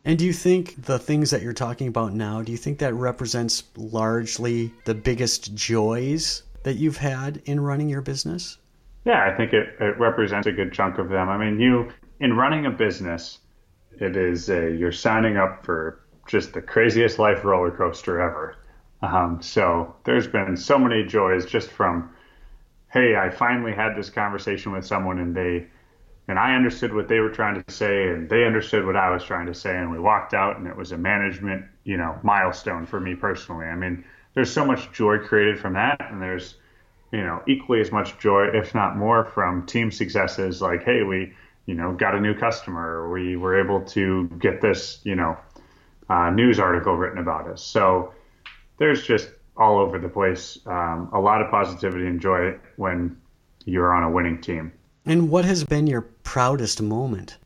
And 0.06 0.18
do 0.18 0.26
you 0.26 0.34
think 0.34 0.86
the 0.86 0.98
things 0.98 1.30
that 1.32 1.42
you're 1.42 1.54
talking 1.54 1.88
about 1.88 2.14
now, 2.14 2.42
do 2.42 2.52
you 2.52 2.58
think 2.58 2.80
that 2.80 2.94
represents 2.94 3.64
largely 3.76 4.74
the 4.86 4.96
biggest 4.96 5.54
joys 5.56 6.44
that 6.64 6.76
you've 6.76 6.98
had 6.98 7.42
in 7.46 7.60
running 7.60 7.90
your 7.90 8.02
business? 8.02 8.58
Yeah, 9.06 9.30
I 9.30 9.36
think 9.36 9.54
it, 9.54 9.76
it 9.80 10.00
represents 10.00 10.48
a 10.48 10.52
good 10.52 10.74
chunk 10.74 10.98
of 10.98 11.10
them. 11.10 11.30
I 11.30 11.38
mean, 11.38 11.60
you 11.60 11.92
in 12.20 12.36
running 12.36 12.66
a 12.66 12.72
business, 12.72 13.40
it 14.00 14.16
is 14.16 14.50
a, 14.50 14.72
you're 14.72 14.92
signing 14.92 15.38
up 15.38 15.66
for 15.66 16.02
just 16.28 16.54
the 16.54 16.62
craziest 16.62 17.20
life 17.20 17.44
roller 17.44 17.72
coaster 17.72 18.22
ever. 18.22 18.56
Um, 19.02 19.42
so 19.42 19.96
there's 20.04 20.28
been 20.28 20.56
so 20.58 20.78
many 20.78 21.04
joys 21.04 21.46
just 21.46 21.70
from, 21.70 22.14
hey, 22.92 23.16
I 23.16 23.30
finally 23.30 23.74
had 23.74 23.96
this 23.96 24.10
conversation 24.10 24.72
with 24.72 24.86
someone 24.86 25.20
and 25.20 25.36
they, 25.36 25.68
and 26.30 26.40
I 26.40 26.56
understood 26.56 26.94
what 26.94 27.10
they 27.10 27.20
were 27.20 27.30
trying 27.30 27.62
to 27.62 27.74
say 27.74 28.10
and 28.10 28.30
they 28.30 28.46
understood 28.46 28.86
what 28.86 28.96
I 28.96 29.10
was 29.10 29.24
trying 29.24 29.48
to 29.48 29.54
say 29.54 29.76
and 29.76 29.92
we 29.92 30.00
walked 30.00 30.34
out 30.34 30.58
and 30.58 30.68
it 30.68 30.78
was 30.78 30.94
a 30.94 30.98
management, 30.98 31.66
you 31.84 31.98
know, 31.98 32.18
milestone 32.24 32.86
for 32.86 33.00
me 33.00 33.16
personally. 33.16 33.66
I 33.66 33.76
mean, 33.76 34.06
there's 34.36 34.52
so 34.52 34.64
much 34.64 34.92
joy 34.94 35.18
created 35.18 35.60
from 35.60 35.74
that 35.74 36.00
and 36.10 36.22
there's 36.22 36.56
you 37.12 37.24
know, 37.24 37.42
equally 37.48 37.82
as 37.82 37.92
much 37.92 38.18
joy, 38.20 38.48
if 38.54 38.76
not 38.76 38.96
more, 38.96 39.26
from 39.26 39.66
team 39.66 39.92
successes 39.92 40.62
like, 40.62 40.84
hey, 40.84 41.02
we, 41.04 41.34
you 41.66 41.74
know, 41.74 41.94
got 41.94 42.16
a 42.16 42.20
new 42.20 42.36
customer, 42.36 43.10
we 43.12 43.36
were 43.36 43.60
able 43.60 43.82
to 43.82 44.28
get 44.40 44.62
this, 44.62 45.00
you 45.04 45.16
know, 45.16 45.38
uh, 46.10 46.30
news 46.30 46.60
article 46.60 46.96
written 46.96 47.20
about 47.20 47.48
us. 47.48 47.64
So 47.64 48.14
there's 48.78 49.06
just 49.06 49.30
all 49.58 49.80
over 49.80 50.00
the 50.00 50.08
place 50.08 50.60
um, 50.66 51.10
a 51.12 51.20
lot 51.20 51.42
of 51.42 51.50
positivity 51.52 52.08
and 52.08 52.22
joy 52.22 52.58
when 52.78 53.20
you're 53.66 53.94
on 53.94 54.04
a 54.04 54.10
winning 54.10 54.40
team. 54.40 54.72
And 55.10 55.30
what 55.30 55.44
has 55.44 55.66
been 55.66 55.88
your 55.88 56.04
proudest 56.24 56.82
moment? 56.82 57.38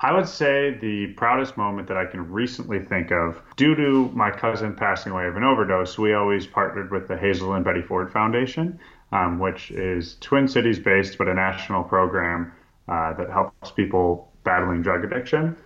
I 0.00 0.14
would 0.14 0.28
say 0.28 0.78
the 0.80 1.08
proudest 1.16 1.56
moment 1.56 1.88
that 1.88 1.96
I 1.96 2.06
can 2.06 2.30
recently 2.30 2.78
think 2.78 3.10
of, 3.10 3.42
due 3.56 3.74
to 3.74 4.10
my 4.14 4.30
cousin 4.30 4.74
passing 4.74 5.12
away 5.12 5.26
of 5.26 5.36
an 5.36 5.42
overdose, 5.42 5.98
we 5.98 6.14
always 6.14 6.46
partnered 6.46 6.90
with 6.90 7.08
the 7.08 7.16
Hazelden 7.18 7.64
Betty 7.64 7.82
Ford 7.82 8.10
Foundation 8.10 8.78
um, 9.12 9.38
which 9.38 9.70
is 9.70 10.16
Twin 10.20 10.48
Cities 10.48 10.78
based, 10.78 11.18
but 11.18 11.28
a 11.28 11.34
national 11.34 11.84
program 11.84 12.52
uh, 12.88 13.12
that 13.14 13.30
helps 13.30 13.70
people 13.70 14.30
battling 14.44 14.82
drug 14.82 15.04
addiction. 15.04 15.56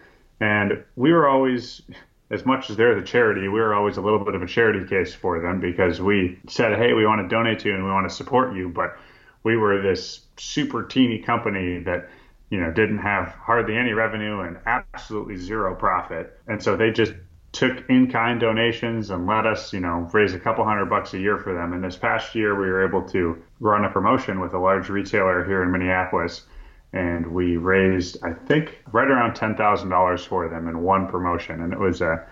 And 0.40 0.84
we 0.96 1.12
were 1.12 1.28
always, 1.28 1.82
as 2.30 2.44
much 2.44 2.70
as 2.70 2.76
they're 2.76 2.98
the 2.98 3.06
charity, 3.06 3.42
we 3.42 3.60
were 3.60 3.74
always 3.74 3.96
a 3.96 4.00
little 4.00 4.24
bit 4.24 4.34
of 4.34 4.42
a 4.42 4.46
charity 4.46 4.86
case 4.86 5.14
for 5.14 5.40
them 5.40 5.60
because 5.60 6.00
we 6.00 6.38
said, 6.48 6.76
hey, 6.76 6.92
we 6.92 7.06
want 7.06 7.20
to 7.22 7.28
donate 7.28 7.60
to 7.60 7.68
you 7.68 7.74
and 7.74 7.84
we 7.84 7.90
want 7.90 8.08
to 8.08 8.14
support 8.14 8.54
you. 8.54 8.68
But 8.68 8.96
we 9.44 9.56
were 9.56 9.80
this 9.80 10.26
super 10.36 10.82
teeny 10.82 11.18
company 11.18 11.78
that 11.80 12.08
you 12.50 12.60
know 12.60 12.70
didn't 12.70 12.98
have 12.98 13.28
hardly 13.28 13.76
any 13.76 13.92
revenue 13.92 14.40
and 14.40 14.58
absolutely 14.66 15.36
zero 15.36 15.74
profit 15.74 16.38
and 16.46 16.62
so 16.62 16.76
they 16.76 16.90
just 16.90 17.12
took 17.52 17.88
in-kind 17.90 18.40
donations 18.40 19.10
and 19.10 19.26
let 19.26 19.46
us, 19.46 19.72
you 19.72 19.80
know, 19.80 20.08
raise 20.12 20.32
a 20.32 20.38
couple 20.38 20.64
hundred 20.64 20.86
bucks 20.86 21.12
a 21.12 21.18
year 21.18 21.38
for 21.38 21.52
them. 21.52 21.74
And 21.74 21.84
this 21.84 21.96
past 21.96 22.34
year, 22.34 22.58
we 22.58 22.66
were 22.66 22.86
able 22.86 23.06
to 23.10 23.42
run 23.60 23.84
a 23.84 23.90
promotion 23.90 24.40
with 24.40 24.54
a 24.54 24.58
large 24.58 24.88
retailer 24.88 25.44
here 25.44 25.62
in 25.62 25.70
Minneapolis, 25.70 26.46
and 26.94 27.26
we 27.26 27.58
raised, 27.58 28.18
I 28.24 28.32
think, 28.32 28.82
right 28.90 29.08
around 29.08 29.34
ten 29.34 29.54
thousand 29.54 29.90
dollars 29.90 30.24
for 30.24 30.48
them 30.48 30.66
in 30.66 30.82
one 30.82 31.08
promotion. 31.08 31.62
And 31.62 31.72
it 31.72 31.78
was 31.78 32.00
a 32.00 32.26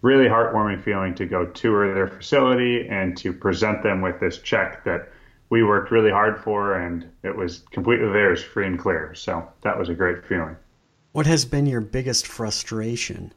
really 0.00 0.26
heartwarming 0.26 0.82
feeling 0.82 1.14
to 1.14 1.26
go 1.26 1.46
tour 1.46 1.94
their 1.94 2.08
facility 2.08 2.88
and 2.88 3.16
to 3.18 3.32
present 3.32 3.82
them 3.82 4.00
with 4.00 4.20
this 4.20 4.38
check 4.38 4.84
that 4.84 5.10
we 5.54 5.62
worked 5.62 5.92
really 5.92 6.10
hard 6.10 6.36
for, 6.36 6.74
and 6.74 7.08
it 7.22 7.36
was 7.36 7.60
completely 7.70 8.08
theirs, 8.08 8.42
free 8.42 8.66
and 8.66 8.76
clear. 8.76 9.14
So 9.14 9.48
that 9.62 9.78
was 9.78 9.88
a 9.88 9.94
great 9.94 10.26
feeling. 10.26 10.56
What 11.12 11.26
has 11.26 11.44
been 11.44 11.64
your 11.64 11.80
biggest 11.80 12.26
frustration? 12.26 13.32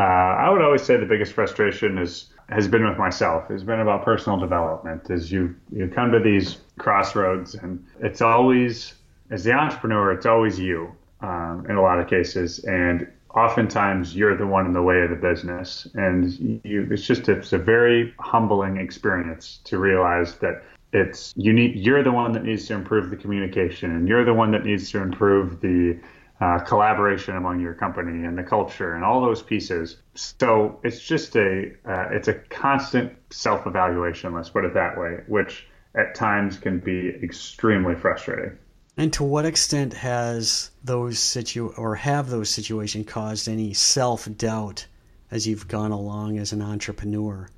Uh, 0.00 0.02
I 0.02 0.50
would 0.50 0.62
always 0.62 0.82
say 0.82 0.96
the 0.96 1.06
biggest 1.06 1.32
frustration 1.32 1.96
is 1.96 2.30
has 2.48 2.66
been 2.66 2.84
with 2.88 2.98
myself. 2.98 3.52
It's 3.52 3.62
been 3.62 3.78
about 3.78 4.04
personal 4.04 4.36
development. 4.36 5.10
As 5.10 5.30
you 5.30 5.54
you 5.70 5.86
come 5.86 6.10
to 6.10 6.18
these 6.18 6.56
crossroads, 6.78 7.54
and 7.54 7.86
it's 8.00 8.20
always 8.20 8.94
as 9.30 9.44
the 9.44 9.52
entrepreneur, 9.52 10.10
it's 10.10 10.26
always 10.26 10.58
you 10.58 10.92
um, 11.20 11.64
in 11.68 11.76
a 11.76 11.82
lot 11.82 12.00
of 12.00 12.08
cases, 12.08 12.58
and 12.64 13.06
oftentimes 13.32 14.16
you're 14.16 14.36
the 14.36 14.46
one 14.46 14.66
in 14.66 14.72
the 14.72 14.82
way 14.82 15.02
of 15.02 15.10
the 15.10 15.20
business, 15.30 15.86
and 15.94 16.60
you 16.64 16.88
it's 16.90 17.06
just 17.06 17.28
it's 17.28 17.52
a 17.52 17.58
very 17.58 18.12
humbling 18.18 18.76
experience 18.78 19.60
to 19.70 19.78
realize 19.78 20.34
that 20.38 20.64
it's 20.92 21.34
you 21.36 21.52
need 21.52 21.76
you're 21.76 22.02
the 22.02 22.12
one 22.12 22.32
that 22.32 22.44
needs 22.44 22.66
to 22.66 22.74
improve 22.74 23.10
the 23.10 23.16
communication, 23.16 23.90
and 23.90 24.08
you're 24.08 24.24
the 24.24 24.34
one 24.34 24.52
that 24.52 24.64
needs 24.64 24.90
to 24.92 25.02
improve 25.02 25.60
the 25.60 25.98
uh, 26.40 26.60
collaboration 26.60 27.36
among 27.36 27.60
your 27.60 27.74
company 27.74 28.24
and 28.24 28.38
the 28.38 28.42
culture 28.42 28.94
and 28.94 29.04
all 29.04 29.20
those 29.20 29.42
pieces. 29.42 29.96
So 30.14 30.78
it's 30.84 31.00
just 31.00 31.36
a 31.36 31.72
uh, 31.84 32.08
it's 32.12 32.28
a 32.28 32.34
constant 32.34 33.12
self 33.30 33.66
evaluation. 33.66 34.32
Let's 34.34 34.48
put 34.48 34.64
it 34.64 34.74
that 34.74 34.98
way, 34.98 35.18
which 35.26 35.66
at 35.94 36.14
times 36.14 36.58
can 36.58 36.78
be 36.78 37.08
extremely 37.22 37.94
frustrating. 37.94 38.56
And 38.96 39.12
to 39.12 39.24
what 39.24 39.46
extent 39.46 39.92
has 39.94 40.70
those 40.82 41.18
situ 41.18 41.72
or 41.76 41.94
have 41.94 42.30
those 42.30 42.50
situations 42.50 43.06
caused 43.06 43.48
any 43.48 43.72
self 43.74 44.28
doubt 44.36 44.86
as 45.30 45.46
you've 45.46 45.68
gone 45.68 45.92
along 45.92 46.38
as 46.38 46.52
an 46.52 46.62
entrepreneur? 46.62 47.48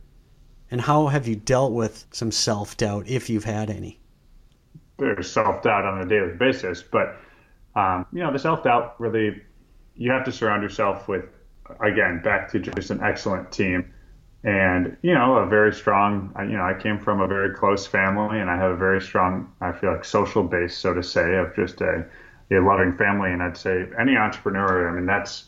And 0.71 0.81
how 0.81 1.09
have 1.09 1.27
you 1.27 1.37
dealt 1.37 1.73
with 1.73 2.07
some 2.13 2.31
self 2.31 2.77
doubt 2.77 3.09
if 3.09 3.29
you've 3.29 3.45
had 3.45 3.71
any? 3.71 3.99
There's 4.99 5.31
self 5.31 5.63
doubt 5.63 5.85
on 5.85 6.01
a 6.01 6.07
daily 6.07 6.35
basis, 6.35 6.83
but 6.83 7.17
um, 7.75 8.07
you 8.13 8.21
know, 8.21 8.33
the 8.33 8.39
self 8.39 8.63
doubt 8.63 9.01
really, 9.01 9.43
you 9.95 10.11
have 10.11 10.25
to 10.25 10.33
surround 10.33 10.63
yourself 10.63 11.09
with, 11.09 11.25
again, 11.81 12.21
back 12.23 12.51
to 12.53 12.59
just 12.59 12.91
an 12.91 13.01
excellent 13.03 13.51
team 13.51 13.93
and 14.43 14.97
you 15.03 15.13
know 15.13 15.37
a 15.37 15.47
very 15.47 15.73
strong 15.73 16.33
you 16.49 16.57
know 16.57 16.63
i 16.63 16.73
came 16.73 16.99
from 16.99 17.21
a 17.21 17.27
very 17.27 17.55
close 17.55 17.87
family 17.87 18.41
and 18.41 18.49
i 18.49 18.57
have 18.57 18.71
a 18.71 18.77
very 18.77 19.01
strong 19.01 19.53
i 19.61 19.71
feel 19.71 19.93
like 19.93 20.05
social 20.05 20.43
base 20.43 20.77
so 20.77 20.95
to 20.95 21.03
say 21.03 21.37
of 21.37 21.55
just 21.55 21.81
a, 21.83 22.07
a 22.51 22.59
loving 22.59 22.97
family 22.97 23.31
and 23.31 23.43
i'd 23.43 23.57
say 23.57 23.87
any 23.99 24.17
entrepreneur 24.17 24.89
i 24.89 24.95
mean 24.95 25.05
that's 25.05 25.45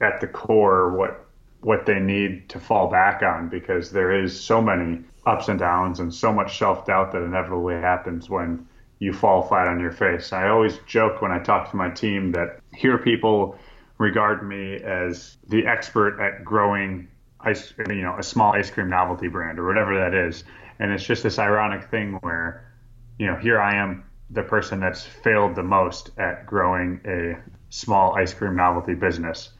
at 0.00 0.18
the 0.20 0.26
core 0.26 0.96
what 0.96 1.26
what 1.62 1.86
they 1.86 1.98
need 1.98 2.48
to 2.48 2.60
fall 2.60 2.88
back 2.88 3.22
on 3.22 3.48
because 3.48 3.90
there 3.90 4.22
is 4.22 4.38
so 4.38 4.60
many 4.60 5.00
ups 5.26 5.48
and 5.48 5.58
downs 5.58 6.00
and 6.00 6.14
so 6.14 6.32
much 6.32 6.58
self-doubt 6.58 7.12
that 7.12 7.22
inevitably 7.22 7.74
happens 7.74 8.28
when 8.28 8.66
you 8.98 9.12
fall 9.12 9.42
flat 9.42 9.66
on 9.66 9.80
your 9.80 9.92
face 9.92 10.32
i 10.32 10.48
always 10.48 10.78
joke 10.86 11.22
when 11.22 11.32
i 11.32 11.38
talk 11.38 11.70
to 11.70 11.76
my 11.76 11.88
team 11.90 12.32
that 12.32 12.60
here 12.74 12.98
people 12.98 13.56
regard 13.98 14.46
me 14.46 14.74
as 14.82 15.36
the 15.48 15.66
expert 15.66 16.20
at 16.20 16.44
growing 16.44 17.08
ice, 17.44 17.72
you 17.88 18.02
know, 18.02 18.16
a 18.18 18.22
small 18.22 18.52
ice 18.52 18.70
cream 18.70 18.88
novelty 18.88 19.28
brand 19.28 19.58
or 19.58 19.66
whatever 19.66 19.98
that 19.98 20.14
is. 20.14 20.44
And 20.78 20.92
it's 20.92 21.04
just 21.04 21.22
this 21.22 21.38
ironic 21.38 21.84
thing 21.90 22.18
where, 22.20 22.72
you 23.18 23.26
know, 23.26 23.36
here 23.36 23.60
I 23.60 23.76
am, 23.76 24.04
the 24.30 24.42
person 24.42 24.80
that's 24.80 25.02
failed 25.02 25.54
the 25.54 25.62
most 25.62 26.10
at 26.18 26.46
growing 26.46 27.00
a 27.06 27.36
small 27.70 28.14
ice 28.14 28.32
cream 28.34 28.56
novelty 28.56 28.94
business, 28.94 29.50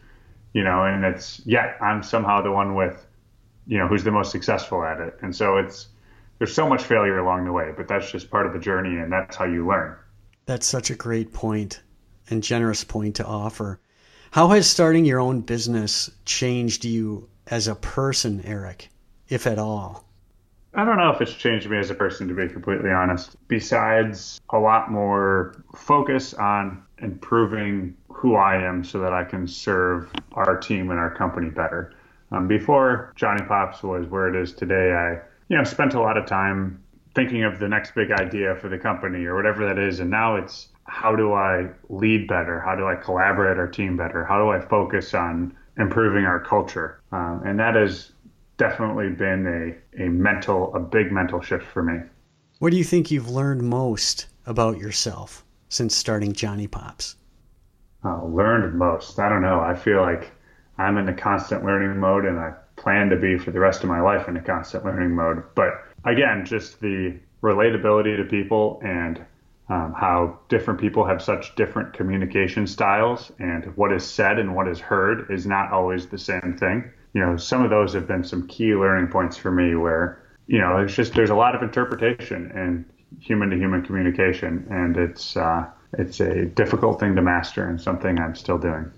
you 0.52 0.64
know, 0.64 0.84
and 0.84 1.04
it's, 1.04 1.40
yeah, 1.44 1.74
I'm 1.80 2.02
somehow 2.02 2.42
the 2.42 2.52
one 2.52 2.74
with, 2.74 3.06
you 3.66 3.78
know, 3.78 3.88
who's 3.88 4.04
the 4.04 4.10
most 4.10 4.30
successful 4.30 4.84
at 4.84 5.00
it. 5.00 5.16
And 5.22 5.34
so 5.34 5.58
it's, 5.58 5.88
there's 6.38 6.54
so 6.54 6.68
much 6.68 6.82
failure 6.82 7.18
along 7.18 7.44
the 7.44 7.52
way, 7.52 7.72
but 7.76 7.88
that's 7.88 8.10
just 8.10 8.30
part 8.30 8.46
of 8.46 8.52
the 8.52 8.58
journey 8.58 8.98
and 8.98 9.12
that's 9.12 9.36
how 9.36 9.44
you 9.44 9.66
learn. 9.66 9.96
That's 10.46 10.66
such 10.66 10.90
a 10.90 10.94
great 10.94 11.32
point 11.32 11.80
and 12.28 12.42
generous 12.42 12.84
point 12.84 13.16
to 13.16 13.26
offer. 13.26 13.80
How 14.30 14.48
has 14.48 14.68
starting 14.68 15.04
your 15.04 15.20
own 15.20 15.42
business 15.42 16.10
changed 16.24 16.84
you 16.84 17.28
as 17.46 17.68
a 17.68 17.74
person, 17.74 18.42
Eric, 18.44 18.88
if 19.28 19.46
at 19.46 19.58
all? 19.58 20.04
I 20.74 20.84
don't 20.86 20.96
know 20.96 21.10
if 21.10 21.20
it's 21.20 21.34
changed 21.34 21.68
me 21.68 21.78
as 21.78 21.90
a 21.90 21.94
person, 21.94 22.28
to 22.28 22.34
be 22.34 22.48
completely 22.48 22.90
honest. 22.90 23.36
Besides 23.46 24.40
a 24.50 24.58
lot 24.58 24.90
more 24.90 25.62
focus 25.76 26.32
on 26.32 26.82
improving 27.02 27.96
who 28.08 28.36
I 28.36 28.56
am 28.56 28.84
so 28.84 29.00
that 29.00 29.12
I 29.12 29.24
can 29.24 29.46
serve 29.46 30.10
our 30.32 30.56
team 30.56 30.90
and 30.90 30.98
our 30.98 31.14
company 31.14 31.50
better. 31.50 31.92
Um, 32.30 32.48
before 32.48 33.12
JonnyPops 33.18 33.82
was 33.82 34.06
where 34.06 34.28
it 34.28 34.40
is 34.40 34.52
today, 34.54 34.92
I 34.92 35.20
you 35.48 35.58
know 35.58 35.64
spent 35.64 35.94
a 35.94 36.00
lot 36.00 36.16
of 36.16 36.26
time 36.26 36.82
thinking 37.14 37.44
of 37.44 37.58
the 37.58 37.68
next 37.68 37.94
big 37.94 38.10
idea 38.10 38.54
for 38.56 38.68
the 38.68 38.78
company 38.78 39.24
or 39.24 39.36
whatever 39.36 39.66
that 39.66 39.78
is, 39.78 40.00
and 40.00 40.10
now 40.10 40.36
it's 40.36 40.68
how 40.84 41.14
do 41.14 41.32
I 41.34 41.68
lead 41.88 42.26
better? 42.28 42.60
How 42.60 42.74
do 42.74 42.86
I 42.86 42.96
collaborate 42.96 43.58
our 43.58 43.68
team 43.68 43.96
better? 43.96 44.24
How 44.24 44.38
do 44.38 44.50
I 44.50 44.60
focus 44.60 45.14
on 45.14 45.54
improving 45.78 46.24
our 46.24 46.40
culture? 46.40 47.00
Um, 47.12 47.42
and 47.44 47.58
that 47.58 47.74
has 47.74 48.12
definitely 48.56 49.10
been 49.10 49.46
a, 49.98 50.04
a 50.04 50.08
mental, 50.08 50.74
a 50.74 50.80
big 50.80 51.12
mental 51.12 51.40
shift 51.40 51.64
for 51.64 51.82
me. 51.82 52.00
What 52.58 52.70
do 52.70 52.76
you 52.78 52.84
think 52.84 53.10
you've 53.10 53.30
learned 53.30 53.62
most 53.62 54.26
about 54.46 54.78
yourself 54.78 55.44
since 55.72 55.96
starting 55.96 56.34
JonnyPops? 56.34 57.14
Uh, 58.04 58.24
learned 58.26 58.74
most. 58.78 59.18
I 59.18 59.28
don't 59.28 59.42
know. 59.42 59.60
I 59.60 59.74
feel 59.74 60.02
like 60.02 60.30
I'm 60.76 60.98
in 60.98 61.08
a 61.08 61.14
constant 61.14 61.64
learning 61.64 61.98
mode 61.98 62.26
and 62.26 62.38
I 62.38 62.52
plan 62.76 63.08
to 63.08 63.16
be 63.16 63.38
for 63.38 63.52
the 63.52 63.60
rest 63.60 63.82
of 63.82 63.88
my 63.88 64.00
life 64.00 64.28
in 64.28 64.36
a 64.36 64.42
constant 64.42 64.84
learning 64.84 65.14
mode. 65.14 65.42
But 65.54 65.70
again, 66.04 66.44
just 66.44 66.80
the 66.80 67.18
relatability 67.42 68.16
to 68.18 68.24
people 68.24 68.80
and 68.84 69.24
um, 69.68 69.94
how 69.96 70.38
different 70.48 70.78
people 70.78 71.06
have 71.06 71.22
such 71.22 71.54
different 71.54 71.94
communication 71.94 72.66
styles, 72.66 73.32
and 73.38 73.64
what 73.76 73.92
is 73.92 74.04
said 74.04 74.38
and 74.38 74.54
what 74.54 74.68
is 74.68 74.78
heard 74.78 75.30
is 75.30 75.46
not 75.46 75.72
always 75.72 76.06
the 76.06 76.18
same 76.18 76.56
thing. 76.58 76.90
You 77.14 77.22
know, 77.22 77.36
some 77.38 77.62
of 77.62 77.70
those 77.70 77.94
have 77.94 78.06
been 78.06 78.24
some 78.24 78.46
key 78.48 78.74
learning 78.74 79.10
points 79.10 79.38
for 79.38 79.50
me 79.50 79.74
where, 79.74 80.22
you 80.46 80.58
know, 80.58 80.78
it's 80.78 80.94
just 80.94 81.14
there's 81.14 81.30
a 81.30 81.34
lot 81.34 81.54
of 81.54 81.62
interpretation 81.62 82.50
in 82.50 82.84
human 83.20 83.50
to 83.50 83.56
human 83.56 83.82
communication, 83.82 84.66
and 84.70 84.96
it's 84.96 85.36
uh, 85.36 85.66
it's 85.98 86.20
a 86.20 86.46
difficult 86.46 87.00
thing 87.00 87.14
to 87.16 87.22
master 87.22 87.68
and 87.68 87.80
something 87.80 88.18
I'm 88.18 88.34
still 88.34 88.58
doing. 88.58 88.90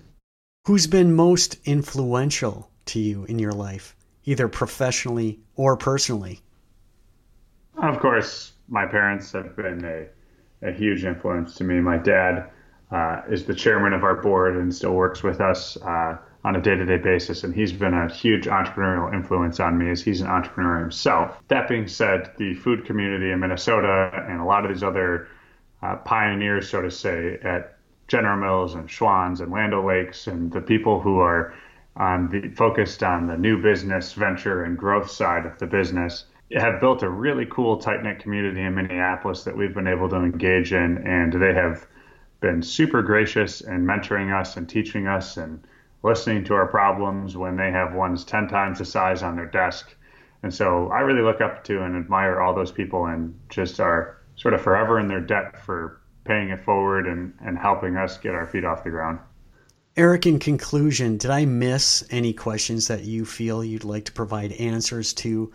Who's 0.65 0.87
been 0.87 1.15
most 1.15 1.59
influential 1.65 2.69
to 2.87 2.99
you 2.99 3.25
in 3.25 3.39
your 3.39 3.51
life, 3.51 3.95
either 4.23 4.47
professionally 4.47 5.39
or 5.55 5.77
personally? 5.77 6.41
Of 7.77 7.99
course, 7.99 8.53
my 8.67 8.85
parents 8.85 9.31
have 9.33 9.55
been 9.55 9.83
a 9.85 10.07
a 10.61 10.71
huge 10.71 11.05
influence 11.05 11.55
to 11.55 11.63
me. 11.63 11.79
My 11.79 11.97
dad 11.97 12.49
uh, 12.91 13.21
is 13.29 13.45
the 13.45 13.53
chairman 13.53 13.93
of 13.93 14.03
our 14.03 14.21
board 14.21 14.55
and 14.55 14.73
still 14.73 14.93
works 14.93 15.23
with 15.23 15.41
us 15.41 15.77
uh, 15.77 16.17
on 16.45 16.55
a 16.55 16.61
day-to-day 16.61 16.97
basis, 16.97 17.43
and 17.43 17.55
he's 17.55 17.73
been 17.73 17.95
a 17.95 18.07
huge 18.13 18.45
entrepreneurial 18.45 19.11
influence 19.11 19.59
on 19.59 19.79
me 19.79 19.89
as 19.89 20.03
he's 20.03 20.21
an 20.21 20.27
entrepreneur 20.27 20.79
himself. 20.79 21.41
That 21.47 21.67
being 21.67 21.87
said, 21.87 22.31
the 22.37 22.53
food 22.53 22.85
community 22.85 23.31
in 23.31 23.39
Minnesota 23.39 24.11
and 24.29 24.39
a 24.39 24.45
lot 24.45 24.63
of 24.63 24.71
these 24.71 24.83
other 24.83 25.27
uh, 25.81 25.95
pioneers, 25.95 26.69
so 26.69 26.83
to 26.83 26.91
say, 26.91 27.39
at 27.43 27.79
General 28.07 28.37
Mills 28.37 28.75
and 28.75 28.87
Schwan's 28.87 29.41
and 29.41 29.51
Land 29.51 29.73
O'Lakes, 29.73 30.27
and 30.27 30.53
the 30.53 30.61
people 30.61 31.01
who 31.01 31.17
are 31.19 31.55
on 31.95 32.29
the, 32.29 32.49
focused 32.49 33.01
on 33.01 33.25
the 33.25 33.37
new 33.37 33.59
business 33.59 34.13
venture 34.13 34.65
and 34.65 34.77
growth 34.77 35.09
side 35.09 35.47
of 35.47 35.57
the 35.57 35.65
business 35.65 36.25
have 36.55 36.79
built 36.79 37.01
a 37.01 37.09
really 37.09 37.47
cool 37.47 37.77
tight 37.77 38.03
knit 38.03 38.19
community 38.19 38.61
in 38.61 38.75
Minneapolis 38.75 39.43
that 39.45 39.57
we've 39.57 39.73
been 39.73 39.87
able 39.87 40.09
to 40.09 40.17
engage 40.17 40.73
in, 40.73 40.99
and 41.07 41.33
they 41.33 41.55
have 41.55 41.87
been 42.39 42.61
super 42.61 43.01
gracious 43.01 43.61
in 43.61 43.83
mentoring 43.83 44.31
us 44.31 44.57
and 44.57 44.69
teaching 44.69 45.07
us 45.07 45.37
and 45.37 45.65
listening 46.05 46.43
to 46.45 46.53
our 46.53 46.67
problems 46.67 47.35
when 47.35 47.57
they 47.57 47.71
have 47.71 47.93
ones 47.93 48.23
10 48.23 48.47
times 48.47 48.77
the 48.77 48.85
size 48.85 49.23
on 49.23 49.35
their 49.35 49.45
desk. 49.45 49.93
And 50.43 50.53
so 50.53 50.89
I 50.89 50.99
really 50.99 51.21
look 51.21 51.41
up 51.41 51.63
to 51.65 51.83
and 51.83 51.95
admire 51.95 52.39
all 52.39 52.53
those 52.53 52.71
people 52.71 53.07
and 53.07 53.37
just 53.49 53.79
are 53.79 54.17
sort 54.35 54.53
of 54.53 54.61
forever 54.61 54.99
in 54.99 55.07
their 55.07 55.19
debt 55.19 55.59
for 55.65 55.99
paying 56.23 56.49
it 56.49 56.63
forward 56.63 57.07
and, 57.07 57.33
and 57.43 57.57
helping 57.57 57.97
us 57.97 58.17
get 58.17 58.35
our 58.35 58.45
feet 58.45 58.63
off 58.63 58.83
the 58.83 58.89
ground. 58.91 59.19
Eric, 59.97 60.25
in 60.25 60.39
conclusion, 60.39 61.17
did 61.17 61.31
I 61.31 61.45
miss 61.45 62.05
any 62.09 62.33
questions 62.33 62.87
that 62.87 63.03
you 63.03 63.25
feel 63.25 63.63
you'd 63.63 63.83
like 63.83 64.05
to 64.05 64.11
provide 64.11 64.51
answers 64.53 65.13
to 65.15 65.53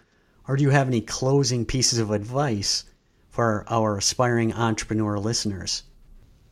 or 0.50 0.56
do 0.56 0.64
you 0.64 0.70
have 0.70 0.88
any 0.88 1.00
closing 1.00 1.64
pieces 1.64 2.00
of 2.00 2.10
advice 2.10 2.82
for 3.28 3.64
our 3.68 3.98
aspiring 3.98 4.52
entrepreneur 4.52 5.16
listeners? 5.16 5.84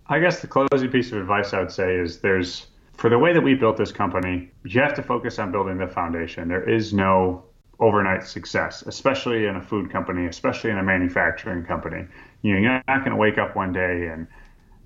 I 0.06 0.20
guess 0.20 0.40
the 0.40 0.46
closing 0.46 0.88
piece 0.88 1.10
of 1.10 1.18
advice 1.18 1.52
I 1.52 1.58
would 1.58 1.72
say 1.72 1.96
is 1.96 2.20
there's, 2.20 2.68
for 2.98 3.08
the 3.08 3.18
way 3.18 3.32
that 3.32 3.40
we 3.40 3.54
built 3.54 3.76
this 3.76 3.92
company, 3.92 4.50
you 4.64 4.80
have 4.80 4.94
to 4.94 5.02
focus 5.02 5.38
on 5.38 5.52
building 5.52 5.78
the 5.78 5.86
foundation. 5.86 6.48
There 6.48 6.68
is 6.68 6.92
no 6.92 7.44
overnight 7.78 8.26
success, 8.26 8.82
especially 8.82 9.46
in 9.46 9.54
a 9.54 9.62
food 9.62 9.90
company, 9.90 10.26
especially 10.26 10.70
in 10.70 10.78
a 10.78 10.82
manufacturing 10.82 11.64
company. 11.64 12.04
You're 12.42 12.60
not 12.60 12.84
going 12.86 13.10
to 13.10 13.16
wake 13.16 13.38
up 13.38 13.54
one 13.54 13.72
day 13.72 14.08
and 14.12 14.26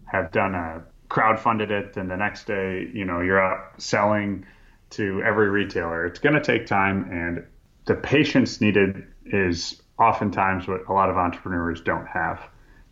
have 0.05 0.31
done 0.31 0.55
a 0.55 0.83
crowdfunded 1.09 1.71
it, 1.71 1.97
and 1.97 2.11
the 2.11 2.17
next 2.17 2.47
day, 2.47 2.91
you 2.93 3.07
know, 3.07 3.23
you're 3.23 3.41
out 3.41 3.81
selling 3.81 4.45
to 4.91 5.23
every 5.23 5.49
retailer. 5.49 6.05
It's 6.07 6.19
going 6.19 6.35
to 6.35 6.43
take 6.43 6.67
time, 6.67 7.09
and 7.11 7.47
the 7.87 7.95
patience 7.95 8.61
needed 8.61 9.07
is 9.25 9.81
oftentimes 9.99 10.69
what 10.69 10.87
a 10.87 10.93
lot 10.93 11.09
of 11.09 11.17
entrepreneurs 11.17 11.81
don't 11.81 12.07
have. 12.07 12.43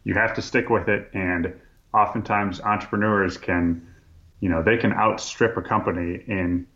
You 0.05 0.15
have 0.15 0.33
to 0.35 0.43
stick 0.43 0.71
with 0.71 0.89
it, 0.89 1.11
and 1.13 1.53
oftentimes 1.93 2.63
entrepreneurs 2.63 3.37
can, 3.37 3.87
you 4.41 4.49
know, 4.49 4.63
they 4.63 4.77
can 4.77 4.93
outstrip 4.93 5.57
a 5.57 5.63
company 5.63 6.23
in 6.27 6.67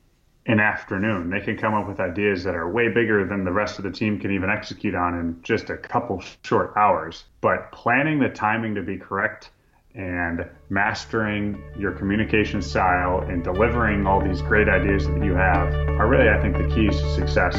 an 0.47 0.61
afternoon. 0.61 1.31
They 1.31 1.41
can 1.41 1.57
come 1.57 1.75
up 1.75 1.89
with 1.89 2.01
ideas 2.01 2.45
that 2.45 2.55
are 2.55 2.71
way 2.71 2.89
bigger 2.89 3.27
than 3.27 3.45
the 3.45 3.53
rest 3.53 3.79
of 3.79 3.85
the 3.85 3.91
team 3.91 4.21
can 4.21 4.31
even 4.31 4.51
execute 4.51 4.95
on 4.95 5.19
in 5.19 5.43
just 5.43 5.71
a 5.71 5.77
couple 5.77 6.23
short 6.43 6.75
hours. 6.77 7.25
But 7.41 7.73
planning 7.73 8.21
the 8.21 8.29
timing 8.29 8.75
to 8.75 8.83
be 8.83 8.99
correct 8.99 9.51
and 9.95 10.45
mastering 10.69 11.63
your 11.79 11.93
communication 11.93 12.61
style 12.61 13.21
and 13.21 13.43
delivering 13.43 14.07
all 14.07 14.21
these 14.21 14.43
great 14.43 14.69
ideas 14.69 15.07
that 15.07 15.25
you 15.25 15.35
have 15.35 15.73
are 15.99 16.09
really, 16.09 16.29
I 16.29 16.41
think, 16.43 16.57
the 16.57 16.75
keys 16.75 17.01
to 17.01 17.15
success. 17.15 17.57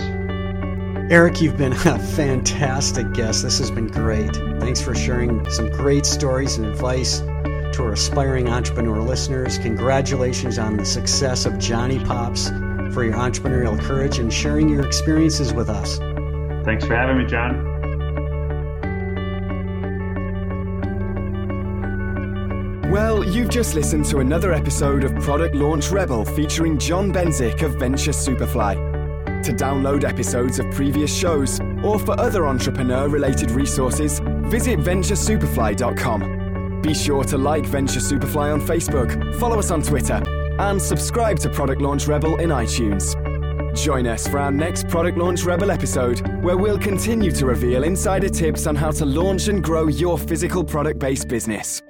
Eric, 1.10 1.41
you've 1.41 1.58
been 1.58 1.74
a 1.74 1.99
fantastic 1.99 3.14
guest. 3.14 3.43
This 3.43 3.58
has 3.60 3.72
been 3.72 3.88
great. 3.88 4.36
Thanks 4.60 4.82
for 4.82 4.93
sharing 4.93 5.49
some 5.49 5.70
great 5.72 6.06
stories 6.06 6.58
and 6.58 6.66
advice 6.68 7.22
to 7.76 7.84
our 7.84 7.93
aspiring 7.93 8.47
entrepreneur 8.47 9.01
listeners. 9.01 9.57
Congratulations 9.57 10.57
on 10.57 10.78
the 10.78 10.86
success 10.86 11.45
of 11.45 11.53
JonnyPops 11.53 12.93
for 12.93 13.03
your 13.03 13.15
entrepreneurial 13.15 13.78
courage 13.82 14.19
and 14.19 14.32
sharing 14.32 14.69
your 14.69 14.86
experiences 14.86 15.53
with 15.53 15.69
us. 15.69 15.97
Thanks 16.63 16.86
for 16.86 16.95
having 16.95 17.17
me, 17.17 17.26
John. 17.26 17.71
Well, 22.89 23.26
you've 23.26 23.49
just 23.49 23.76
listened 23.76 24.05
to 24.05 24.19
another 24.19 24.53
episode 24.53 25.03
of 25.03 25.13
Product 25.15 25.53
Launch 25.53 25.91
Rebel 25.91 26.23
featuring 26.23 26.80
John 26.80 27.11
Benzik 27.11 27.61
of 27.61 27.76
Venture 27.76 28.11
Superfly. 28.11 29.43
To 29.43 29.51
download 29.51 30.05
episodes 30.05 30.59
of 30.59 30.71
previous 30.71 31.13
shows 31.13 31.59
or 31.84 31.99
for 31.99 32.17
other 32.17 32.47
entrepreneur 32.47 33.09
related 33.09 33.51
resources, 33.51 34.19
visit 34.45 34.80
venturesuperfly.com. 34.80 36.44
Be 36.86 36.93
sure 36.93 37.23
to 37.23 37.38
like 37.39 37.65
Venture 37.65 37.99
Superfly 37.99 38.53
on 38.53 38.61
Facebook, 38.61 39.33
follow 39.39 39.57
us 39.57 39.71
on 39.71 39.81
Twitter, 39.81 40.21
and 40.59 40.79
subscribe 40.79 41.39
to 41.39 41.49
Product 41.49 41.81
Launch 41.81 42.05
Rebel 42.05 42.36
in 42.36 42.49
iTunes. 42.51 43.15
Join 43.75 44.05
us 44.05 44.27
for 44.27 44.38
our 44.38 44.51
next 44.51 44.88
Product 44.88 45.17
Launch 45.17 45.45
Rebel 45.45 45.71
episode, 45.71 46.19
where 46.43 46.57
we'll 46.57 46.77
continue 46.77 47.31
to 47.31 47.47
reveal 47.47 47.86
insider 47.86 48.29
tips 48.29 48.67
on 48.67 48.75
how 48.75 48.91
to 48.91 49.03
launch 49.03 49.47
and 49.47 49.63
grow 49.63 49.88
your 49.88 50.19
physical 50.19 50.63
product 50.63 50.99
based 50.99 51.27
business. 51.27 51.81